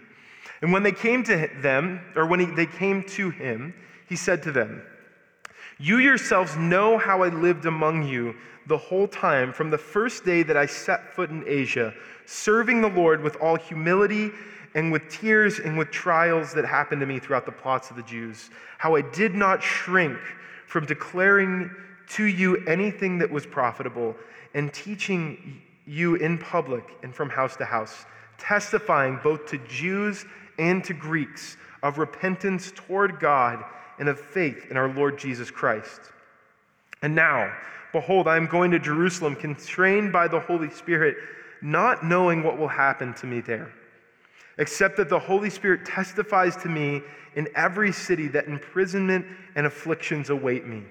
And 0.60 0.72
when 0.72 0.82
they 0.82 0.92
came 0.92 1.24
to 1.24 1.48
them, 1.60 2.00
or 2.14 2.26
when 2.26 2.40
he, 2.40 2.46
they 2.46 2.66
came 2.66 3.02
to 3.04 3.30
him, 3.30 3.74
he 4.06 4.16
said 4.16 4.42
to 4.42 4.52
them, 4.52 4.82
You 5.78 5.98
yourselves 5.98 6.56
know 6.56 6.98
how 6.98 7.22
I 7.22 7.28
lived 7.28 7.66
among 7.66 8.06
you 8.06 8.34
the 8.66 8.76
whole 8.76 9.08
time 9.08 9.52
from 9.52 9.70
the 9.70 9.78
first 9.78 10.24
day 10.24 10.42
that 10.42 10.56
I 10.56 10.66
set 10.66 11.14
foot 11.14 11.30
in 11.30 11.44
Asia, 11.46 11.94
serving 12.26 12.82
the 12.82 12.88
Lord 12.88 13.22
with 13.22 13.36
all 13.36 13.56
humility 13.56 14.30
and 14.74 14.92
with 14.92 15.08
tears 15.08 15.60
and 15.60 15.78
with 15.78 15.90
trials 15.90 16.52
that 16.52 16.66
happened 16.66 17.00
to 17.00 17.06
me 17.06 17.18
throughout 17.18 17.46
the 17.46 17.52
plots 17.52 17.90
of 17.90 17.96
the 17.96 18.02
Jews. 18.02 18.50
How 18.76 18.96
I 18.96 19.00
did 19.00 19.34
not 19.34 19.62
shrink 19.62 20.18
from 20.66 20.84
declaring 20.84 21.70
to 22.10 22.24
you 22.24 22.56
anything 22.66 23.18
that 23.18 23.30
was 23.30 23.46
profitable, 23.46 24.14
and 24.54 24.72
teaching 24.72 25.60
you 25.86 26.16
in 26.16 26.38
public 26.38 26.84
and 27.02 27.14
from 27.14 27.28
house 27.28 27.56
to 27.56 27.64
house, 27.64 28.06
testifying 28.38 29.18
both 29.22 29.46
to 29.46 29.58
Jews 29.68 30.24
and 30.58 30.82
to 30.84 30.94
Greeks 30.94 31.56
of 31.82 31.98
repentance 31.98 32.72
toward 32.74 33.20
God 33.20 33.64
and 33.98 34.08
of 34.08 34.18
faith 34.18 34.66
in 34.70 34.76
our 34.76 34.88
Lord 34.92 35.18
Jesus 35.18 35.50
Christ. 35.50 36.00
And 37.02 37.14
now, 37.14 37.52
behold, 37.92 38.26
I 38.26 38.36
am 38.36 38.46
going 38.46 38.70
to 38.72 38.78
Jerusalem, 38.78 39.36
constrained 39.36 40.12
by 40.12 40.28
the 40.28 40.40
Holy 40.40 40.70
Spirit, 40.70 41.16
not 41.62 42.04
knowing 42.04 42.42
what 42.42 42.58
will 42.58 42.68
happen 42.68 43.14
to 43.14 43.26
me 43.26 43.40
there 43.40 43.72
except 44.58 44.96
that 44.96 45.08
the 45.08 45.18
Holy 45.18 45.50
Spirit 45.50 45.86
testifies 45.86 46.56
to 46.56 46.68
me 46.68 47.00
in 47.36 47.48
every 47.54 47.92
city 47.92 48.28
that 48.28 48.46
imprisonment 48.46 49.24
and 49.54 49.66
afflictions 49.66 50.30
await 50.30 50.66
me. 50.66 50.82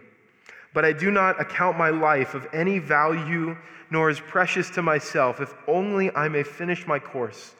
But 0.73 0.85
I 0.85 0.93
do 0.93 1.11
not 1.11 1.39
account 1.39 1.77
my 1.77 1.89
life 1.89 2.33
of 2.33 2.47
any 2.53 2.79
value, 2.79 3.57
nor 3.89 4.09
as 4.09 4.19
precious 4.19 4.69
to 4.71 4.81
myself, 4.81 5.39
if 5.39 5.53
only 5.67 6.13
I 6.15 6.27
may 6.27 6.43
finish 6.43 6.85
my 6.85 6.99
course 6.99 7.55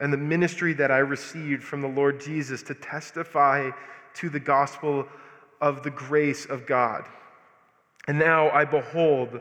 and 0.00 0.12
the 0.12 0.18
ministry 0.18 0.72
that 0.72 0.90
I 0.90 0.98
received 0.98 1.62
from 1.62 1.82
the 1.82 1.88
Lord 1.88 2.20
Jesus 2.20 2.62
to 2.64 2.74
testify 2.74 3.70
to 4.14 4.30
the 4.30 4.40
gospel 4.40 5.06
of 5.60 5.82
the 5.82 5.90
grace 5.90 6.46
of 6.46 6.66
God. 6.66 7.04
And 8.08 8.18
now 8.18 8.50
I 8.50 8.64
behold, 8.64 9.40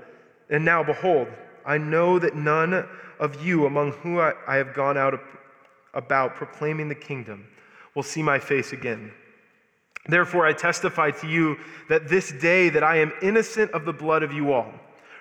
and 0.49 0.65
now 0.65 0.83
behold, 0.83 1.29
I 1.65 1.77
know 1.77 2.19
that 2.19 2.35
none 2.35 2.87
of 3.19 3.43
you 3.43 3.65
among 3.65 3.93
whom 3.93 4.19
I, 4.19 4.55
have 4.55 4.73
gone 4.73 4.97
out 4.97 5.19
about 5.93 6.35
proclaiming 6.35 6.89
the 6.89 6.95
kingdom 6.95 7.47
will 7.95 8.03
see 8.03 8.21
my 8.21 8.37
face 8.37 8.73
again. 8.73 9.11
Therefore, 10.09 10.45
I 10.45 10.53
testify 10.53 11.11
to 11.11 11.27
you 11.27 11.57
that 11.87 12.07
this 12.07 12.31
day 12.31 12.69
that 12.69 12.83
I 12.83 12.97
am 12.97 13.13
innocent 13.21 13.71
of 13.71 13.85
the 13.85 13.93
blood 13.93 14.23
of 14.23 14.33
you 14.33 14.51
all. 14.51 14.73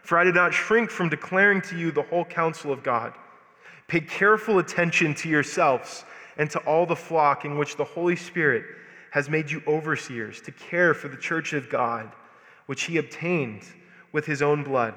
For 0.02 0.18
I 0.18 0.24
did 0.24 0.34
not 0.34 0.54
shrink 0.54 0.90
from 0.90 1.08
declaring 1.08 1.60
to 1.62 1.78
you 1.78 1.90
the 1.90 2.02
whole 2.02 2.24
counsel 2.24 2.72
of 2.72 2.82
God. 2.82 3.12
Pay 3.88 4.00
careful 4.00 4.58
attention 4.58 5.14
to 5.16 5.28
yourselves 5.28 6.04
and 6.36 6.50
to 6.50 6.58
all 6.60 6.86
the 6.86 6.96
flock 6.96 7.44
in 7.44 7.58
which 7.58 7.76
the 7.76 7.84
Holy 7.84 8.16
Spirit 8.16 8.64
has 9.10 9.28
made 9.28 9.50
you 9.50 9.62
overseers 9.66 10.40
to 10.42 10.52
care 10.52 10.94
for 10.94 11.08
the 11.08 11.16
church 11.16 11.52
of 11.52 11.68
God, 11.68 12.10
which 12.66 12.84
he 12.84 12.98
obtained 12.98 13.62
with 14.12 14.26
his 14.26 14.42
own 14.42 14.62
blood. 14.62 14.94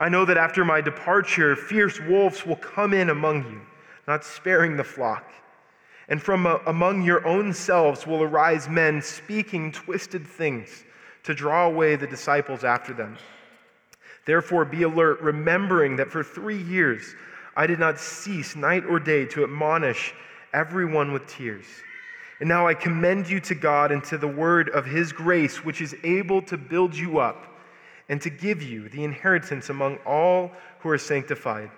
I 0.00 0.08
know 0.08 0.24
that 0.24 0.36
after 0.36 0.64
my 0.64 0.80
departure, 0.80 1.56
fierce 1.56 2.00
wolves 2.00 2.46
will 2.46 2.56
come 2.56 2.94
in 2.94 3.10
among 3.10 3.44
you 3.44 3.60
not 4.06 4.24
sparing 4.24 4.76
the 4.76 4.84
flock. 4.84 5.30
And 6.08 6.22
from 6.22 6.46
uh, 6.46 6.58
among 6.66 7.02
your 7.02 7.26
own 7.26 7.52
selves 7.52 8.06
will 8.06 8.22
arise 8.22 8.68
men 8.68 9.02
speaking 9.02 9.72
twisted 9.72 10.26
things 10.26 10.84
to 11.24 11.34
draw 11.34 11.66
away 11.66 11.96
the 11.96 12.06
disciples 12.06 12.62
after 12.62 12.92
them. 12.92 13.16
Therefore, 14.24 14.64
be 14.64 14.82
alert, 14.82 15.20
remembering 15.20 15.96
that 15.96 16.10
for 16.10 16.22
three 16.22 16.62
years 16.62 17.14
I 17.56 17.66
did 17.66 17.78
not 17.78 17.98
cease 17.98 18.54
night 18.54 18.84
or 18.84 19.00
day 19.00 19.24
to 19.26 19.44
admonish 19.44 20.14
everyone 20.52 21.12
with 21.12 21.26
tears. 21.26 21.64
And 22.38 22.48
now 22.48 22.66
I 22.66 22.74
commend 22.74 23.28
you 23.28 23.40
to 23.40 23.54
God 23.54 23.90
and 23.90 24.04
to 24.04 24.18
the 24.18 24.28
word 24.28 24.68
of 24.70 24.84
his 24.84 25.12
grace, 25.12 25.64
which 25.64 25.80
is 25.80 25.96
able 26.04 26.42
to 26.42 26.56
build 26.56 26.94
you 26.94 27.18
up 27.18 27.46
and 28.08 28.20
to 28.20 28.30
give 28.30 28.62
you 28.62 28.88
the 28.90 29.04
inheritance 29.04 29.70
among 29.70 29.96
all 30.06 30.52
who 30.80 30.90
are 30.90 30.98
sanctified. 30.98 31.70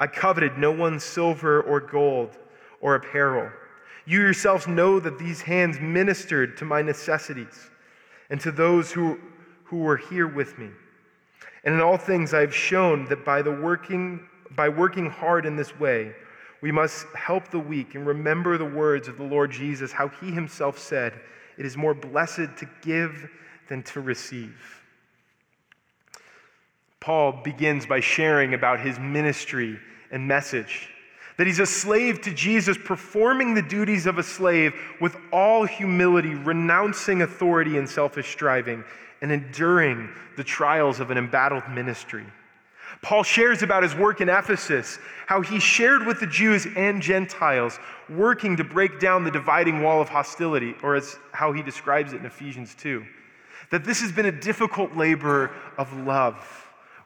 I 0.00 0.08
coveted 0.08 0.58
no 0.58 0.72
one's 0.72 1.04
silver 1.04 1.62
or 1.62 1.80
gold 1.80 2.36
or 2.80 2.96
apparel. 2.96 3.50
You 4.04 4.20
yourselves 4.20 4.66
know 4.66 4.98
that 5.00 5.18
these 5.18 5.40
hands 5.40 5.78
ministered 5.80 6.56
to 6.58 6.64
my 6.64 6.82
necessities 6.82 7.70
and 8.30 8.40
to 8.40 8.50
those 8.50 8.90
who, 8.90 9.18
who 9.64 9.78
were 9.78 9.96
here 9.96 10.26
with 10.26 10.58
me. 10.58 10.68
And 11.64 11.74
in 11.74 11.80
all 11.80 11.96
things 11.96 12.34
I 12.34 12.40
have 12.40 12.54
shown 12.54 13.04
that 13.06 13.24
by, 13.24 13.42
the 13.42 13.52
working, 13.52 14.26
by 14.56 14.68
working 14.68 15.08
hard 15.08 15.46
in 15.46 15.56
this 15.56 15.78
way, 15.78 16.12
we 16.60 16.72
must 16.72 17.06
help 17.14 17.50
the 17.50 17.58
weak 17.58 17.94
and 17.94 18.06
remember 18.06 18.56
the 18.56 18.64
words 18.64 19.08
of 19.08 19.16
the 19.16 19.24
Lord 19.24 19.50
Jesus, 19.50 19.92
how 19.92 20.08
he 20.08 20.30
himself 20.30 20.78
said, 20.78 21.20
It 21.58 21.66
is 21.66 21.76
more 21.76 21.94
blessed 21.94 22.56
to 22.58 22.68
give 22.82 23.28
than 23.68 23.82
to 23.84 24.00
receive. 24.00 24.82
Paul 27.00 27.32
begins 27.42 27.84
by 27.84 27.98
sharing 27.98 28.54
about 28.54 28.78
his 28.78 28.98
ministry 28.98 29.78
and 30.12 30.26
message. 30.26 30.91
That 31.42 31.48
he's 31.48 31.58
a 31.58 31.66
slave 31.66 32.20
to 32.20 32.32
Jesus, 32.32 32.78
performing 32.78 33.54
the 33.54 33.62
duties 33.62 34.06
of 34.06 34.16
a 34.16 34.22
slave 34.22 34.74
with 35.00 35.16
all 35.32 35.64
humility, 35.64 36.36
renouncing 36.36 37.22
authority 37.22 37.78
and 37.78 37.90
selfish 37.90 38.30
striving, 38.30 38.84
and 39.22 39.32
enduring 39.32 40.08
the 40.36 40.44
trials 40.44 41.00
of 41.00 41.10
an 41.10 41.18
embattled 41.18 41.68
ministry. 41.68 42.24
Paul 43.02 43.24
shares 43.24 43.64
about 43.64 43.82
his 43.82 43.92
work 43.96 44.20
in 44.20 44.28
Ephesus, 44.28 45.00
how 45.26 45.40
he 45.40 45.58
shared 45.58 46.06
with 46.06 46.20
the 46.20 46.28
Jews 46.28 46.68
and 46.76 47.02
Gentiles, 47.02 47.80
working 48.08 48.56
to 48.58 48.62
break 48.62 49.00
down 49.00 49.24
the 49.24 49.30
dividing 49.32 49.82
wall 49.82 50.00
of 50.00 50.08
hostility, 50.08 50.76
or 50.80 50.94
as 50.94 51.18
how 51.32 51.52
he 51.52 51.60
describes 51.60 52.12
it 52.12 52.20
in 52.20 52.26
Ephesians 52.26 52.76
2. 52.76 53.04
That 53.72 53.82
this 53.82 54.00
has 54.00 54.12
been 54.12 54.26
a 54.26 54.40
difficult 54.40 54.96
labor 54.96 55.50
of 55.76 55.92
love, 56.06 56.36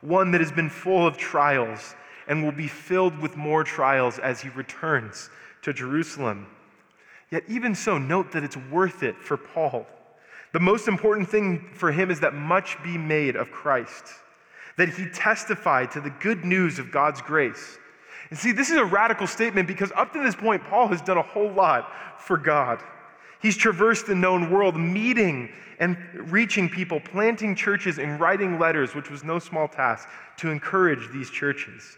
one 0.01 0.29
that 0.29 0.41
has 0.41 0.51
been 0.51 0.69
full 0.69 1.07
of 1.07 1.17
trials 1.17 1.95
and 2.27 2.43
will 2.43 2.51
be 2.51 2.67
filled 2.67 3.17
with 3.19 3.37
more 3.37 3.63
trials 3.63 4.19
as 4.19 4.41
he 4.41 4.49
returns 4.49 5.29
to 5.61 5.73
Jerusalem. 5.73 6.47
Yet, 7.31 7.43
even 7.47 7.75
so, 7.75 7.97
note 7.97 8.31
that 8.31 8.43
it's 8.43 8.57
worth 8.57 9.03
it 9.03 9.15
for 9.17 9.37
Paul. 9.37 9.85
The 10.53 10.59
most 10.59 10.87
important 10.87 11.29
thing 11.29 11.69
for 11.73 11.91
him 11.91 12.09
is 12.09 12.21
that 12.21 12.33
much 12.33 12.81
be 12.83 12.97
made 12.97 13.35
of 13.35 13.51
Christ, 13.51 14.05
that 14.77 14.89
he 14.89 15.07
testified 15.09 15.91
to 15.91 16.01
the 16.01 16.09
good 16.09 16.45
news 16.45 16.79
of 16.79 16.91
God's 16.91 17.21
grace. 17.21 17.77
And 18.29 18.39
see, 18.39 18.51
this 18.51 18.69
is 18.69 18.77
a 18.77 18.85
radical 18.85 19.27
statement 19.27 19.67
because 19.67 19.91
up 19.95 20.13
to 20.13 20.23
this 20.23 20.35
point, 20.35 20.63
Paul 20.63 20.87
has 20.87 21.01
done 21.01 21.17
a 21.17 21.21
whole 21.21 21.51
lot 21.51 21.91
for 22.21 22.37
God. 22.37 22.81
He's 23.41 23.55
traversed 23.57 24.07
the 24.07 24.15
known 24.15 24.49
world, 24.49 24.75
meeting 24.75 25.51
and 25.79 25.97
reaching 26.31 26.67
people, 26.67 26.99
planting 26.99 27.55
churches, 27.55 27.99
and 27.99 28.19
writing 28.19 28.57
letters, 28.57 28.95
which 28.95 29.11
was 29.11 29.23
no 29.23 29.37
small 29.37 29.67
task, 29.67 30.09
to 30.37 30.49
encourage 30.49 31.11
these 31.11 31.29
churches. 31.29 31.97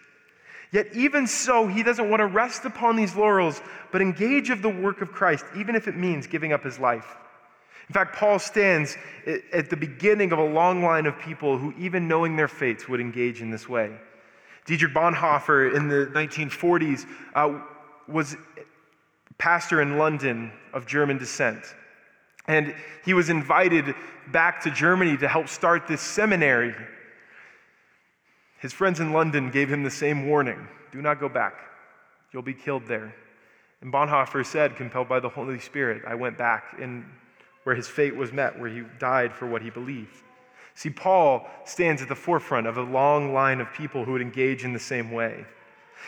Yet, 0.71 0.87
even 0.93 1.25
so, 1.25 1.67
he 1.67 1.81
doesn't 1.81 2.09
want 2.09 2.19
to 2.19 2.27
rest 2.27 2.65
upon 2.65 2.95
these 2.95 3.15
laurels, 3.15 3.61
but 3.91 4.01
engage 4.01 4.51
of 4.51 4.61
the 4.61 4.69
work 4.69 5.01
of 5.01 5.11
Christ, 5.11 5.45
even 5.57 5.75
if 5.75 5.87
it 5.87 5.95
means 5.95 6.27
giving 6.27 6.53
up 6.53 6.63
his 6.63 6.77
life. 6.77 7.17
In 7.87 7.93
fact, 7.93 8.15
Paul 8.15 8.37
stands 8.37 8.95
at 9.51 9.71
the 9.71 9.75
beginning 9.75 10.31
of 10.31 10.37
a 10.37 10.45
long 10.45 10.83
line 10.83 11.07
of 11.07 11.17
people 11.17 11.57
who, 11.57 11.73
even 11.79 12.07
knowing 12.07 12.35
their 12.35 12.47
fates, 12.47 12.87
would 12.87 12.99
engage 12.99 13.41
in 13.41 13.49
this 13.49 13.67
way. 13.67 13.91
Dietrich 14.65 14.93
Bonhoeffer 14.93 15.73
in 15.73 15.87
the 15.87 16.05
1940s 16.13 17.07
uh, 17.33 17.59
was 18.07 18.37
pastor 19.39 19.81
in 19.81 19.97
London 19.97 20.51
of 20.73 20.85
German 20.85 21.17
descent. 21.17 21.63
And 22.47 22.75
he 23.03 23.15
was 23.15 23.29
invited 23.29 23.95
back 24.31 24.61
to 24.63 24.71
Germany 24.71 25.17
to 25.17 25.27
help 25.27 25.47
start 25.47 25.87
this 25.87 26.01
seminary 26.01 26.75
his 28.59 28.73
friends 28.73 28.99
in 28.99 29.13
London 29.13 29.49
gave 29.49 29.71
him 29.71 29.83
the 29.83 29.91
same 29.91 30.27
warning 30.27 30.67
do 30.91 31.01
not 31.01 31.19
go 31.19 31.29
back, 31.29 31.53
you'll 32.31 32.41
be 32.41 32.53
killed 32.53 32.87
there. 32.87 33.13
And 33.81 33.93
Bonhoeffer 33.93 34.45
said, 34.45 34.75
compelled 34.75 35.07
by 35.07 35.19
the 35.19 35.29
Holy 35.29 35.59
Spirit, 35.59 36.03
I 36.05 36.15
went 36.15 36.37
back 36.37 36.75
in 36.79 37.05
where 37.63 37.75
his 37.75 37.87
fate 37.87 38.15
was 38.15 38.33
met, 38.33 38.59
where 38.59 38.69
he 38.69 38.83
died 38.97 39.33
for 39.33 39.45
what 39.45 39.61
he 39.61 39.69
believed. 39.69 40.23
See, 40.75 40.89
Paul 40.89 41.47
stands 41.65 42.01
at 42.01 42.09
the 42.09 42.15
forefront 42.15 42.67
of 42.67 42.77
a 42.77 42.81
long 42.81 43.33
line 43.33 43.61
of 43.61 43.71
people 43.73 44.03
who 44.03 44.13
would 44.13 44.21
engage 44.21 44.63
in 44.63 44.73
the 44.73 44.79
same 44.79 45.11
way. 45.11 45.45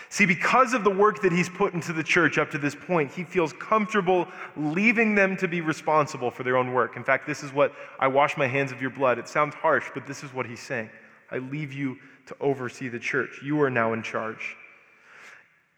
See, 0.09 0.25
because 0.25 0.73
of 0.73 0.83
the 0.83 0.89
work 0.89 1.21
that 1.21 1.31
he's 1.31 1.49
put 1.49 1.73
into 1.73 1.93
the 1.93 2.03
church 2.03 2.37
up 2.37 2.49
to 2.51 2.57
this 2.57 2.75
point, 2.75 3.11
he 3.11 3.23
feels 3.23 3.53
comfortable 3.53 4.27
leaving 4.55 5.15
them 5.15 5.35
to 5.37 5.47
be 5.47 5.61
responsible 5.61 6.31
for 6.31 6.43
their 6.43 6.57
own 6.57 6.73
work. 6.73 6.95
In 6.95 7.03
fact, 7.03 7.27
this 7.27 7.43
is 7.43 7.53
what 7.53 7.73
I 7.99 8.07
wash 8.07 8.37
my 8.37 8.47
hands 8.47 8.71
of 8.71 8.81
your 8.81 8.89
blood. 8.89 9.19
It 9.19 9.27
sounds 9.27 9.53
harsh, 9.55 9.85
but 9.93 10.07
this 10.07 10.23
is 10.23 10.33
what 10.33 10.45
he's 10.45 10.61
saying. 10.61 10.89
I 11.29 11.37
leave 11.37 11.73
you 11.73 11.97
to 12.31 12.37
oversee 12.39 12.87
the 12.87 12.99
church. 12.99 13.41
You 13.43 13.61
are 13.61 13.69
now 13.69 13.93
in 13.93 14.01
charge. 14.01 14.55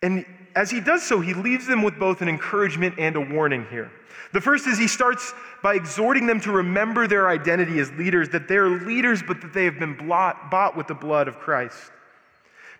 And 0.03 0.25
as 0.55 0.69
he 0.69 0.79
does 0.79 1.01
so, 1.01 1.19
he 1.19 1.33
leaves 1.33 1.65
them 1.65 1.81
with 1.81 1.97
both 1.97 2.21
an 2.21 2.29
encouragement 2.29 2.95
and 2.99 3.15
a 3.15 3.21
warning 3.21 3.65
here. 3.69 3.91
The 4.33 4.41
first 4.41 4.67
is 4.67 4.77
he 4.77 4.87
starts 4.87 5.33
by 5.63 5.75
exhorting 5.75 6.27
them 6.27 6.39
to 6.41 6.51
remember 6.51 7.07
their 7.07 7.29
identity 7.29 7.79
as 7.79 7.91
leaders, 7.93 8.29
that 8.29 8.47
they're 8.47 8.69
leaders, 8.69 9.23
but 9.25 9.41
that 9.41 9.53
they 9.53 9.65
have 9.65 9.79
been 9.79 9.95
bought 9.95 10.77
with 10.77 10.87
the 10.87 10.93
blood 10.93 11.27
of 11.27 11.39
Christ. 11.39 11.91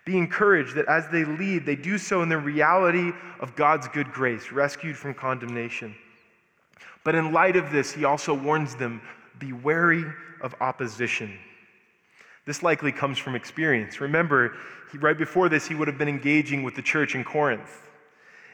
Be 0.06 0.18
encouraged 0.18 0.76
that 0.76 0.88
as 0.88 1.08
they 1.10 1.24
lead, 1.24 1.66
they 1.66 1.78
do 1.78 1.98
so 1.98 2.22
in 2.22 2.30
the 2.30 2.38
reality 2.38 3.12
of 3.40 3.56
God's 3.56 3.88
good 3.88 4.12
grace, 4.12 4.52
rescued 4.52 4.98
from 4.98 5.14
condemnation. 5.14 5.96
But 7.04 7.16
in 7.16 7.32
light 7.32 7.56
of 7.56 7.72
this, 7.72 7.94
he 7.94 8.04
also 8.04 8.34
warns 8.34 8.76
them 8.76 9.02
be 9.40 9.54
wary 9.54 10.04
of 10.42 10.54
opposition. 10.60 11.40
This 12.46 12.62
likely 12.62 12.92
comes 12.92 13.18
from 13.18 13.36
experience. 13.36 14.02
Remember, 14.02 14.54
he, 14.92 14.98
right 14.98 15.18
before 15.18 15.50
this, 15.50 15.68
he 15.68 15.76
would 15.76 15.88
have 15.88 15.98
been 15.98 16.10
engaging 16.10 16.64
with 16.64 16.76
the 16.76 16.82
church 16.82 17.16
in 17.16 17.24
Corinth 17.24 17.90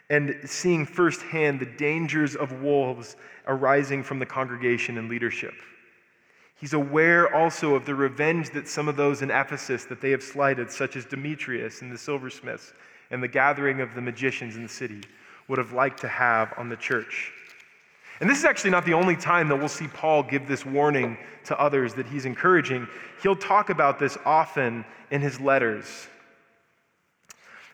and 0.09 0.35
seeing 0.45 0.85
firsthand 0.85 1.59
the 1.59 1.65
dangers 1.65 2.35
of 2.35 2.61
wolves 2.61 3.15
arising 3.47 4.03
from 4.03 4.19
the 4.19 4.25
congregation 4.25 4.97
and 4.97 5.09
leadership. 5.09 5.53
He's 6.59 6.73
aware 6.73 7.33
also 7.33 7.75
of 7.75 7.85
the 7.85 7.95
revenge 7.95 8.49
that 8.51 8.67
some 8.67 8.87
of 8.87 8.97
those 8.97 9.21
in 9.21 9.31
Ephesus 9.31 9.85
that 9.85 10.01
they 10.01 10.11
have 10.11 10.23
slighted, 10.23 10.71
such 10.71 10.95
as 10.95 11.05
Demetrius 11.05 11.81
and 11.81 11.91
the 11.91 11.97
silversmiths 11.97 12.73
and 13.11 13.23
the 13.23 13.27
gathering 13.27 13.81
of 13.81 13.95
the 13.95 14.01
magicians 14.01 14.55
in 14.55 14.63
the 14.63 14.69
city, 14.69 15.01
would 15.47 15.57
have 15.57 15.71
liked 15.71 16.01
to 16.01 16.07
have 16.07 16.53
on 16.57 16.69
the 16.69 16.75
church. 16.75 17.31
And 18.19 18.29
this 18.29 18.39
is 18.39 18.45
actually 18.45 18.71
not 18.71 18.85
the 18.85 18.93
only 18.93 19.15
time 19.15 19.47
that 19.47 19.55
we'll 19.55 19.69
see 19.69 19.87
Paul 19.87 20.23
give 20.23 20.47
this 20.47 20.65
warning 20.65 21.17
to 21.45 21.57
others 21.59 21.93
that 21.93 22.05
he's 22.05 22.25
encouraging. 22.25 22.87
He'll 23.23 23.35
talk 23.35 23.69
about 23.69 23.97
this 23.97 24.17
often 24.25 24.83
in 25.09 25.21
his 25.21 25.39
letters. 25.39 26.07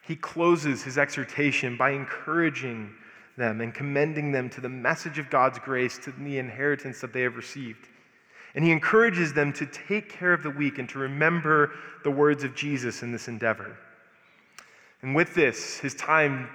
he 0.08 0.16
closes 0.16 0.84
his 0.84 1.00
exhortation 1.00 1.76
by 1.78 1.90
encouraging 1.90 2.94
them 3.38 3.60
and 3.60 3.74
commending 3.74 4.32
them 4.32 4.50
to 4.52 4.62
the 4.62 4.70
message 4.70 5.18
of 5.18 5.30
God's 5.32 5.58
grace, 5.58 5.98
to 6.00 6.12
the 6.12 6.38
inheritance 6.38 7.02
that 7.02 7.12
they 7.12 7.22
have 7.22 7.36
received. 7.36 7.88
And 8.54 8.64
he 8.64 8.72
encourages 8.72 9.34
them 9.34 9.52
to 9.54 9.66
take 9.66 10.10
care 10.10 10.32
of 10.32 10.44
the 10.44 10.52
weak 10.52 10.78
and 10.78 10.88
to 10.90 11.00
remember 11.00 11.72
the 12.04 12.12
words 12.12 12.44
of 12.44 12.56
Jesus 12.56 13.02
in 13.02 13.12
this 13.12 13.28
endeavor. 13.28 13.78
And 15.02 15.16
with 15.16 15.34
this, 15.34 15.80
his 15.80 15.96
time 15.96 16.48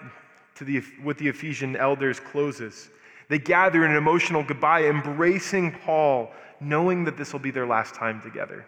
the, 0.61 0.83
with 1.03 1.19
the 1.19 1.29
Ephesian 1.29 1.77
elders 1.77 2.21
closes. 2.21 2.91
They 3.31 3.39
gather 3.39 3.85
in 3.85 3.93
an 3.93 3.97
emotional 3.97 4.43
goodbye, 4.43 4.87
embracing 4.87 5.71
Paul, 5.71 6.33
knowing 6.61 7.05
that 7.05 7.17
this 7.17 7.33
will 7.33 7.41
be 7.41 7.53
their 7.53 7.67
last 7.67 7.95
time 7.95 8.21
together. 8.21 8.67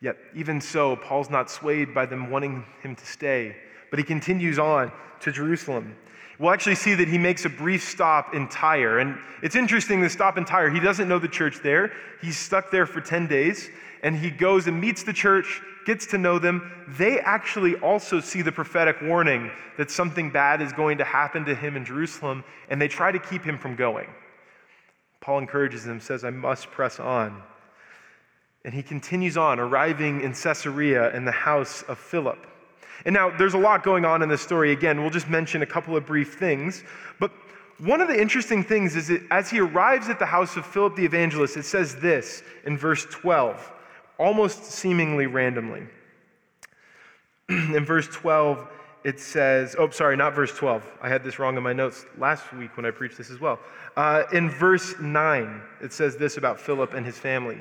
Yet, 0.00 0.16
even 0.34 0.60
so, 0.60 0.96
Paul's 0.96 1.30
not 1.30 1.48
swayed 1.48 1.94
by 1.94 2.06
them 2.06 2.28
wanting 2.28 2.64
him 2.82 2.96
to 2.96 3.06
stay, 3.06 3.56
but 3.88 4.00
he 4.00 4.04
continues 4.04 4.58
on 4.58 4.90
to 5.20 5.30
Jerusalem. 5.30 5.96
We'll 6.40 6.50
actually 6.50 6.74
see 6.74 6.94
that 6.94 7.06
he 7.06 7.18
makes 7.18 7.44
a 7.44 7.48
brief 7.48 7.84
stop 7.84 8.34
in 8.34 8.48
Tyre. 8.48 8.98
And 8.98 9.16
it's 9.42 9.54
interesting 9.54 10.00
the 10.00 10.10
stop 10.10 10.36
in 10.36 10.44
Tyre. 10.44 10.68
He 10.68 10.80
doesn't 10.80 11.08
know 11.08 11.20
the 11.20 11.28
church 11.28 11.60
there. 11.62 11.92
He's 12.20 12.36
stuck 12.36 12.72
there 12.72 12.84
for 12.84 13.00
10 13.00 13.28
days, 13.28 13.70
and 14.02 14.16
he 14.16 14.28
goes 14.28 14.66
and 14.66 14.80
meets 14.80 15.04
the 15.04 15.12
church, 15.12 15.62
gets 15.86 16.04
to 16.06 16.18
know 16.18 16.38
them. 16.38 16.84
They 16.88 17.20
actually 17.20 17.76
also 17.76 18.20
see 18.20 18.42
the 18.42 18.52
prophetic 18.52 19.00
warning 19.00 19.50
that 19.78 19.90
something 19.90 20.30
bad 20.30 20.60
is 20.60 20.72
going 20.72 20.98
to 20.98 21.04
happen 21.04 21.44
to 21.46 21.54
him 21.54 21.76
in 21.76 21.84
Jerusalem, 21.84 22.44
and 22.68 22.82
they 22.82 22.88
try 22.88 23.10
to 23.12 23.18
keep 23.18 23.42
him 23.42 23.56
from 23.56 23.76
going. 23.76 24.08
Paul 25.20 25.38
encourages 25.38 25.84
them, 25.84 26.00
says, 26.00 26.24
I 26.24 26.30
must 26.30 26.70
press 26.70 27.00
on. 27.00 27.42
And 28.64 28.74
he 28.74 28.82
continues 28.82 29.36
on, 29.36 29.60
arriving 29.60 30.20
in 30.20 30.34
Caesarea 30.34 31.14
in 31.14 31.24
the 31.24 31.32
house 31.32 31.82
of 31.82 31.98
Philip. 31.98 32.46
And 33.04 33.14
now 33.14 33.30
there's 33.36 33.54
a 33.54 33.58
lot 33.58 33.84
going 33.84 34.04
on 34.04 34.22
in 34.22 34.28
this 34.28 34.42
story. 34.42 34.72
Again, 34.72 35.00
we'll 35.00 35.10
just 35.10 35.28
mention 35.28 35.62
a 35.62 35.66
couple 35.66 35.96
of 35.96 36.04
brief 36.04 36.34
things. 36.34 36.82
But 37.20 37.30
one 37.78 38.00
of 38.00 38.08
the 38.08 38.20
interesting 38.20 38.64
things 38.64 38.96
is 38.96 39.08
that 39.08 39.22
as 39.30 39.50
he 39.50 39.60
arrives 39.60 40.08
at 40.08 40.18
the 40.18 40.26
house 40.26 40.56
of 40.56 40.66
Philip 40.66 40.96
the 40.96 41.04
evangelist, 41.04 41.56
it 41.56 41.64
says 41.64 41.94
this 41.96 42.42
in 42.64 42.76
verse 42.76 43.06
12, 43.10 43.72
almost 44.18 44.64
seemingly 44.64 45.26
randomly. 45.26 45.86
in 47.48 47.84
verse 47.84 48.08
12, 48.08 48.68
it 49.04 49.20
says, 49.20 49.76
oh, 49.78 49.88
sorry, 49.90 50.16
not 50.16 50.34
verse 50.34 50.52
12. 50.56 50.82
I 51.00 51.08
had 51.08 51.22
this 51.22 51.38
wrong 51.38 51.56
in 51.56 51.62
my 51.62 51.72
notes 51.72 52.04
last 52.18 52.52
week 52.54 52.76
when 52.76 52.84
I 52.84 52.90
preached 52.90 53.16
this 53.18 53.30
as 53.30 53.40
well. 53.40 53.60
Uh, 53.96 54.24
in 54.32 54.50
verse 54.50 54.94
9, 54.98 55.62
it 55.80 55.92
says 55.92 56.16
this 56.16 56.38
about 56.38 56.58
Philip 56.58 56.94
and 56.94 57.06
his 57.06 57.16
family. 57.16 57.58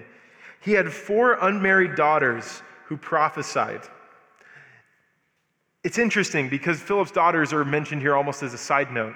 He 0.61 0.71
had 0.71 0.91
four 0.91 1.33
unmarried 1.41 1.95
daughters 1.95 2.63
who 2.85 2.97
prophesied. 2.97 3.81
It's 5.83 5.99
interesting 5.99 6.49
because 6.49 6.79
Philip's 6.79 7.11
daughters 7.11 7.53
are 7.53 7.63
mentioned 7.63 8.01
here 8.01 8.15
almost 8.15 8.41
as 8.41 8.55
a 8.55 8.57
side 8.57 8.91
note. 8.91 9.13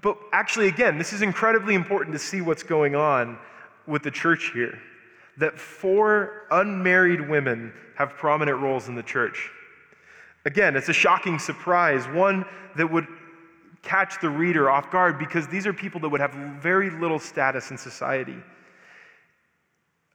But 0.00 0.16
actually, 0.32 0.68
again, 0.68 0.96
this 0.96 1.12
is 1.12 1.22
incredibly 1.22 1.74
important 1.74 2.12
to 2.12 2.20
see 2.20 2.40
what's 2.40 2.62
going 2.62 2.94
on 2.94 3.36
with 3.88 4.04
the 4.04 4.10
church 4.12 4.52
here. 4.54 4.78
That 5.40 5.58
four 5.58 6.46
unmarried 6.50 7.28
women 7.28 7.72
have 7.96 8.10
prominent 8.10 8.60
roles 8.60 8.88
in 8.88 8.94
the 8.94 9.02
church. 9.02 9.50
Again, 10.46 10.76
it's 10.76 10.88
a 10.88 10.92
shocking 10.94 11.38
surprise, 11.38 12.06
one 12.08 12.44
that 12.76 12.90
would 12.90 13.06
catch 13.82 14.20
the 14.20 14.28
reader 14.28 14.70
off 14.70 14.90
guard 14.90 15.18
because 15.18 15.46
these 15.48 15.66
are 15.66 15.72
people 15.72 16.00
that 16.00 16.08
would 16.08 16.20
have 16.20 16.32
very 16.62 16.90
little 16.90 17.18
status 17.18 17.70
in 17.70 17.78
society. 17.78 18.36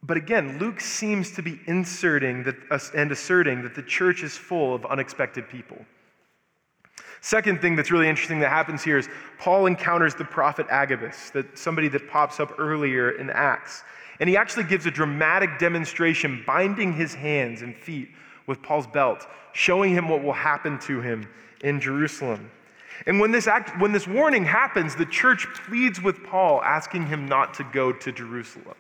But 0.03 0.17
again, 0.17 0.59
Luke 0.59 0.79
seems 0.79 1.31
to 1.31 1.41
be 1.41 1.59
inserting 1.65 2.43
that, 2.43 2.55
uh, 2.69 2.79
and 2.95 3.11
asserting 3.11 3.63
that 3.63 3.73
the 3.73 3.81
church 3.81 4.23
is 4.23 4.37
full 4.37 4.75
of 4.75 4.85
unexpected 4.85 5.49
people. 5.49 5.83
Second 7.21 7.59
thing 7.59 7.75
that's 7.75 7.89
really 7.89 8.07
interesting 8.07 8.39
that 8.39 8.49
happens 8.49 8.83
here 8.83 8.99
is 8.99 9.09
Paul 9.39 9.65
encounters 9.65 10.13
the 10.13 10.25
prophet 10.25 10.67
Agabus, 10.69 11.31
that 11.31 11.57
somebody 11.57 11.87
that 11.87 12.07
pops 12.07 12.39
up 12.39 12.59
earlier 12.59 13.11
in 13.19 13.31
Acts. 13.31 13.83
And 14.19 14.29
he 14.29 14.37
actually 14.37 14.63
gives 14.63 14.85
a 14.85 14.91
dramatic 14.91 15.59
demonstration, 15.59 16.43
binding 16.45 16.93
his 16.93 17.13
hands 17.13 17.61
and 17.61 17.75
feet 17.75 18.09
with 18.47 18.61
Paul's 18.61 18.87
belt, 18.87 19.27
showing 19.53 19.93
him 19.93 20.07
what 20.07 20.23
will 20.23 20.33
happen 20.33 20.79
to 20.79 21.01
him 21.01 21.27
in 21.63 21.79
Jerusalem. 21.79 22.49
And 23.05 23.19
when 23.19 23.31
this, 23.31 23.47
act, 23.47 23.79
when 23.81 23.91
this 23.91 24.07
warning 24.07 24.45
happens, 24.45 24.95
the 24.95 25.05
church 25.05 25.47
pleads 25.67 26.01
with 26.01 26.23
Paul, 26.23 26.61
asking 26.61 27.07
him 27.07 27.25
not 27.25 27.53
to 27.55 27.63
go 27.73 27.91
to 27.91 28.11
Jerusalem. 28.11 28.75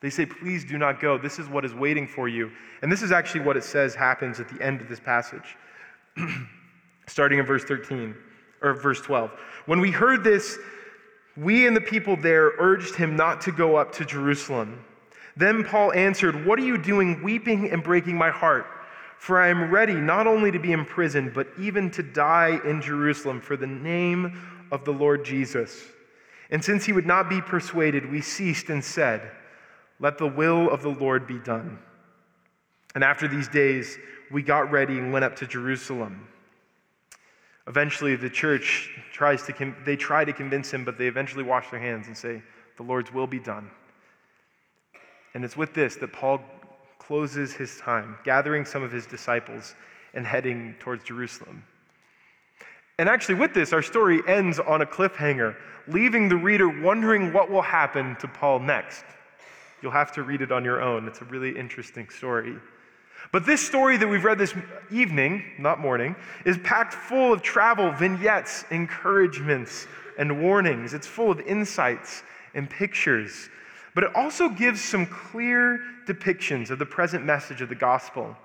They 0.00 0.10
say, 0.10 0.26
Please 0.26 0.64
do 0.64 0.78
not 0.78 1.00
go. 1.00 1.18
This 1.18 1.38
is 1.38 1.48
what 1.48 1.64
is 1.64 1.74
waiting 1.74 2.06
for 2.06 2.28
you. 2.28 2.50
And 2.80 2.90
this 2.90 3.02
is 3.02 3.12
actually 3.12 3.40
what 3.40 3.56
it 3.56 3.64
says 3.64 3.94
happens 3.94 4.40
at 4.40 4.48
the 4.48 4.60
end 4.62 4.80
of 4.80 4.88
this 4.88 5.00
passage, 5.00 5.56
starting 7.06 7.38
in 7.38 7.46
verse 7.46 7.64
13 7.64 8.14
or 8.62 8.74
verse 8.74 9.00
12. 9.00 9.30
When 9.66 9.80
we 9.80 9.90
heard 9.90 10.24
this, 10.24 10.58
we 11.36 11.66
and 11.66 11.76
the 11.76 11.80
people 11.80 12.16
there 12.16 12.52
urged 12.58 12.94
him 12.94 13.16
not 13.16 13.40
to 13.42 13.52
go 13.52 13.76
up 13.76 13.92
to 13.92 14.04
Jerusalem. 14.04 14.84
Then 15.36 15.64
Paul 15.64 15.92
answered, 15.92 16.46
What 16.46 16.58
are 16.58 16.64
you 16.64 16.76
doing, 16.76 17.22
weeping 17.22 17.70
and 17.70 17.82
breaking 17.82 18.16
my 18.16 18.30
heart? 18.30 18.66
For 19.18 19.40
I 19.40 19.48
am 19.48 19.70
ready 19.70 19.94
not 19.94 20.26
only 20.26 20.50
to 20.50 20.58
be 20.58 20.72
imprisoned, 20.72 21.32
but 21.32 21.48
even 21.58 21.90
to 21.92 22.02
die 22.02 22.60
in 22.64 22.82
Jerusalem 22.82 23.40
for 23.40 23.56
the 23.56 23.66
name 23.66 24.66
of 24.70 24.84
the 24.84 24.92
Lord 24.92 25.24
Jesus. 25.24 25.80
And 26.50 26.62
since 26.62 26.84
he 26.84 26.92
would 26.92 27.06
not 27.06 27.30
be 27.30 27.40
persuaded, 27.40 28.10
we 28.10 28.20
ceased 28.20 28.68
and 28.68 28.84
said, 28.84 29.30
let 30.02 30.18
the 30.18 30.26
will 30.26 30.68
of 30.68 30.82
the 30.82 30.88
Lord 30.88 31.28
be 31.28 31.38
done. 31.38 31.78
And 32.96 33.04
after 33.04 33.28
these 33.28 33.46
days, 33.46 33.96
we 34.32 34.42
got 34.42 34.70
ready 34.72 34.98
and 34.98 35.12
went 35.12 35.24
up 35.24 35.36
to 35.36 35.46
Jerusalem. 35.46 36.26
Eventually, 37.68 38.16
the 38.16 38.30
church 38.30 38.90
tries 39.12 39.42
to, 39.44 39.74
they 39.84 39.96
try 39.96 40.24
to 40.24 40.32
convince 40.32 40.72
him, 40.72 40.84
but 40.84 40.98
they 40.98 41.06
eventually 41.06 41.44
wash 41.44 41.70
their 41.70 41.80
hands 41.80 42.08
and 42.08 42.16
say, 42.16 42.42
The 42.76 42.82
Lord's 42.82 43.12
will 43.12 43.26
be 43.26 43.38
done. 43.38 43.70
And 45.34 45.44
it's 45.44 45.56
with 45.56 45.72
this 45.72 45.96
that 45.96 46.12
Paul 46.12 46.40
closes 46.98 47.52
his 47.52 47.78
time, 47.78 48.16
gathering 48.24 48.64
some 48.64 48.82
of 48.82 48.90
his 48.90 49.06
disciples 49.06 49.74
and 50.14 50.26
heading 50.26 50.74
towards 50.78 51.04
Jerusalem. 51.04 51.64
And 52.98 53.08
actually, 53.08 53.36
with 53.36 53.54
this, 53.54 53.72
our 53.72 53.82
story 53.82 54.20
ends 54.28 54.58
on 54.58 54.82
a 54.82 54.86
cliffhanger, 54.86 55.56
leaving 55.88 56.28
the 56.28 56.36
reader 56.36 56.68
wondering 56.68 57.32
what 57.32 57.50
will 57.50 57.62
happen 57.62 58.16
to 58.16 58.28
Paul 58.28 58.60
next. 58.60 59.04
You'll 59.82 59.92
have 59.92 60.12
to 60.12 60.22
read 60.22 60.42
it 60.42 60.52
on 60.52 60.64
your 60.64 60.80
own. 60.80 61.08
It's 61.08 61.20
a 61.20 61.24
really 61.24 61.56
interesting 61.58 62.08
story. 62.08 62.56
But 63.32 63.46
this 63.46 63.66
story 63.66 63.96
that 63.96 64.06
we've 64.06 64.24
read 64.24 64.36
this 64.36 64.54
evening, 64.90 65.42
not 65.58 65.80
morning, 65.80 66.14
is 66.44 66.58
packed 66.58 66.92
full 66.92 67.32
of 67.32 67.40
travel 67.40 67.90
vignettes, 67.90 68.66
encouragements, 68.70 69.86
and 70.18 70.42
warnings. 70.42 70.92
It's 70.92 71.06
full 71.06 71.30
of 71.30 71.40
insights 71.40 72.22
and 72.54 72.68
pictures. 72.68 73.48
But 73.94 74.04
it 74.04 74.14
also 74.14 74.50
gives 74.50 74.82
some 74.82 75.06
clear 75.06 75.80
depictions 76.06 76.68
of 76.70 76.78
the 76.78 76.84
present 76.84 77.24
message 77.24 77.62
of 77.62 77.70
the 77.70 77.74
gospel. 77.74 78.36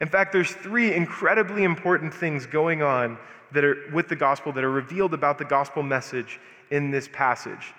In 0.00 0.08
fact, 0.08 0.32
there's 0.32 0.50
three 0.50 0.92
incredibly 0.92 1.62
important 1.62 2.12
things 2.12 2.44
going 2.44 2.82
on 2.82 3.18
that 3.52 3.62
are 3.62 3.76
with 3.92 4.08
the 4.08 4.16
gospel 4.16 4.50
that 4.52 4.64
are 4.64 4.70
revealed 4.70 5.14
about 5.14 5.38
the 5.38 5.44
gospel 5.44 5.84
message 5.84 6.40
in 6.72 6.90
this 6.90 7.08
passage. 7.12 7.74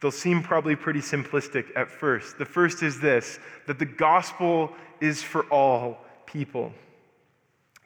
They'll 0.00 0.10
seem 0.10 0.42
probably 0.42 0.76
pretty 0.76 1.00
simplistic 1.00 1.66
at 1.76 1.90
first. 1.90 2.38
The 2.38 2.44
first 2.44 2.82
is 2.82 3.00
this 3.00 3.38
that 3.66 3.78
the 3.78 3.86
gospel 3.86 4.72
is 5.00 5.22
for 5.22 5.44
all 5.44 5.98
people. 6.26 6.72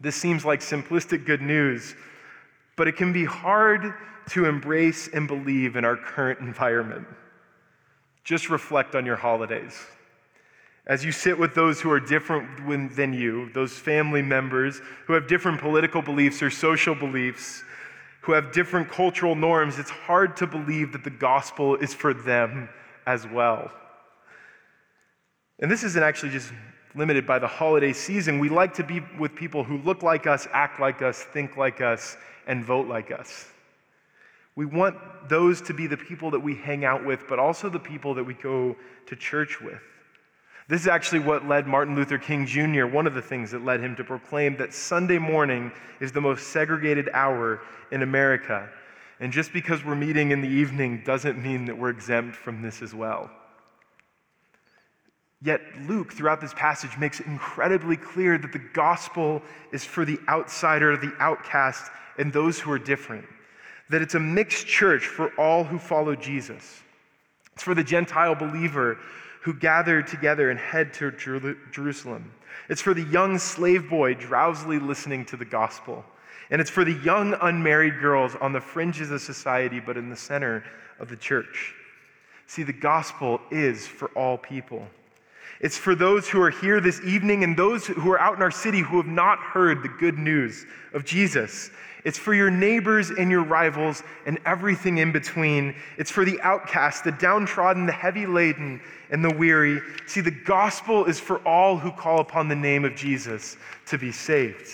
This 0.01 0.17
seems 0.17 0.45
like 0.45 0.61
simplistic 0.61 1.25
good 1.27 1.43
news, 1.43 1.95
but 2.77 2.89
it 2.89 2.97
can 2.97 3.13
be 3.13 3.25
hard 3.25 3.95
to 4.31 4.45
embrace 4.45 5.09
and 5.09 5.27
believe 5.27 5.77
in 5.77 5.85
our 5.85 5.97
current 5.97 6.41
environment. 6.41 7.07
Just 8.25 8.51
reflect 8.51 8.95
on 8.95 9.07
your 9.07 9.17
holidays. 9.17 9.87
As 10.87 11.05
you 11.05 11.13
sit 11.13 11.39
with 11.39 11.55
those 11.55 11.81
who 11.81 11.91
are 11.91 12.01
different 12.01 12.95
than 12.97 13.13
you, 13.13 13.51
those 13.53 13.73
family 13.73 14.23
members 14.23 14.81
who 15.07 15.13
have 15.13 15.27
different 15.27 15.61
political 15.61 16.01
beliefs 16.01 16.43
or 16.43 16.51
social 16.51 16.95
beliefs, 16.95 17.63
who 18.29 18.35
have 18.35 18.53
different 18.53 18.91
cultural 18.91 19.35
norms, 19.35 19.79
it's 19.79 19.89
hard 19.89 20.37
to 20.37 20.47
believe 20.47 20.93
that 20.93 21.03
the 21.03 21.09
gospel 21.09 21.77
is 21.77 21.95
for 21.95 22.13
them 22.13 22.69
as 23.07 23.27
well. 23.27 23.71
And 25.61 25.71
this 25.71 25.83
isn't 25.83 26.03
actually 26.03 26.33
just 26.33 26.53
limited 26.95 27.27
by 27.27 27.39
the 27.39 27.47
holiday 27.47 27.95
season. 27.95 28.39
We 28.39 28.51
like 28.51 28.75
to 28.75 28.85
be 28.85 29.01
with 29.19 29.35
people 29.35 29.65
who 29.65 29.79
look 29.79 30.03
like 30.03 30.27
us, 30.27 30.47
act 30.53 30.79
like 30.79 31.01
us, 31.01 31.23
think 31.23 31.57
like 31.57 31.81
us, 31.81 32.19
and 32.47 32.63
vote 32.63 32.87
like 32.87 33.11
us. 33.11 33.47
We 34.57 34.67
want 34.67 34.99
those 35.31 35.63
to 35.63 35.73
be 35.73 35.87
the 35.87 35.97
people 35.97 36.31
that 36.33 36.41
we 36.41 36.55
hang 36.55 36.85
out 36.85 37.07
with, 37.07 37.27
but 37.31 37.39
also 37.39 37.71
the 37.71 37.79
people 37.79 38.13
that 38.13 38.25
we 38.25 38.35
go 38.35 38.77
to 39.07 39.17
church 39.17 39.59
with. 39.63 39.81
This 40.69 40.83
is 40.83 40.87
actually 40.87 41.21
what 41.21 41.49
led 41.49 41.67
Martin 41.67 41.97
Luther 41.97 42.19
King 42.19 42.45
Jr., 42.45 42.85
one 42.85 43.07
of 43.07 43.15
the 43.15 43.23
things 43.23 43.51
that 43.53 43.65
led 43.65 43.81
him 43.81 43.97
to 43.97 44.05
proclaim 44.05 44.55
that 44.59 44.75
Sunday 44.75 45.17
morning 45.17 45.73
is 45.99 46.13
the 46.13 46.21
most 46.21 46.49
segregated 46.49 47.09
hour 47.15 47.63
in 47.91 48.03
America. 48.03 48.69
And 49.19 49.33
just 49.33 49.55
because 49.55 49.83
we're 49.83 49.95
meeting 49.95 50.31
in 50.31 50.43
the 50.43 50.49
evening 50.49 51.03
doesn't 51.07 51.43
mean 51.43 51.65
that 51.65 51.79
we're 51.79 51.89
exempt 51.89 52.37
from 52.37 52.61
this 52.61 52.83
as 52.83 52.95
well. 52.95 53.31
Yet 55.41 55.63
Luke, 55.87 56.13
throughout 56.13 56.43
this 56.43 56.53
passage, 56.53 56.99
makes 56.99 57.21
it 57.21 57.27
incredibly 57.27 57.97
clear 57.97 58.37
that 58.37 58.53
the 58.53 58.63
gospel 58.75 59.41
is 59.73 59.85
for 59.85 60.05
the 60.05 60.19
outsider, 60.29 60.99
the 60.99 61.15
outcast, 61.19 61.91
and 62.19 62.31
those 62.31 62.61
who 62.61 62.71
are 62.71 62.79
different. 62.79 63.25
That 63.89 64.03
it's 64.03 64.17
a 64.17 64.21
mixed 64.21 64.67
church 64.67 65.07
for 65.07 65.31
all 65.41 65.65
who 65.65 65.79
follow 65.79 66.15
Jesus. 66.15 66.83
It's 67.55 67.63
for 67.63 67.75
the 67.75 67.85
Gentile 67.85 68.35
believer 68.35 68.99
who 69.43 69.55
gather 69.55 70.03
together 70.03 70.51
and 70.51 70.59
head 70.59 70.93
to 70.95 71.11
Jerusalem. 71.71 72.33
It's 72.69 72.83
for 72.83 72.95
the 72.95 73.05
young 73.05 73.39
slave 73.39 73.89
boy 73.89 74.15
drowsily 74.15 74.79
listening 74.79 75.25
to 75.27 75.37
the 75.37 75.45
gospel. 75.45 76.05
And 76.51 76.61
it's 76.61 76.71
for 76.71 76.85
the 76.85 76.95
young 77.05 77.37
unmarried 77.41 78.01
girls 78.01 78.35
on 78.41 78.53
the 78.53 78.61
fringes 78.61 79.11
of 79.11 79.21
society, 79.21 79.81
but 79.81 79.97
in 79.97 80.09
the 80.09 80.17
center 80.17 80.65
of 80.99 81.09
the 81.09 81.17
church. 81.17 81.75
See, 82.47 82.63
the 82.63 82.73
gospel 82.73 83.41
is 83.51 83.87
for 83.87 84.09
all 84.09 84.39
people. 84.39 84.87
It's 85.61 85.77
for 85.77 85.95
those 85.95 86.29
who 86.29 86.41
are 86.41 86.51
here 86.51 86.81
this 86.81 87.01
evening 87.03 87.43
and 87.45 87.57
those 87.57 87.87
who 87.87 88.11
are 88.11 88.21
out 88.21 88.37
in 88.37 88.43
our 88.43 88.51
city 88.51 88.81
who 88.81 88.97
have 88.97 89.07
not 89.07 89.39
heard 89.39 89.83
the 89.83 89.89
good 89.89 90.19
news 90.19 90.65
of 90.93 91.05
Jesus. 91.05 91.71
It's 92.09 92.17
for 92.17 92.33
your 92.33 92.51
neighbors 92.51 93.11
and 93.11 93.31
your 93.31 93.45
rivals 93.45 94.03
and 94.25 94.39
everything 94.47 94.97
in 94.97 95.13
between. 95.13 95.75
It's 95.99 96.11
for 96.11 96.25
the 96.25 96.41
outcast, 96.41 97.05
the 97.05 97.13
downtrodden, 97.13 97.85
the 97.85 97.93
heavy 97.93 98.25
laden, 98.25 98.81
and 99.11 99.23
the 99.23 99.35
weary. 99.35 99.83
See, 100.07 100.23
the 100.23 100.31
gospel 100.31 101.05
is 101.05 101.21
for 101.21 101.47
all 101.47 101.77
who 101.77 101.93
call 101.93 102.21
upon 102.21 102.49
the 102.49 102.57
name 102.57 102.87
of 102.87 102.97
Jesus 102.97 103.59
to 103.89 103.99
be 103.99 104.11
saved. 104.11 104.71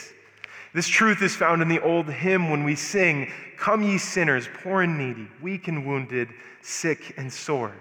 This 0.74 0.86
truth 0.86 1.22
is 1.22 1.34
found 1.34 1.60
in 1.60 1.66
the 1.66 1.82
old 1.82 2.08
hymn 2.08 2.50
when 2.50 2.62
we 2.62 2.76
sing, 2.76 3.32
Come, 3.56 3.82
ye 3.82 3.98
sinners, 3.98 4.48
poor 4.62 4.82
and 4.82 4.96
needy, 4.96 5.26
weak 5.42 5.66
and 5.66 5.84
wounded, 5.84 6.28
sick 6.62 7.14
and 7.16 7.32
sore. 7.32 7.74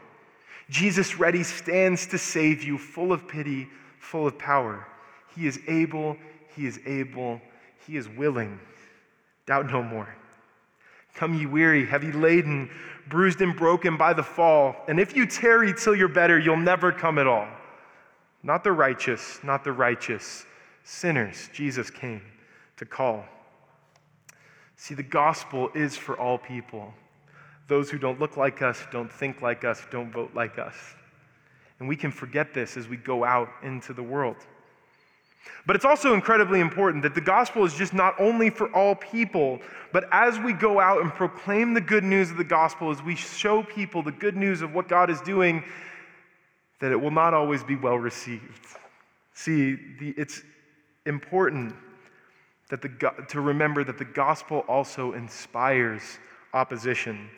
Jesus 0.71 1.19
ready 1.19 1.43
stands 1.43 2.07
to 2.07 2.17
save 2.17 2.63
you, 2.63 2.79
full 2.79 3.13
of 3.13 3.27
pity, 3.27 3.67
full 3.99 4.25
of 4.25 4.35
power. 4.39 4.87
He 5.35 5.45
is 5.45 5.59
able, 5.67 6.17
he 6.55 6.65
is 6.65 6.79
able, 6.87 7.39
he 7.85 7.97
is 7.97 8.09
willing. 8.09 8.59
Doubt 9.45 9.71
no 9.71 9.83
more. 9.83 10.15
Come, 11.15 11.33
ye 11.33 11.45
weary, 11.45 11.85
heavy 11.85 12.11
laden, 12.11 12.69
bruised 13.07 13.41
and 13.41 13.55
broken 13.55 13.97
by 13.97 14.13
the 14.13 14.23
fall, 14.23 14.75
and 14.87 14.99
if 14.99 15.15
you 15.15 15.25
tarry 15.25 15.73
till 15.73 15.95
you're 15.95 16.07
better, 16.07 16.39
you'll 16.39 16.57
never 16.57 16.91
come 16.91 17.19
at 17.19 17.27
all. 17.27 17.47
Not 18.41 18.63
the 18.63 18.71
righteous, 18.71 19.39
not 19.43 19.63
the 19.63 19.71
righteous, 19.71 20.45
sinners, 20.83 21.49
Jesus 21.53 21.89
came 21.89 22.21
to 22.77 22.85
call. 22.85 23.25
See, 24.75 24.95
the 24.95 25.03
gospel 25.03 25.69
is 25.73 25.95
for 25.95 26.17
all 26.19 26.37
people 26.37 26.93
those 27.69 27.89
who 27.89 27.97
don't 27.97 28.19
look 28.19 28.35
like 28.35 28.61
us, 28.61 28.85
don't 28.91 29.11
think 29.11 29.41
like 29.41 29.63
us, 29.63 29.81
don't 29.89 30.11
vote 30.11 30.31
like 30.35 30.59
us. 30.59 30.75
And 31.79 31.87
we 31.87 31.95
can 31.95 32.11
forget 32.11 32.53
this 32.53 32.75
as 32.75 32.89
we 32.89 32.97
go 32.97 33.23
out 33.23 33.49
into 33.63 33.93
the 33.93 34.03
world. 34.03 34.35
But 35.65 35.75
it's 35.75 35.85
also 35.85 36.13
incredibly 36.13 36.59
important 36.59 37.03
that 37.03 37.15
the 37.15 37.21
gospel 37.21 37.63
is 37.63 37.73
just 37.73 37.93
not 37.93 38.19
only 38.19 38.49
for 38.49 38.73
all 38.75 38.95
people, 38.95 39.59
but 39.91 40.05
as 40.11 40.39
we 40.39 40.53
go 40.53 40.79
out 40.79 41.01
and 41.01 41.13
proclaim 41.13 41.73
the 41.73 41.81
good 41.81 42.03
news 42.03 42.31
of 42.31 42.37
the 42.37 42.43
gospel, 42.43 42.91
as 42.91 43.01
we 43.01 43.15
show 43.15 43.63
people 43.63 44.03
the 44.03 44.11
good 44.11 44.35
news 44.35 44.61
of 44.61 44.73
what 44.73 44.87
God 44.87 45.09
is 45.09 45.21
doing, 45.21 45.63
that 46.79 46.91
it 46.91 46.99
will 46.99 47.11
not 47.11 47.33
always 47.33 47.63
be 47.63 47.75
well 47.75 47.97
received. 47.97 48.67
See, 49.33 49.75
the, 49.99 50.13
it's 50.17 50.43
important 51.05 51.73
that 52.69 52.81
the, 52.81 52.89
to 53.29 53.41
remember 53.41 53.83
that 53.83 53.97
the 53.97 54.05
gospel 54.05 54.59
also 54.67 55.13
inspires 55.13 56.01
opposition. 56.53 57.29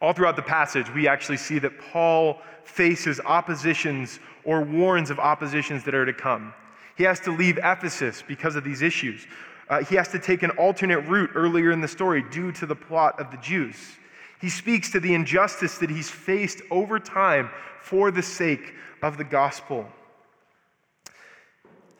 All 0.00 0.12
throughout 0.12 0.36
the 0.36 0.42
passage, 0.42 0.92
we 0.94 1.08
actually 1.08 1.38
see 1.38 1.58
that 1.58 1.72
Paul 1.92 2.40
faces 2.62 3.20
oppositions 3.24 4.20
or 4.44 4.62
warns 4.62 5.10
of 5.10 5.18
oppositions 5.18 5.82
that 5.84 5.94
are 5.94 6.06
to 6.06 6.12
come. 6.12 6.54
He 6.98 7.04
has 7.04 7.20
to 7.20 7.30
leave 7.30 7.58
Ephesus 7.58 8.24
because 8.26 8.56
of 8.56 8.64
these 8.64 8.82
issues. 8.82 9.24
Uh, 9.70 9.84
he 9.84 9.94
has 9.94 10.08
to 10.08 10.18
take 10.18 10.42
an 10.42 10.50
alternate 10.50 11.00
route 11.02 11.30
earlier 11.36 11.70
in 11.70 11.80
the 11.80 11.86
story 11.86 12.24
due 12.32 12.50
to 12.52 12.66
the 12.66 12.74
plot 12.74 13.20
of 13.20 13.30
the 13.30 13.36
Jews. 13.36 13.76
He 14.40 14.50
speaks 14.50 14.90
to 14.90 15.00
the 15.00 15.14
injustice 15.14 15.78
that 15.78 15.90
he's 15.90 16.10
faced 16.10 16.60
over 16.72 16.98
time 16.98 17.50
for 17.80 18.10
the 18.10 18.22
sake 18.22 18.74
of 19.00 19.16
the 19.16 19.22
gospel. 19.22 19.86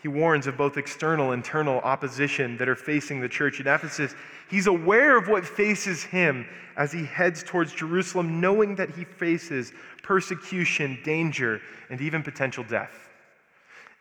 He 0.03 0.09
warns 0.09 0.49
of 0.49 0.57
both 0.57 0.77
external 0.77 1.31
and 1.31 1.45
internal 1.45 1.79
opposition 1.81 2.57
that 2.57 2.69
are 2.69 2.77
facing 2.77 3.21
the 3.21 3.29
church 3.29 3.61
in 3.61 3.69
Ephesus. 3.69 4.17
He's 4.51 4.67
aware 4.67 5.17
of 5.17 5.29
what 5.29 5.47
faces 5.47 6.03
him 6.03 6.45
as 6.77 6.91
he 6.91 7.05
heads 7.05 7.45
towards 7.45 7.73
Jerusalem, 7.73 8.41
knowing 8.41 8.75
that 8.77 8.91
he 8.91 9.05
faces 9.05 9.73
persecution, 10.03 10.99
danger, 11.05 11.61
and 11.89 12.01
even 12.01 12.25
potential 12.25 12.65
death. 12.65 13.08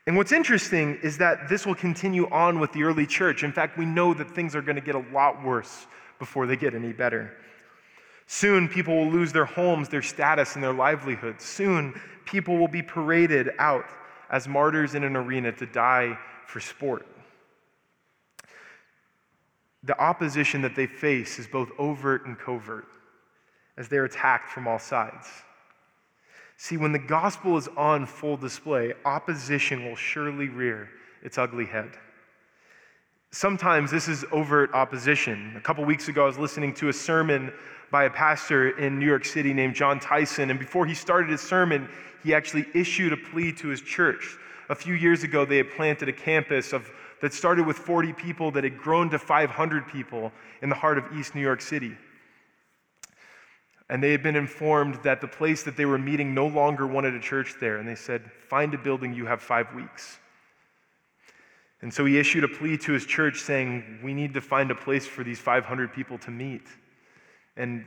And 0.07 0.15
what's 0.15 0.31
interesting 0.31 0.97
is 1.03 1.17
that 1.17 1.49
this 1.49 1.65
will 1.65 1.75
continue 1.75 2.29
on 2.29 2.59
with 2.59 2.71
the 2.71 2.83
early 2.83 3.05
church. 3.05 3.43
In 3.43 3.51
fact, 3.51 3.77
we 3.77 3.85
know 3.85 4.13
that 4.13 4.31
things 4.31 4.55
are 4.55 4.61
going 4.61 4.77
to 4.77 4.81
get 4.81 4.95
a 4.95 5.05
lot 5.13 5.43
worse 5.43 5.85
before 6.17 6.47
they 6.47 6.55
get 6.55 6.73
any 6.73 6.93
better. 6.93 7.35
Soon, 8.25 8.69
people 8.69 8.95
will 8.95 9.11
lose 9.11 9.33
their 9.33 9.45
homes, 9.45 9.89
their 9.89 10.01
status, 10.01 10.55
and 10.55 10.63
their 10.63 10.73
livelihoods. 10.73 11.43
Soon, 11.43 11.99
people 12.25 12.57
will 12.57 12.69
be 12.69 12.81
paraded 12.81 13.51
out 13.59 13.85
as 14.29 14.47
martyrs 14.47 14.95
in 14.95 15.03
an 15.03 15.17
arena 15.17 15.51
to 15.51 15.65
die 15.65 16.17
for 16.45 16.61
sport. 16.61 17.05
The 19.83 19.99
opposition 19.99 20.61
that 20.61 20.75
they 20.75 20.87
face 20.87 21.37
is 21.37 21.47
both 21.47 21.69
overt 21.77 22.25
and 22.25 22.39
covert 22.39 22.87
as 23.77 23.89
they're 23.89 24.05
attacked 24.05 24.49
from 24.49 24.67
all 24.67 24.79
sides. 24.79 25.27
See, 26.57 26.75
when 26.75 26.91
the 26.91 26.99
gospel 26.99 27.55
is 27.55 27.67
on 27.77 28.07
full 28.07 28.35
display, 28.35 28.93
opposition 29.05 29.85
will 29.85 29.95
surely 29.95 30.49
rear 30.49 30.89
its 31.21 31.37
ugly 31.37 31.65
head. 31.65 31.91
Sometimes 33.31 33.91
this 33.91 34.07
is 34.07 34.25
overt 34.31 34.73
opposition. 34.73 35.53
A 35.55 35.61
couple 35.61 35.85
weeks 35.85 36.07
ago, 36.07 36.23
I 36.23 36.25
was 36.25 36.39
listening 36.39 36.73
to 36.75 36.89
a 36.89 36.93
sermon 36.93 37.53
by 37.91 38.05
a 38.05 38.09
pastor 38.09 38.77
in 38.79 38.97
New 38.97 39.05
York 39.05 39.23
City 39.23 39.53
named 39.53 39.75
Jon 39.75 39.99
Tyson, 39.99 40.49
and 40.49 40.59
before 40.59 40.87
he 40.87 40.95
started 40.95 41.29
his 41.29 41.41
sermon, 41.41 41.87
he 42.23 42.33
actually 42.33 42.65
issued 42.73 43.13
a 43.13 43.17
plea 43.17 43.53
to 43.53 43.67
his 43.67 43.81
church. 43.81 44.37
A 44.69 44.75
few 44.75 44.95
years 44.95 45.23
ago, 45.23 45.45
they 45.45 45.57
had 45.57 45.69
planted 45.71 46.09
a 46.09 46.13
campus 46.13 46.73
of, 46.73 46.89
that 47.21 47.33
started 47.33 47.67
with 47.67 47.77
40 47.77 48.13
people 48.13 48.49
that 48.51 48.63
had 48.63 48.77
grown 48.77 49.09
to 49.11 49.19
500 49.19 49.87
people 49.87 50.31
in 50.61 50.69
the 50.69 50.75
heart 50.75 50.97
of 50.97 51.05
East 51.15 51.35
New 51.35 51.41
York 51.41 51.61
City. 51.61 51.95
And 53.89 54.03
they 54.03 54.11
had 54.11 54.21
been 54.21 54.35
informed 54.35 54.95
that 55.03 55.21
the 55.21 55.27
place 55.27 55.63
that 55.63 55.77
they 55.77 55.85
were 55.85 55.97
meeting 55.97 56.33
no 56.33 56.47
longer 56.47 56.85
wanted 56.85 57.13
a 57.15 57.19
church 57.19 57.55
there. 57.59 57.77
And 57.77 57.87
they 57.87 57.95
said, 57.95 58.29
Find 58.49 58.73
a 58.73 58.77
building, 58.77 59.13
you 59.13 59.25
have 59.25 59.41
five 59.41 59.73
weeks. 59.73 60.19
And 61.81 61.93
so 61.93 62.05
he 62.05 62.17
issued 62.17 62.43
a 62.43 62.47
plea 62.47 62.77
to 62.77 62.91
his 62.91 63.05
church 63.05 63.39
saying, 63.39 63.99
We 64.03 64.13
need 64.13 64.33
to 64.33 64.41
find 64.41 64.71
a 64.71 64.75
place 64.75 65.05
for 65.05 65.23
these 65.23 65.39
500 65.39 65.93
people 65.93 66.17
to 66.19 66.31
meet. 66.31 66.67
And 67.55 67.85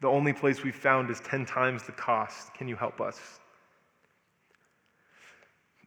the 0.00 0.08
only 0.08 0.32
place 0.32 0.62
we've 0.62 0.74
found 0.74 1.10
is 1.10 1.20
10 1.20 1.46
times 1.46 1.82
the 1.82 1.92
cost. 1.92 2.54
Can 2.54 2.68
you 2.68 2.76
help 2.76 3.00
us? 3.00 3.18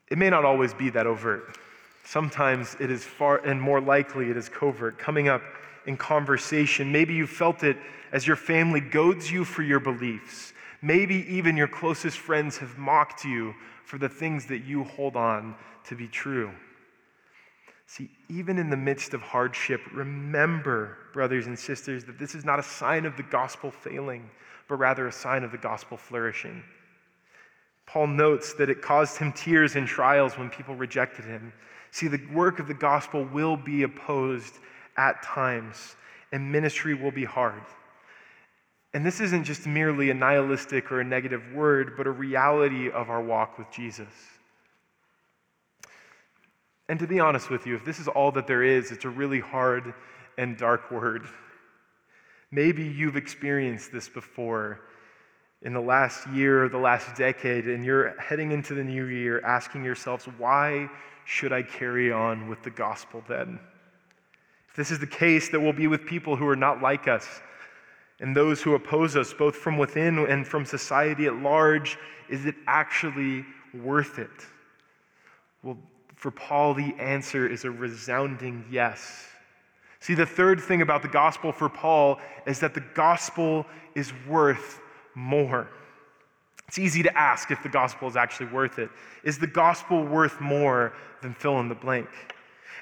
It 0.10 0.18
may 0.18 0.30
not 0.30 0.46
always 0.46 0.74
be 0.74 0.90
that 0.92 1.06
overt. 1.06 1.58
Sometimes 2.06 2.76
it 2.80 2.90
is 2.90 3.04
far 3.04 3.38
and 3.38 3.62
more 3.62 3.82
likely 3.82 4.30
it 4.30 4.38
is 4.38 4.50
covert, 4.50 4.98
coming 4.98 5.28
up 5.28 5.42
in 5.88 5.98
conversation. 5.98 6.92
Maybe 6.92 7.14
you 7.14 7.26
felt 7.26 7.64
it 7.64 7.78
as 8.12 8.28
your 8.28 8.36
family 8.36 8.82
goads 8.82 9.32
you 9.32 9.44
for 9.44 9.64
your 9.64 9.80
beliefs. 9.80 10.54
Maybe 10.82 11.26
even 11.30 11.58
your 11.58 11.68
closest 11.68 12.20
friends 12.20 12.58
have 12.58 12.78
mocked 12.78 13.26
you 13.26 13.56
for 13.86 13.98
the 13.98 14.10
things 14.10 14.46
that 14.48 14.60
you 14.60 14.84
hold 14.84 15.16
on 15.16 15.56
to 15.86 15.96
be 15.96 16.08
true. 16.08 16.52
See, 17.88 18.10
even 18.30 18.58
in 18.58 18.70
the 18.70 18.78
midst 18.78 19.14
of 19.14 19.22
hardship, 19.22 19.82
remember, 19.94 20.98
brothers 21.14 21.48
and 21.48 21.58
sisters, 21.58 22.04
that 22.04 22.20
this 22.20 22.36
is 22.36 22.44
not 22.44 22.60
a 22.60 22.64
sign 22.64 23.06
of 23.06 23.16
the 23.16 23.24
gospel 23.24 23.72
failing, 23.72 24.30
but 24.68 24.76
rather 24.76 25.08
a 25.08 25.12
sign 25.12 25.44
of 25.44 25.54
the 25.54 25.58
gospel 25.58 25.96
flourishing. 25.96 26.64
Paul 27.86 28.08
notes 28.08 28.54
that 28.56 28.70
it 28.70 28.82
caused 28.82 29.18
him 29.18 29.32
tears 29.32 29.78
and 29.78 29.88
trials 29.88 30.38
when 30.38 30.50
people 30.50 30.76
rejected 30.76 31.24
him. 31.24 31.54
See, 31.92 32.10
the 32.10 32.22
work 32.34 32.60
of 32.60 32.68
the 32.68 32.74
gospel 32.74 33.24
will 33.24 33.56
be 33.56 33.84
opposed 33.84 34.56
at 34.98 35.22
times, 35.24 35.96
and 36.32 36.52
ministry 36.52 36.94
will 36.94 37.12
be 37.12 37.26
hard. 37.26 37.64
And 38.94 39.06
this 39.06 39.20
isn't 39.20 39.44
just 39.44 39.68
merely 39.68 40.10
a 40.10 40.14
nihilistic 40.14 40.92
or 40.92 41.02
a 41.02 41.04
negative 41.04 41.44
word, 41.54 41.94
but 41.96 42.08
a 42.08 42.12
reality 42.12 42.90
of 42.90 43.10
our 43.10 43.22
walk 43.22 43.58
with 43.58 43.70
Jesus. 43.72 44.08
And 46.90 46.98
to 47.00 47.08
be 47.08 47.20
honest 47.20 47.50
with 47.50 47.68
you, 47.68 47.76
if 47.76 47.84
this 47.86 48.00
is 48.00 48.08
all 48.08 48.32
that 48.32 48.48
there 48.48 48.64
is, 48.64 48.92
it's 48.92 49.06
a 49.06 49.10
really 49.10 49.40
hard 49.40 49.94
and 50.38 50.58
dark 50.58 50.90
word. 50.90 51.28
Maybe 52.50 52.84
you've 52.86 53.18
experienced 53.18 53.92
this 53.92 54.08
before 54.08 54.80
in 55.64 55.74
the 55.74 55.82
last 55.82 56.28
year 56.30 56.64
or 56.64 56.70
the 56.70 56.78
last 56.78 57.16
decade, 57.18 57.68
and 57.68 57.84
you're 57.84 58.20
heading 58.20 58.52
into 58.52 58.74
the 58.74 58.84
new 58.84 59.06
year 59.06 59.42
asking 59.46 59.84
yourselves, 59.84 60.26
why 60.38 60.90
should 61.26 61.52
I 61.52 61.62
carry 61.62 62.12
on 62.12 62.48
with 62.48 62.64
the 62.64 62.70
gospel 62.70 63.22
then? 63.28 63.60
This 64.78 64.92
is 64.92 65.00
the 65.00 65.08
case, 65.08 65.50
that 65.50 65.60
we'll 65.60 65.74
be 65.74 65.88
with 65.88 66.06
people 66.06 66.36
who 66.36 66.48
are 66.48 66.56
not 66.56 66.82
like 66.82 67.08
us 67.08 67.42
and 68.20 68.36
those 68.36 68.62
who 68.62 68.76
oppose 68.76 69.16
us, 69.16 69.34
both 69.34 69.56
from 69.56 69.78
within 69.78 70.20
and 70.20 70.48
from 70.48 70.66
society 70.66 71.26
at 71.26 71.36
large. 71.36 71.98
Is 72.30 72.46
it 72.46 72.56
actually 72.68 73.44
worth 73.74 74.20
it? 74.20 74.30
Well, 75.64 75.78
for 76.16 76.32
Paul, 76.32 76.74
the 76.74 76.96
answer 77.00 77.48
is 77.48 77.66
a 77.66 77.72
resounding 77.72 78.66
yes. 78.72 79.26
See, 80.00 80.14
the 80.14 80.26
third 80.26 80.60
thing 80.62 80.82
about 80.82 81.02
the 81.02 81.08
gospel 81.08 81.52
for 81.52 81.70
Paul 81.70 82.20
is 82.46 82.60
that 82.60 82.74
the 82.74 82.84
gospel 82.94 83.66
is 83.96 84.14
worth 84.28 84.80
more. 85.16 85.68
It's 86.68 86.78
easy 86.78 87.02
to 87.04 87.18
ask 87.18 87.50
if 87.50 87.64
the 87.64 87.70
gospel 87.70 88.08
is 88.08 88.16
actually 88.16 88.48
worth 88.48 88.78
it. 88.78 88.90
Is 89.24 89.40
the 89.40 89.48
gospel 89.48 90.04
worth 90.04 90.40
more 90.40 90.94
than 91.22 91.34
fill 91.34 91.60
in 91.60 91.68
the 91.68 91.76
blank? 91.76 92.08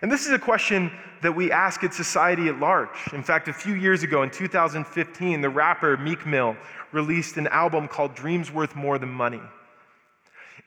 And 0.02 0.12
this 0.12 0.26
is 0.26 0.32
a 0.32 0.39
question 0.39 0.91
that 1.22 1.36
we 1.36 1.52
ask 1.52 1.84
at 1.84 1.93
society 1.93 2.48
at 2.48 2.60
large. 2.60 2.89
In 3.14 3.24
fact, 3.24 3.48
a 3.48 3.54
few 3.54 3.74
years 3.74 4.04
ago, 4.04 4.24
in 4.24 4.30
2015, 4.30 5.41
the 5.41 5.50
rapper 5.50 5.98
Meek 5.98 6.26
Mill 6.26 6.56
released 6.91 7.38
an 7.38 7.48
album 7.48 7.88
called 7.88 8.14
Dreams 8.16 8.52
Worth 8.52 8.76
More 8.76 8.98
Than 8.98 9.10
Money. 9.10 9.41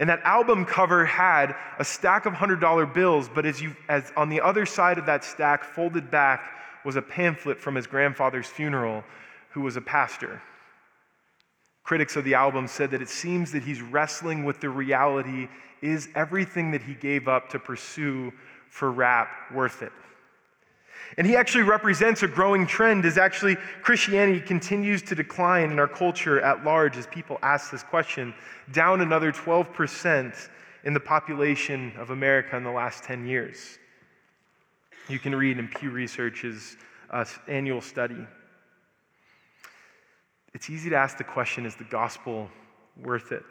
And 0.00 0.08
that 0.08 0.20
album 0.22 0.64
cover 0.64 1.04
had 1.04 1.54
a 1.78 1.84
stack 1.84 2.26
of 2.26 2.32
$100 2.32 2.94
bills, 2.94 3.28
but 3.34 3.44
as, 3.44 3.60
you, 3.60 3.74
as 3.88 4.12
on 4.16 4.28
the 4.28 4.40
other 4.40 4.64
side 4.64 4.98
of 4.98 5.06
that 5.06 5.24
stack, 5.24 5.64
folded 5.64 6.10
back, 6.10 6.52
was 6.84 6.96
a 6.96 7.02
pamphlet 7.02 7.58
from 7.58 7.74
his 7.74 7.86
grandfather's 7.86 8.46
funeral, 8.46 9.02
who 9.50 9.60
was 9.60 9.76
a 9.76 9.80
pastor. 9.80 10.40
Critics 11.82 12.16
of 12.16 12.24
the 12.24 12.34
album 12.34 12.68
said 12.68 12.90
that 12.92 13.02
it 13.02 13.08
seems 13.08 13.50
that 13.52 13.62
he's 13.62 13.82
wrestling 13.82 14.44
with 14.44 14.60
the 14.60 14.68
reality 14.68 15.48
is 15.82 16.08
everything 16.14 16.70
that 16.70 16.82
he 16.82 16.94
gave 16.94 17.28
up 17.28 17.48
to 17.50 17.58
pursue 17.58 18.32
for 18.68 18.90
rap 18.90 19.28
worth 19.52 19.82
it? 19.82 19.92
And 21.16 21.26
he 21.26 21.36
actually 21.36 21.64
represents 21.64 22.22
a 22.22 22.28
growing 22.28 22.66
trend 22.66 23.04
as 23.04 23.16
actually 23.16 23.56
Christianity 23.82 24.40
continues 24.40 25.02
to 25.02 25.14
decline 25.14 25.70
in 25.70 25.78
our 25.78 25.88
culture 25.88 26.40
at 26.40 26.64
large 26.64 26.96
as 26.96 27.06
people 27.06 27.38
ask 27.42 27.70
this 27.70 27.82
question, 27.82 28.34
down 28.72 29.00
another 29.00 29.32
12% 29.32 30.48
in 30.84 30.92
the 30.92 31.00
population 31.00 31.92
of 31.98 32.10
America 32.10 32.56
in 32.56 32.62
the 32.62 32.70
last 32.70 33.04
10 33.04 33.26
years. 33.26 33.78
You 35.08 35.18
can 35.18 35.34
read 35.34 35.58
in 35.58 35.68
Pew 35.68 35.90
Research's 35.90 36.76
uh, 37.10 37.24
annual 37.46 37.80
study. 37.80 38.26
It's 40.54 40.68
easy 40.68 40.90
to 40.90 40.96
ask 40.96 41.16
the 41.16 41.24
question 41.24 41.66
is 41.66 41.76
the 41.76 41.84
gospel 41.84 42.50
worth 43.02 43.32
it? 43.32 43.44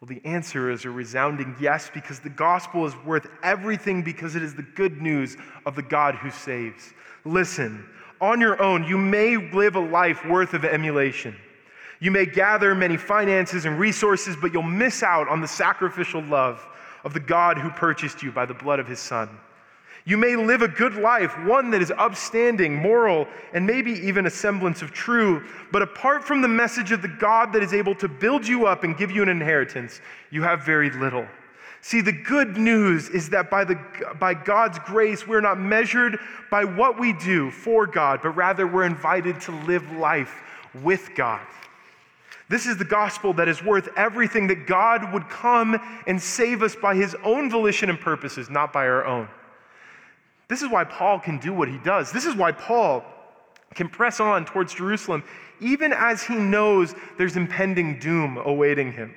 Well, 0.00 0.08
the 0.08 0.24
answer 0.24 0.70
is 0.70 0.84
a 0.84 0.90
resounding 0.90 1.56
yes, 1.60 1.90
because 1.92 2.20
the 2.20 2.28
gospel 2.28 2.86
is 2.86 2.94
worth 3.04 3.26
everything 3.42 4.02
because 4.02 4.36
it 4.36 4.42
is 4.42 4.54
the 4.54 4.62
good 4.62 5.02
news 5.02 5.36
of 5.66 5.74
the 5.74 5.82
God 5.82 6.14
who 6.14 6.30
saves. 6.30 6.94
Listen, 7.24 7.84
on 8.20 8.40
your 8.40 8.60
own, 8.62 8.84
you 8.84 8.96
may 8.96 9.36
live 9.36 9.74
a 9.74 9.80
life 9.80 10.24
worth 10.24 10.54
of 10.54 10.64
emulation. 10.64 11.34
You 12.00 12.12
may 12.12 12.26
gather 12.26 12.76
many 12.76 12.96
finances 12.96 13.64
and 13.64 13.76
resources, 13.76 14.36
but 14.40 14.52
you'll 14.52 14.62
miss 14.62 15.02
out 15.02 15.28
on 15.28 15.40
the 15.40 15.48
sacrificial 15.48 16.22
love 16.22 16.64
of 17.02 17.12
the 17.12 17.20
God 17.20 17.58
who 17.58 17.70
purchased 17.70 18.22
you 18.22 18.30
by 18.30 18.46
the 18.46 18.54
blood 18.54 18.78
of 18.78 18.86
his 18.86 19.00
Son. 19.00 19.28
You 20.08 20.16
may 20.16 20.36
live 20.36 20.62
a 20.62 20.68
good 20.68 20.94
life, 20.94 21.38
one 21.44 21.70
that 21.72 21.82
is 21.82 21.92
upstanding, 21.98 22.74
moral, 22.74 23.28
and 23.52 23.66
maybe 23.66 23.92
even 23.92 24.24
a 24.24 24.30
semblance 24.30 24.80
of 24.80 24.90
true, 24.90 25.44
but 25.70 25.82
apart 25.82 26.24
from 26.24 26.40
the 26.40 26.48
message 26.48 26.92
of 26.92 27.02
the 27.02 27.08
God 27.08 27.52
that 27.52 27.62
is 27.62 27.74
able 27.74 27.94
to 27.96 28.08
build 28.08 28.48
you 28.48 28.66
up 28.66 28.84
and 28.84 28.96
give 28.96 29.10
you 29.10 29.22
an 29.22 29.28
inheritance, 29.28 30.00
you 30.30 30.42
have 30.42 30.64
very 30.64 30.88
little. 30.88 31.26
See, 31.82 32.00
the 32.00 32.12
good 32.12 32.56
news 32.56 33.10
is 33.10 33.28
that 33.28 33.50
by, 33.50 33.64
the, 33.64 33.78
by 34.18 34.32
God's 34.32 34.78
grace, 34.78 35.26
we're 35.26 35.42
not 35.42 35.60
measured 35.60 36.18
by 36.50 36.64
what 36.64 36.98
we 36.98 37.12
do 37.12 37.50
for 37.50 37.86
God, 37.86 38.20
but 38.22 38.30
rather 38.30 38.66
we're 38.66 38.84
invited 38.84 39.38
to 39.42 39.52
live 39.66 39.92
life 39.92 40.40
with 40.82 41.10
God. 41.16 41.46
This 42.48 42.64
is 42.64 42.78
the 42.78 42.84
gospel 42.86 43.34
that 43.34 43.46
is 43.46 43.62
worth 43.62 43.90
everything 43.94 44.46
that 44.46 44.66
God 44.66 45.12
would 45.12 45.28
come 45.28 45.78
and 46.06 46.18
save 46.18 46.62
us 46.62 46.74
by 46.74 46.94
his 46.94 47.14
own 47.22 47.50
volition 47.50 47.90
and 47.90 48.00
purposes, 48.00 48.48
not 48.48 48.72
by 48.72 48.86
our 48.86 49.04
own. 49.04 49.28
This 50.48 50.62
is 50.62 50.70
why 50.70 50.84
Paul 50.84 51.18
can 51.20 51.38
do 51.38 51.52
what 51.52 51.68
he 51.68 51.78
does. 51.78 52.10
This 52.10 52.24
is 52.24 52.34
why 52.34 52.52
Paul 52.52 53.04
can 53.74 53.88
press 53.88 54.18
on 54.18 54.44
towards 54.44 54.74
Jerusalem, 54.74 55.22
even 55.60 55.92
as 55.92 56.22
he 56.22 56.36
knows 56.36 56.94
there's 57.18 57.36
impending 57.36 57.98
doom 57.98 58.38
awaiting 58.38 58.92
him. 58.92 59.14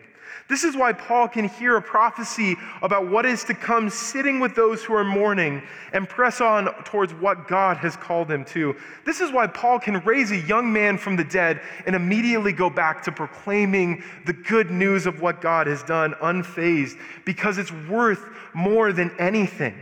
This 0.49 0.65
is 0.65 0.75
why 0.75 0.91
Paul 0.91 1.29
can 1.29 1.47
hear 1.47 1.77
a 1.77 1.81
prophecy 1.81 2.57
about 2.81 3.09
what 3.09 3.25
is 3.25 3.45
to 3.45 3.53
come 3.53 3.89
sitting 3.89 4.41
with 4.41 4.53
those 4.53 4.83
who 4.83 4.93
are 4.93 5.03
mourning 5.05 5.63
and 5.93 6.09
press 6.09 6.41
on 6.41 6.65
towards 6.83 7.13
what 7.13 7.47
God 7.47 7.77
has 7.77 7.95
called 7.95 8.29
him 8.29 8.43
to. 8.45 8.75
This 9.05 9.21
is 9.21 9.31
why 9.31 9.47
Paul 9.47 9.79
can 9.79 9.99
raise 9.99 10.31
a 10.31 10.37
young 10.37 10.73
man 10.73 10.97
from 10.97 11.15
the 11.15 11.23
dead 11.23 11.61
and 11.85 11.95
immediately 11.95 12.51
go 12.51 12.69
back 12.69 13.01
to 13.03 13.13
proclaiming 13.13 14.03
the 14.25 14.33
good 14.33 14.71
news 14.71 15.05
of 15.05 15.21
what 15.21 15.39
God 15.39 15.67
has 15.67 15.83
done 15.83 16.15
unfazed 16.15 16.99
because 17.23 17.57
it's 17.57 17.71
worth 17.71 18.25
more 18.53 18.91
than 18.91 19.09
anything. 19.19 19.75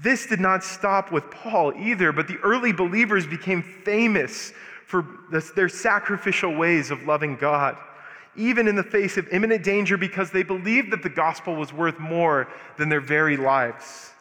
This 0.00 0.26
did 0.26 0.40
not 0.40 0.62
stop 0.62 1.10
with 1.10 1.30
Paul 1.30 1.72
either, 1.74 2.12
but 2.12 2.28
the 2.28 2.38
early 2.38 2.72
believers 2.72 3.26
became 3.26 3.62
famous 3.62 4.52
for 4.86 5.04
their 5.54 5.68
sacrificial 5.68 6.54
ways 6.54 6.90
of 6.90 7.02
loving 7.02 7.36
God, 7.36 7.76
even 8.36 8.68
in 8.68 8.76
the 8.76 8.82
face 8.82 9.16
of 9.16 9.28
imminent 9.32 9.64
danger 9.64 9.96
because 9.96 10.30
they 10.30 10.42
believed 10.42 10.92
that 10.92 11.02
the 11.02 11.08
gospel 11.08 11.56
was 11.56 11.72
worth 11.72 11.98
more 11.98 12.48
than 12.76 12.88
their 12.88 13.00
very 13.00 13.36
lives. 13.36 14.12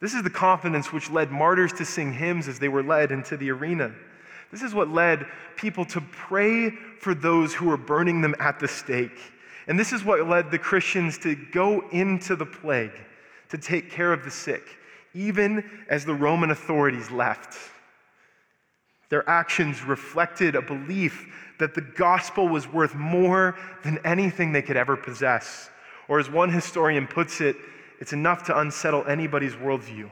This 0.00 0.14
is 0.14 0.22
the 0.22 0.30
confidence 0.30 0.92
which 0.92 1.10
led 1.10 1.30
martyrs 1.30 1.72
to 1.74 1.84
sing 1.84 2.12
hymns 2.12 2.48
as 2.48 2.58
they 2.58 2.68
were 2.68 2.82
led 2.82 3.10
into 3.12 3.36
the 3.36 3.50
arena. 3.50 3.92
This 4.50 4.62
is 4.62 4.74
what 4.74 4.88
led 4.88 5.26
people 5.56 5.84
to 5.86 6.00
pray 6.00 6.70
for 7.00 7.14
those 7.14 7.54
who 7.54 7.66
were 7.66 7.76
burning 7.76 8.20
them 8.20 8.34
at 8.40 8.58
the 8.60 8.68
stake. 8.68 9.18
And 9.66 9.78
this 9.78 9.92
is 9.92 10.04
what 10.04 10.26
led 10.26 10.50
the 10.50 10.58
Christians 10.58 11.18
to 11.18 11.34
go 11.34 11.86
into 11.90 12.36
the 12.36 12.46
plague, 12.46 12.98
to 13.50 13.58
take 13.58 13.90
care 13.90 14.12
of 14.12 14.24
the 14.24 14.30
sick, 14.30 14.77
even 15.14 15.68
as 15.88 16.04
the 16.04 16.14
Roman 16.14 16.50
authorities 16.50 17.10
left. 17.10 17.56
Their 19.08 19.28
actions 19.28 19.82
reflected 19.82 20.54
a 20.54 20.62
belief 20.62 21.26
that 21.58 21.74
the 21.74 21.80
gospel 21.80 22.48
was 22.48 22.68
worth 22.68 22.94
more 22.94 23.56
than 23.82 23.98
anything 24.04 24.52
they 24.52 24.62
could 24.62 24.76
ever 24.76 24.96
possess. 24.96 25.70
Or, 26.08 26.18
as 26.18 26.30
one 26.30 26.50
historian 26.50 27.06
puts 27.06 27.40
it, 27.40 27.56
it's 28.00 28.12
enough 28.12 28.44
to 28.44 28.58
unsettle 28.58 29.04
anybody's 29.06 29.54
worldview. 29.54 30.08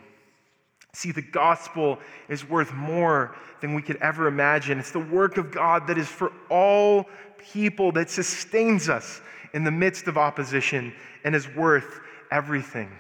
See, 0.92 1.12
the 1.12 1.22
gospel 1.22 1.98
is 2.28 2.48
worth 2.48 2.72
more 2.72 3.36
than 3.60 3.74
we 3.74 3.82
could 3.82 3.96
ever 3.96 4.26
imagine. 4.26 4.78
It's 4.78 4.90
the 4.90 4.98
work 4.98 5.36
of 5.36 5.52
God 5.52 5.86
that 5.86 5.98
is 5.98 6.08
for 6.08 6.32
all 6.50 7.06
people, 7.52 7.92
that 7.92 8.10
sustains 8.10 8.88
us 8.88 9.20
in 9.52 9.62
the 9.62 9.70
midst 9.70 10.08
of 10.08 10.18
opposition 10.18 10.92
and 11.24 11.34
is 11.34 11.48
worth 11.54 12.00
everything. 12.30 12.90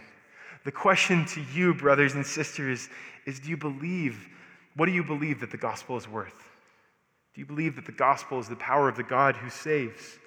The 0.66 0.72
question 0.72 1.24
to 1.26 1.40
you, 1.54 1.74
brothers 1.74 2.14
and 2.14 2.26
sisters, 2.26 2.88
is 3.24 3.38
do 3.38 3.48
you 3.48 3.56
believe? 3.56 4.28
What 4.74 4.86
do 4.86 4.92
you 4.92 5.04
believe 5.04 5.38
that 5.38 5.52
the 5.52 5.56
gospel 5.56 5.96
is 5.96 6.08
worth? 6.08 6.34
Do 7.34 7.40
you 7.40 7.46
believe 7.46 7.76
that 7.76 7.86
the 7.86 7.92
gospel 7.92 8.40
is 8.40 8.48
the 8.48 8.56
power 8.56 8.88
of 8.88 8.96
the 8.96 9.04
God 9.04 9.36
who 9.36 9.48
saves? 9.48 10.18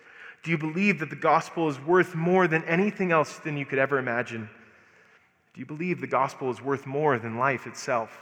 Do 0.42 0.50
you 0.50 0.58
believe 0.58 0.98
that 1.00 1.10
the 1.10 1.18
gospel 1.18 1.68
is 1.68 1.78
worth 1.82 2.16
more 2.16 2.48
than 2.48 2.64
anything 2.64 3.12
else 3.12 3.38
than 3.40 3.58
you 3.58 3.66
could 3.66 3.80
ever 3.80 4.00
imagine? 4.00 4.50
Do 5.54 5.60
you 5.60 5.66
believe 5.66 6.00
the 6.00 6.08
gospel 6.08 6.50
is 6.50 6.62
worth 6.62 6.88
more 6.88 7.20
than 7.20 7.38
life 7.38 7.68
itself? 7.68 8.18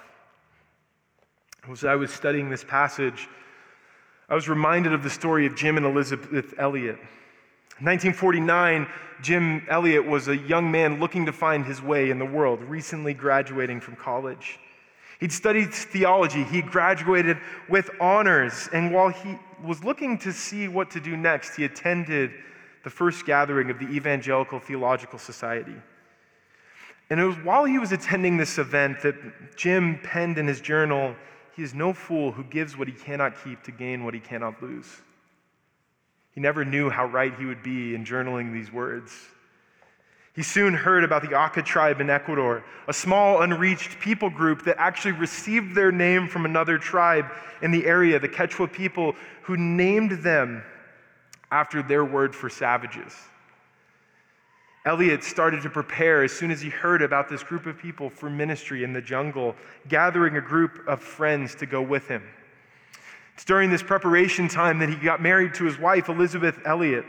As 1.72 1.86
I 1.86 1.94
was 1.94 2.12
studying 2.12 2.50
this 2.50 2.64
passage, 2.64 3.28
I 4.28 4.34
was 4.34 4.50
reminded 4.50 4.92
of 4.92 5.04
the 5.04 5.12
story 5.12 5.46
of 5.46 5.56
Jim 5.56 5.78
and 5.78 5.86
Elisabeth 5.86 6.56
Elliot. 6.58 6.98
1949, 7.80 8.88
Jim 9.22 9.66
Elliot 9.70 10.06
was 10.06 10.28
a 10.28 10.38
young 10.38 10.72
man 10.72 11.00
looking 11.00 11.26
to 11.28 11.32
find 11.32 11.66
his 11.66 11.82
way 11.82 12.10
in 12.10 12.18
the 12.18 12.26
world, 12.26 12.62
recently 12.64 13.14
graduating 13.14 13.80
from 13.80 13.96
college. 13.96 14.60
He'd 15.20 15.32
studied 15.32 15.74
theology, 15.74 16.44
he 16.44 16.62
graduated 16.62 17.38
with 17.70 17.90
honors, 18.00 18.70
and 18.74 18.94
while 18.94 19.10
he 19.10 19.38
was 19.64 19.84
looking 19.84 20.18
to 20.20 20.32
see 20.32 20.68
what 20.68 20.92
to 20.92 21.00
do 21.00 21.18
next, 21.18 21.56
he 21.56 21.66
attended 21.66 22.32
the 22.84 22.90
first 22.90 23.26
gathering 23.26 23.70
of 23.70 23.80
the 23.80 23.88
Evangelical 23.88 24.60
Theological 24.60 25.20
Society. 25.20 25.76
And 27.10 27.20
it 27.20 27.24
was 27.26 27.36
while 27.38 27.66
he 27.66 27.80
was 27.80 27.92
attending 27.92 28.38
this 28.38 28.58
event 28.58 29.02
that 29.02 29.16
Jim 29.56 30.00
penned 30.04 30.38
in 30.38 30.48
his 30.48 30.62
journal, 30.62 31.16
He 31.56 31.64
is 31.64 31.74
no 31.74 31.94
fool 31.94 32.32
who 32.32 32.44
gives 32.44 32.78
what 32.78 32.88
he 32.88 32.94
cannot 32.94 33.44
keep 33.44 33.64
to 33.64 33.72
gain 33.72 34.04
what 34.04 34.14
he 34.14 34.20
cannot 34.20 34.62
lose. 34.62 35.02
He 36.38 36.42
never 36.42 36.64
knew 36.64 36.92
how 36.92 37.08
right 37.08 37.34
he 37.34 37.46
would 37.46 37.64
be 37.64 37.96
in 37.96 38.06
journaling 38.06 38.54
these 38.54 38.72
words. 38.72 39.12
He 40.36 40.44
soon 40.44 40.76
heard 40.76 41.04
about 41.04 41.28
the 41.28 41.36
Auca 41.36 41.64
tribe 41.64 42.00
in 42.00 42.12
Ecuador, 42.12 42.64
a 42.88 42.94
small, 42.94 43.42
unreached 43.42 44.00
people 44.00 44.30
group 44.30 44.64
that 44.66 44.76
actually 44.78 45.14
received 45.14 45.74
their 45.74 45.92
name 45.92 46.28
from 46.28 46.46
another 46.46 46.78
tribe 46.78 47.26
in 47.64 47.72
the 47.72 47.84
area, 47.88 48.20
the 48.20 48.30
Quechua 48.30 48.72
people, 48.72 49.16
who 49.42 49.58
named 49.58 50.12
them 50.22 50.62
after 51.50 51.82
their 51.82 52.06
word 52.06 52.36
for 52.36 52.52
savages. 52.52 53.16
Elliot 54.86 55.24
started 55.24 55.64
to 55.64 55.72
prepare 55.72 56.22
as 56.22 56.34
soon 56.34 56.52
as 56.52 56.62
he 56.62 56.70
heard 56.70 57.02
about 57.02 57.30
this 57.30 57.42
group 57.42 57.66
of 57.66 57.80
people 57.80 58.12
for 58.12 58.30
ministry 58.30 58.84
in 58.84 58.94
the 58.94 59.02
jungle, 59.02 59.56
gathering 59.88 60.38
a 60.38 60.42
group 60.42 60.88
of 60.88 61.02
friends 61.02 61.56
to 61.56 61.66
go 61.66 61.82
with 61.82 62.08
him. 62.08 62.22
It's 63.38 63.46
during 63.46 63.70
this 63.70 63.84
preparation 63.84 64.48
time 64.48 64.80
that 64.80 64.90
he 64.90 64.96
got 64.96 65.22
married 65.22 65.54
to 65.54 65.66
his 65.66 65.78
wife, 65.78 66.10
Elisabeth 66.10 66.58
Elliot. 66.66 67.06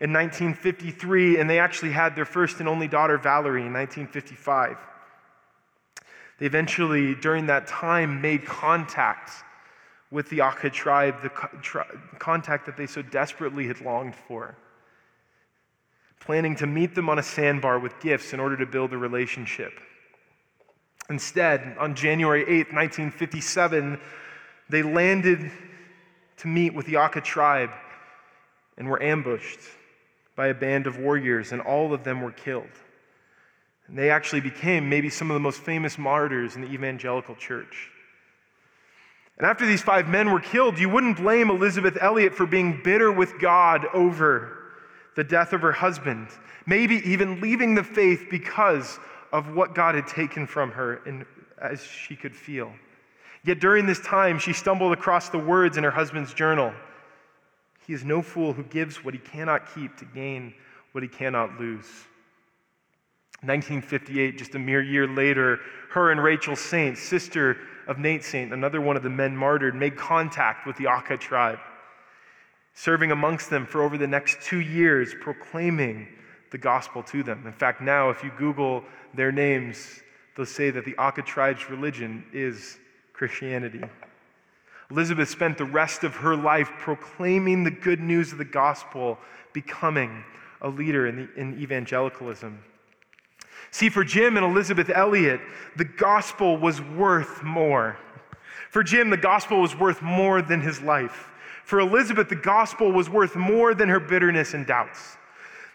in 0.00 0.12
1953, 0.12 1.38
and 1.38 1.50
they 1.50 1.58
actually 1.58 1.90
had 1.90 2.14
their 2.14 2.24
first 2.24 2.60
and 2.60 2.68
only 2.68 2.86
daughter, 2.86 3.18
Valerie, 3.18 3.66
in 3.66 3.72
1955. 3.72 4.76
They 6.38 6.46
eventually, 6.46 7.16
during 7.16 7.46
that 7.46 7.66
time, 7.66 8.20
made 8.20 8.46
contact 8.46 9.30
with 10.12 10.30
the 10.30 10.42
Auca 10.42 10.70
tribe, 10.70 11.22
the 11.22 11.30
contact 12.20 12.66
that 12.66 12.76
they 12.76 12.86
so 12.86 13.02
desperately 13.02 13.66
had 13.66 13.80
longed 13.80 14.14
for, 14.14 14.56
planning 16.20 16.54
to 16.56 16.68
meet 16.68 16.94
them 16.94 17.08
on 17.08 17.18
a 17.18 17.22
sandbar 17.22 17.80
with 17.80 17.98
gifts 17.98 18.32
in 18.32 18.38
order 18.38 18.56
to 18.56 18.66
build 18.66 18.92
a 18.92 18.98
relationship. 18.98 19.80
Instead, 21.10 21.76
on 21.80 21.96
January 21.96 22.42
8, 22.42 22.72
1957, 22.72 23.98
they 24.74 24.82
landed 24.82 25.52
to 26.38 26.48
meet 26.48 26.74
with 26.74 26.84
the 26.86 26.96
Auca 26.96 27.20
tribe 27.20 27.70
and 28.76 28.88
were 28.88 29.00
ambushed 29.00 29.60
by 30.34 30.48
a 30.48 30.54
band 30.54 30.88
of 30.88 30.98
warriors, 30.98 31.52
and 31.52 31.62
all 31.62 31.94
of 31.94 32.02
them 32.02 32.20
were 32.20 32.32
killed. 32.32 32.66
And 33.86 33.96
they 33.96 34.10
actually 34.10 34.40
became 34.40 34.88
maybe 34.88 35.10
some 35.10 35.30
of 35.30 35.34
the 35.34 35.40
most 35.40 35.60
famous 35.60 35.96
martyrs 35.96 36.56
in 36.56 36.62
the 36.62 36.72
evangelical 36.72 37.36
church. 37.36 37.88
And 39.38 39.46
after 39.46 39.64
these 39.64 39.80
five 39.80 40.08
men 40.08 40.32
were 40.32 40.40
killed, 40.40 40.76
you 40.76 40.88
wouldn't 40.88 41.18
blame 41.18 41.50
Elisabeth 41.50 41.96
Elliot 42.00 42.34
for 42.34 42.44
being 42.44 42.80
bitter 42.82 43.12
with 43.12 43.38
God 43.40 43.86
over 43.94 44.58
the 45.14 45.22
death 45.22 45.52
of 45.52 45.60
her 45.60 45.70
husband, 45.70 46.26
maybe 46.66 46.96
even 47.08 47.40
leaving 47.40 47.76
the 47.76 47.84
faith 47.84 48.26
because 48.28 48.98
of 49.32 49.54
what 49.54 49.72
God 49.72 49.94
had 49.94 50.08
taken 50.08 50.48
from 50.48 50.72
her 50.72 50.96
and 51.06 51.24
as 51.60 51.80
she 51.80 52.16
could 52.16 52.34
feel. 52.34 52.72
Yet 53.44 53.60
during 53.60 53.84
this 53.84 54.00
time, 54.00 54.38
she 54.38 54.54
stumbled 54.54 54.92
across 54.92 55.28
the 55.28 55.38
words 55.38 55.76
in 55.76 55.84
her 55.84 55.90
husband's 55.90 56.32
journal 56.32 56.72
He 57.86 57.92
is 57.92 58.04
no 58.04 58.22
fool 58.22 58.54
who 58.54 58.64
gives 58.64 59.04
what 59.04 59.12
he 59.12 59.20
cannot 59.20 59.74
keep 59.74 59.96
to 59.98 60.06
gain 60.06 60.54
what 60.92 61.02
he 61.02 61.08
cannot 61.08 61.60
lose. 61.60 61.86
1958, 63.42 64.38
just 64.38 64.54
a 64.54 64.58
mere 64.58 64.82
year 64.82 65.06
later, 65.06 65.60
her 65.90 66.10
and 66.10 66.22
Rachel 66.22 66.56
Saint, 66.56 66.96
sister 66.96 67.58
of 67.86 67.98
Nate 67.98 68.24
Saint, 68.24 68.54
another 68.54 68.80
one 68.80 68.96
of 68.96 69.02
the 69.02 69.10
men 69.10 69.36
martyred, 69.36 69.74
made 69.74 69.96
contact 69.96 70.66
with 70.66 70.76
the 70.76 70.86
Auca 70.86 71.18
tribe, 71.18 71.58
serving 72.72 73.12
amongst 73.12 73.50
them 73.50 73.66
for 73.66 73.82
over 73.82 73.98
the 73.98 74.06
next 74.06 74.40
two 74.40 74.60
years, 74.60 75.14
proclaiming 75.20 76.08
the 76.52 76.56
gospel 76.56 77.02
to 77.02 77.22
them. 77.22 77.46
In 77.46 77.52
fact, 77.52 77.82
now, 77.82 78.08
if 78.08 78.24
you 78.24 78.30
Google 78.38 78.82
their 79.12 79.30
names, 79.30 80.00
they'll 80.34 80.46
say 80.46 80.70
that 80.70 80.86
the 80.86 80.96
Auca 80.96 81.20
tribe's 81.20 81.68
religion 81.68 82.24
is 82.32 82.78
Christianity. 83.28 83.80
Elisabeth 84.90 85.30
spent 85.30 85.56
the 85.56 85.64
rest 85.64 86.04
of 86.04 86.14
her 86.16 86.36
life 86.36 86.70
proclaiming 86.78 87.64
the 87.64 87.70
good 87.70 87.98
news 87.98 88.32
of 88.32 88.38
the 88.38 88.44
gospel, 88.44 89.18
becoming 89.54 90.22
a 90.60 90.68
leader 90.68 91.06
in, 91.06 91.16
the, 91.16 91.40
in 91.40 91.58
evangelicalism. 91.58 92.62
See, 93.70 93.88
for 93.88 94.04
Jim 94.04 94.36
and 94.36 94.44
Elisabeth 94.44 94.90
Elliot, 94.90 95.40
the 95.76 95.86
gospel 95.86 96.58
was 96.58 96.82
worth 96.82 97.42
more. 97.42 97.96
For 98.68 98.82
Jim, 98.82 99.08
the 99.08 99.16
gospel 99.16 99.62
was 99.62 99.74
worth 99.74 100.02
more 100.02 100.42
than 100.42 100.60
his 100.60 100.82
life. 100.82 101.30
For 101.64 101.80
Elisabeth, 101.80 102.28
the 102.28 102.36
gospel 102.36 102.92
was 102.92 103.08
worth 103.08 103.36
more 103.36 103.72
than 103.74 103.88
her 103.88 104.00
bitterness 104.00 104.52
and 104.52 104.66
doubts. 104.66 105.16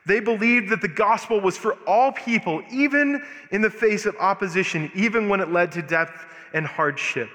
They 0.06 0.20
believed 0.20 0.70
that 0.70 0.82
the 0.82 0.88
gospel 0.88 1.42
was 1.42 1.58
for 1.58 1.74
all 1.88 2.12
people, 2.12 2.62
even 2.72 3.24
in 3.52 3.64
the 3.64 3.72
face 3.72 4.06
of 4.06 4.16
opposition, 4.20 4.92
even 4.94 5.30
when 5.30 5.40
it 5.40 5.52
led 5.52 5.72
to 5.72 5.82
death 5.82 6.28
and 6.54 6.66
hardship. 6.66 7.30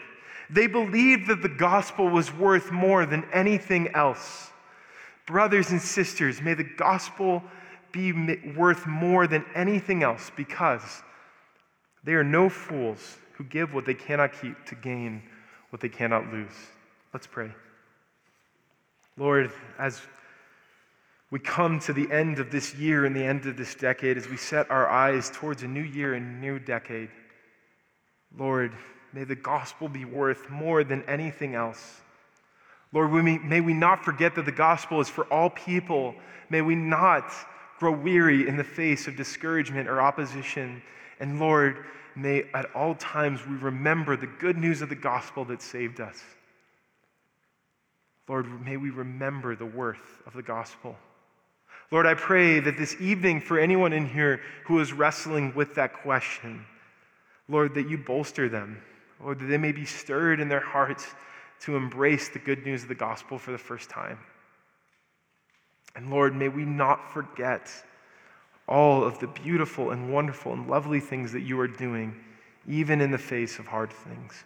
They 0.50 0.66
believed 0.66 1.28
that 1.28 1.42
the 1.42 1.48
gospel 1.48 2.08
was 2.08 2.32
worth 2.32 2.70
more 2.70 3.06
than 3.06 3.24
anything 3.32 3.88
else. 3.94 4.50
Brothers 5.26 5.70
and 5.70 5.80
sisters, 5.80 6.42
may 6.42 6.54
the 6.54 6.64
gospel 6.64 7.42
be 7.92 8.12
worth 8.56 8.86
more 8.86 9.26
than 9.26 9.44
anything 9.54 10.02
else 10.02 10.30
because 10.36 11.02
they 12.02 12.12
are 12.12 12.24
no 12.24 12.48
fools 12.48 13.16
who 13.32 13.44
give 13.44 13.72
what 13.72 13.86
they 13.86 13.94
cannot 13.94 14.32
keep 14.40 14.64
to 14.66 14.74
gain 14.74 15.22
what 15.70 15.80
they 15.80 15.88
cannot 15.88 16.30
lose. 16.32 16.52
Let's 17.12 17.26
pray. 17.26 17.50
Lord, 19.16 19.50
as 19.78 20.02
we 21.30 21.38
come 21.38 21.80
to 21.80 21.92
the 21.92 22.10
end 22.12 22.38
of 22.38 22.50
this 22.50 22.74
year 22.74 23.06
and 23.06 23.14
the 23.14 23.24
end 23.24 23.46
of 23.46 23.56
this 23.56 23.74
decade, 23.74 24.16
as 24.16 24.28
we 24.28 24.36
set 24.36 24.70
our 24.70 24.88
eyes 24.88 25.30
towards 25.32 25.62
a 25.62 25.68
new 25.68 25.82
year 25.82 26.14
and 26.14 26.40
new 26.40 26.58
decade, 26.58 27.08
Lord, 28.36 28.72
may 29.14 29.22
the 29.22 29.36
gospel 29.36 29.88
be 29.88 30.04
worth 30.04 30.50
more 30.50 30.82
than 30.82 31.04
anything 31.04 31.54
else. 31.54 32.00
Lord, 32.92 33.12
may, 33.12 33.60
we 33.60 33.72
not 33.72 34.04
forget 34.04 34.34
that 34.34 34.44
the 34.44 34.52
gospel 34.52 35.00
is 35.00 35.08
for 35.08 35.24
all 35.24 35.50
people. 35.50 36.14
May 36.50 36.62
we 36.62 36.74
not 36.74 37.32
grow 37.78 37.92
weary 37.92 38.48
in 38.48 38.56
the 38.56 38.64
face 38.64 39.06
of 39.06 39.16
discouragement 39.16 39.88
or 39.88 40.00
opposition. 40.00 40.82
And 41.20 41.38
Lord, 41.38 41.84
may 42.16 42.44
at 42.54 42.66
all 42.74 42.94
times 42.96 43.40
we 43.46 43.56
remember 43.56 44.16
the 44.16 44.26
good 44.26 44.58
news 44.58 44.82
of 44.82 44.88
the 44.88 44.94
gospel 44.96 45.44
that 45.46 45.62
saved 45.62 46.00
us. 46.00 46.20
Lord, 48.28 48.64
may 48.64 48.76
we 48.76 48.90
remember 48.90 49.54
the 49.54 49.66
worth 49.66 50.22
of 50.26 50.32
the 50.32 50.42
gospel. 50.42 50.96
Lord, 51.90 52.06
I 52.06 52.14
pray 52.14 52.58
that 52.60 52.78
this 52.78 52.96
evening, 53.00 53.40
for 53.40 53.58
anyone 53.58 53.92
in 53.92 54.06
here 54.06 54.40
who 54.64 54.80
is 54.80 54.92
wrestling 54.92 55.52
with 55.54 55.74
that 55.74 55.92
question, 55.92 56.64
Lord, 57.48 57.74
that 57.74 57.88
you 57.88 57.98
bolster 57.98 58.48
them, 58.48 58.80
or 59.22 59.34
that 59.34 59.44
they 59.44 59.58
may 59.58 59.72
be 59.72 59.84
stirred 59.84 60.40
in 60.40 60.48
their 60.48 60.60
hearts 60.60 61.14
to 61.60 61.76
embrace 61.76 62.28
the 62.28 62.38
good 62.38 62.64
news 62.64 62.82
of 62.82 62.88
the 62.88 62.94
gospel 62.94 63.38
for 63.38 63.52
the 63.52 63.58
first 63.58 63.88
time. 63.88 64.18
And 65.96 66.10
Lord, 66.10 66.34
may 66.34 66.48
we 66.48 66.64
not 66.64 67.12
forget 67.12 67.70
all 68.66 69.04
of 69.04 69.18
the 69.18 69.26
beautiful 69.26 69.90
and 69.90 70.12
wonderful 70.12 70.52
and 70.52 70.68
lovely 70.68 71.00
things 71.00 71.32
that 71.32 71.42
you 71.42 71.58
are 71.60 71.68
doing, 71.68 72.14
even 72.66 73.00
in 73.00 73.10
the 73.10 73.18
face 73.18 73.58
of 73.58 73.66
hard 73.66 73.92
things. 73.92 74.44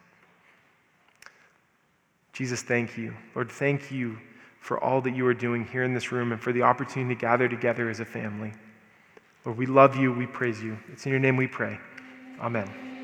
Jesus, 2.33 2.63
thank 2.63 2.97
you. 2.97 3.15
Lord, 3.35 3.51
thank 3.51 3.91
you 3.91 4.19
for 4.61 4.83
all 4.83 5.01
that 5.01 5.15
you 5.15 5.27
are 5.27 5.35
doing 5.35 5.65
here 5.65 5.85
in 5.85 5.95
this 5.95 6.13
room 6.13 6.33
and 6.33 6.41
for 6.41 6.53
the 6.53 6.63
opportunity 6.63 7.15
to 7.15 7.21
gather 7.21 7.49
together 7.49 7.89
as 7.89 8.01
a 8.01 8.05
family. 8.05 8.53
Lord, 9.45 9.57
we 9.57 9.67
love 9.67 9.97
you. 9.97 10.13
We 10.13 10.27
praise 10.27 10.63
you. 10.63 10.79
It's 10.93 11.07
in 11.07 11.11
your 11.11 11.21
name 11.21 11.37
we 11.37 11.47
pray. 11.47 11.79
Amen. 12.41 12.98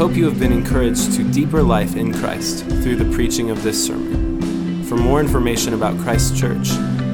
Hope 0.00 0.16
you 0.16 0.24
have 0.24 0.40
been 0.40 0.50
encouraged 0.50 1.12
to 1.12 1.22
deeper 1.30 1.62
life 1.62 1.94
in 1.94 2.10
Christ 2.10 2.64
through 2.64 2.96
the 2.96 3.14
preaching 3.14 3.50
of 3.50 3.62
this 3.62 3.86
sermon. 3.86 4.82
For 4.84 4.96
more 4.96 5.20
information 5.20 5.74
about 5.74 5.98
Christ 5.98 6.34
Church, 6.34 6.68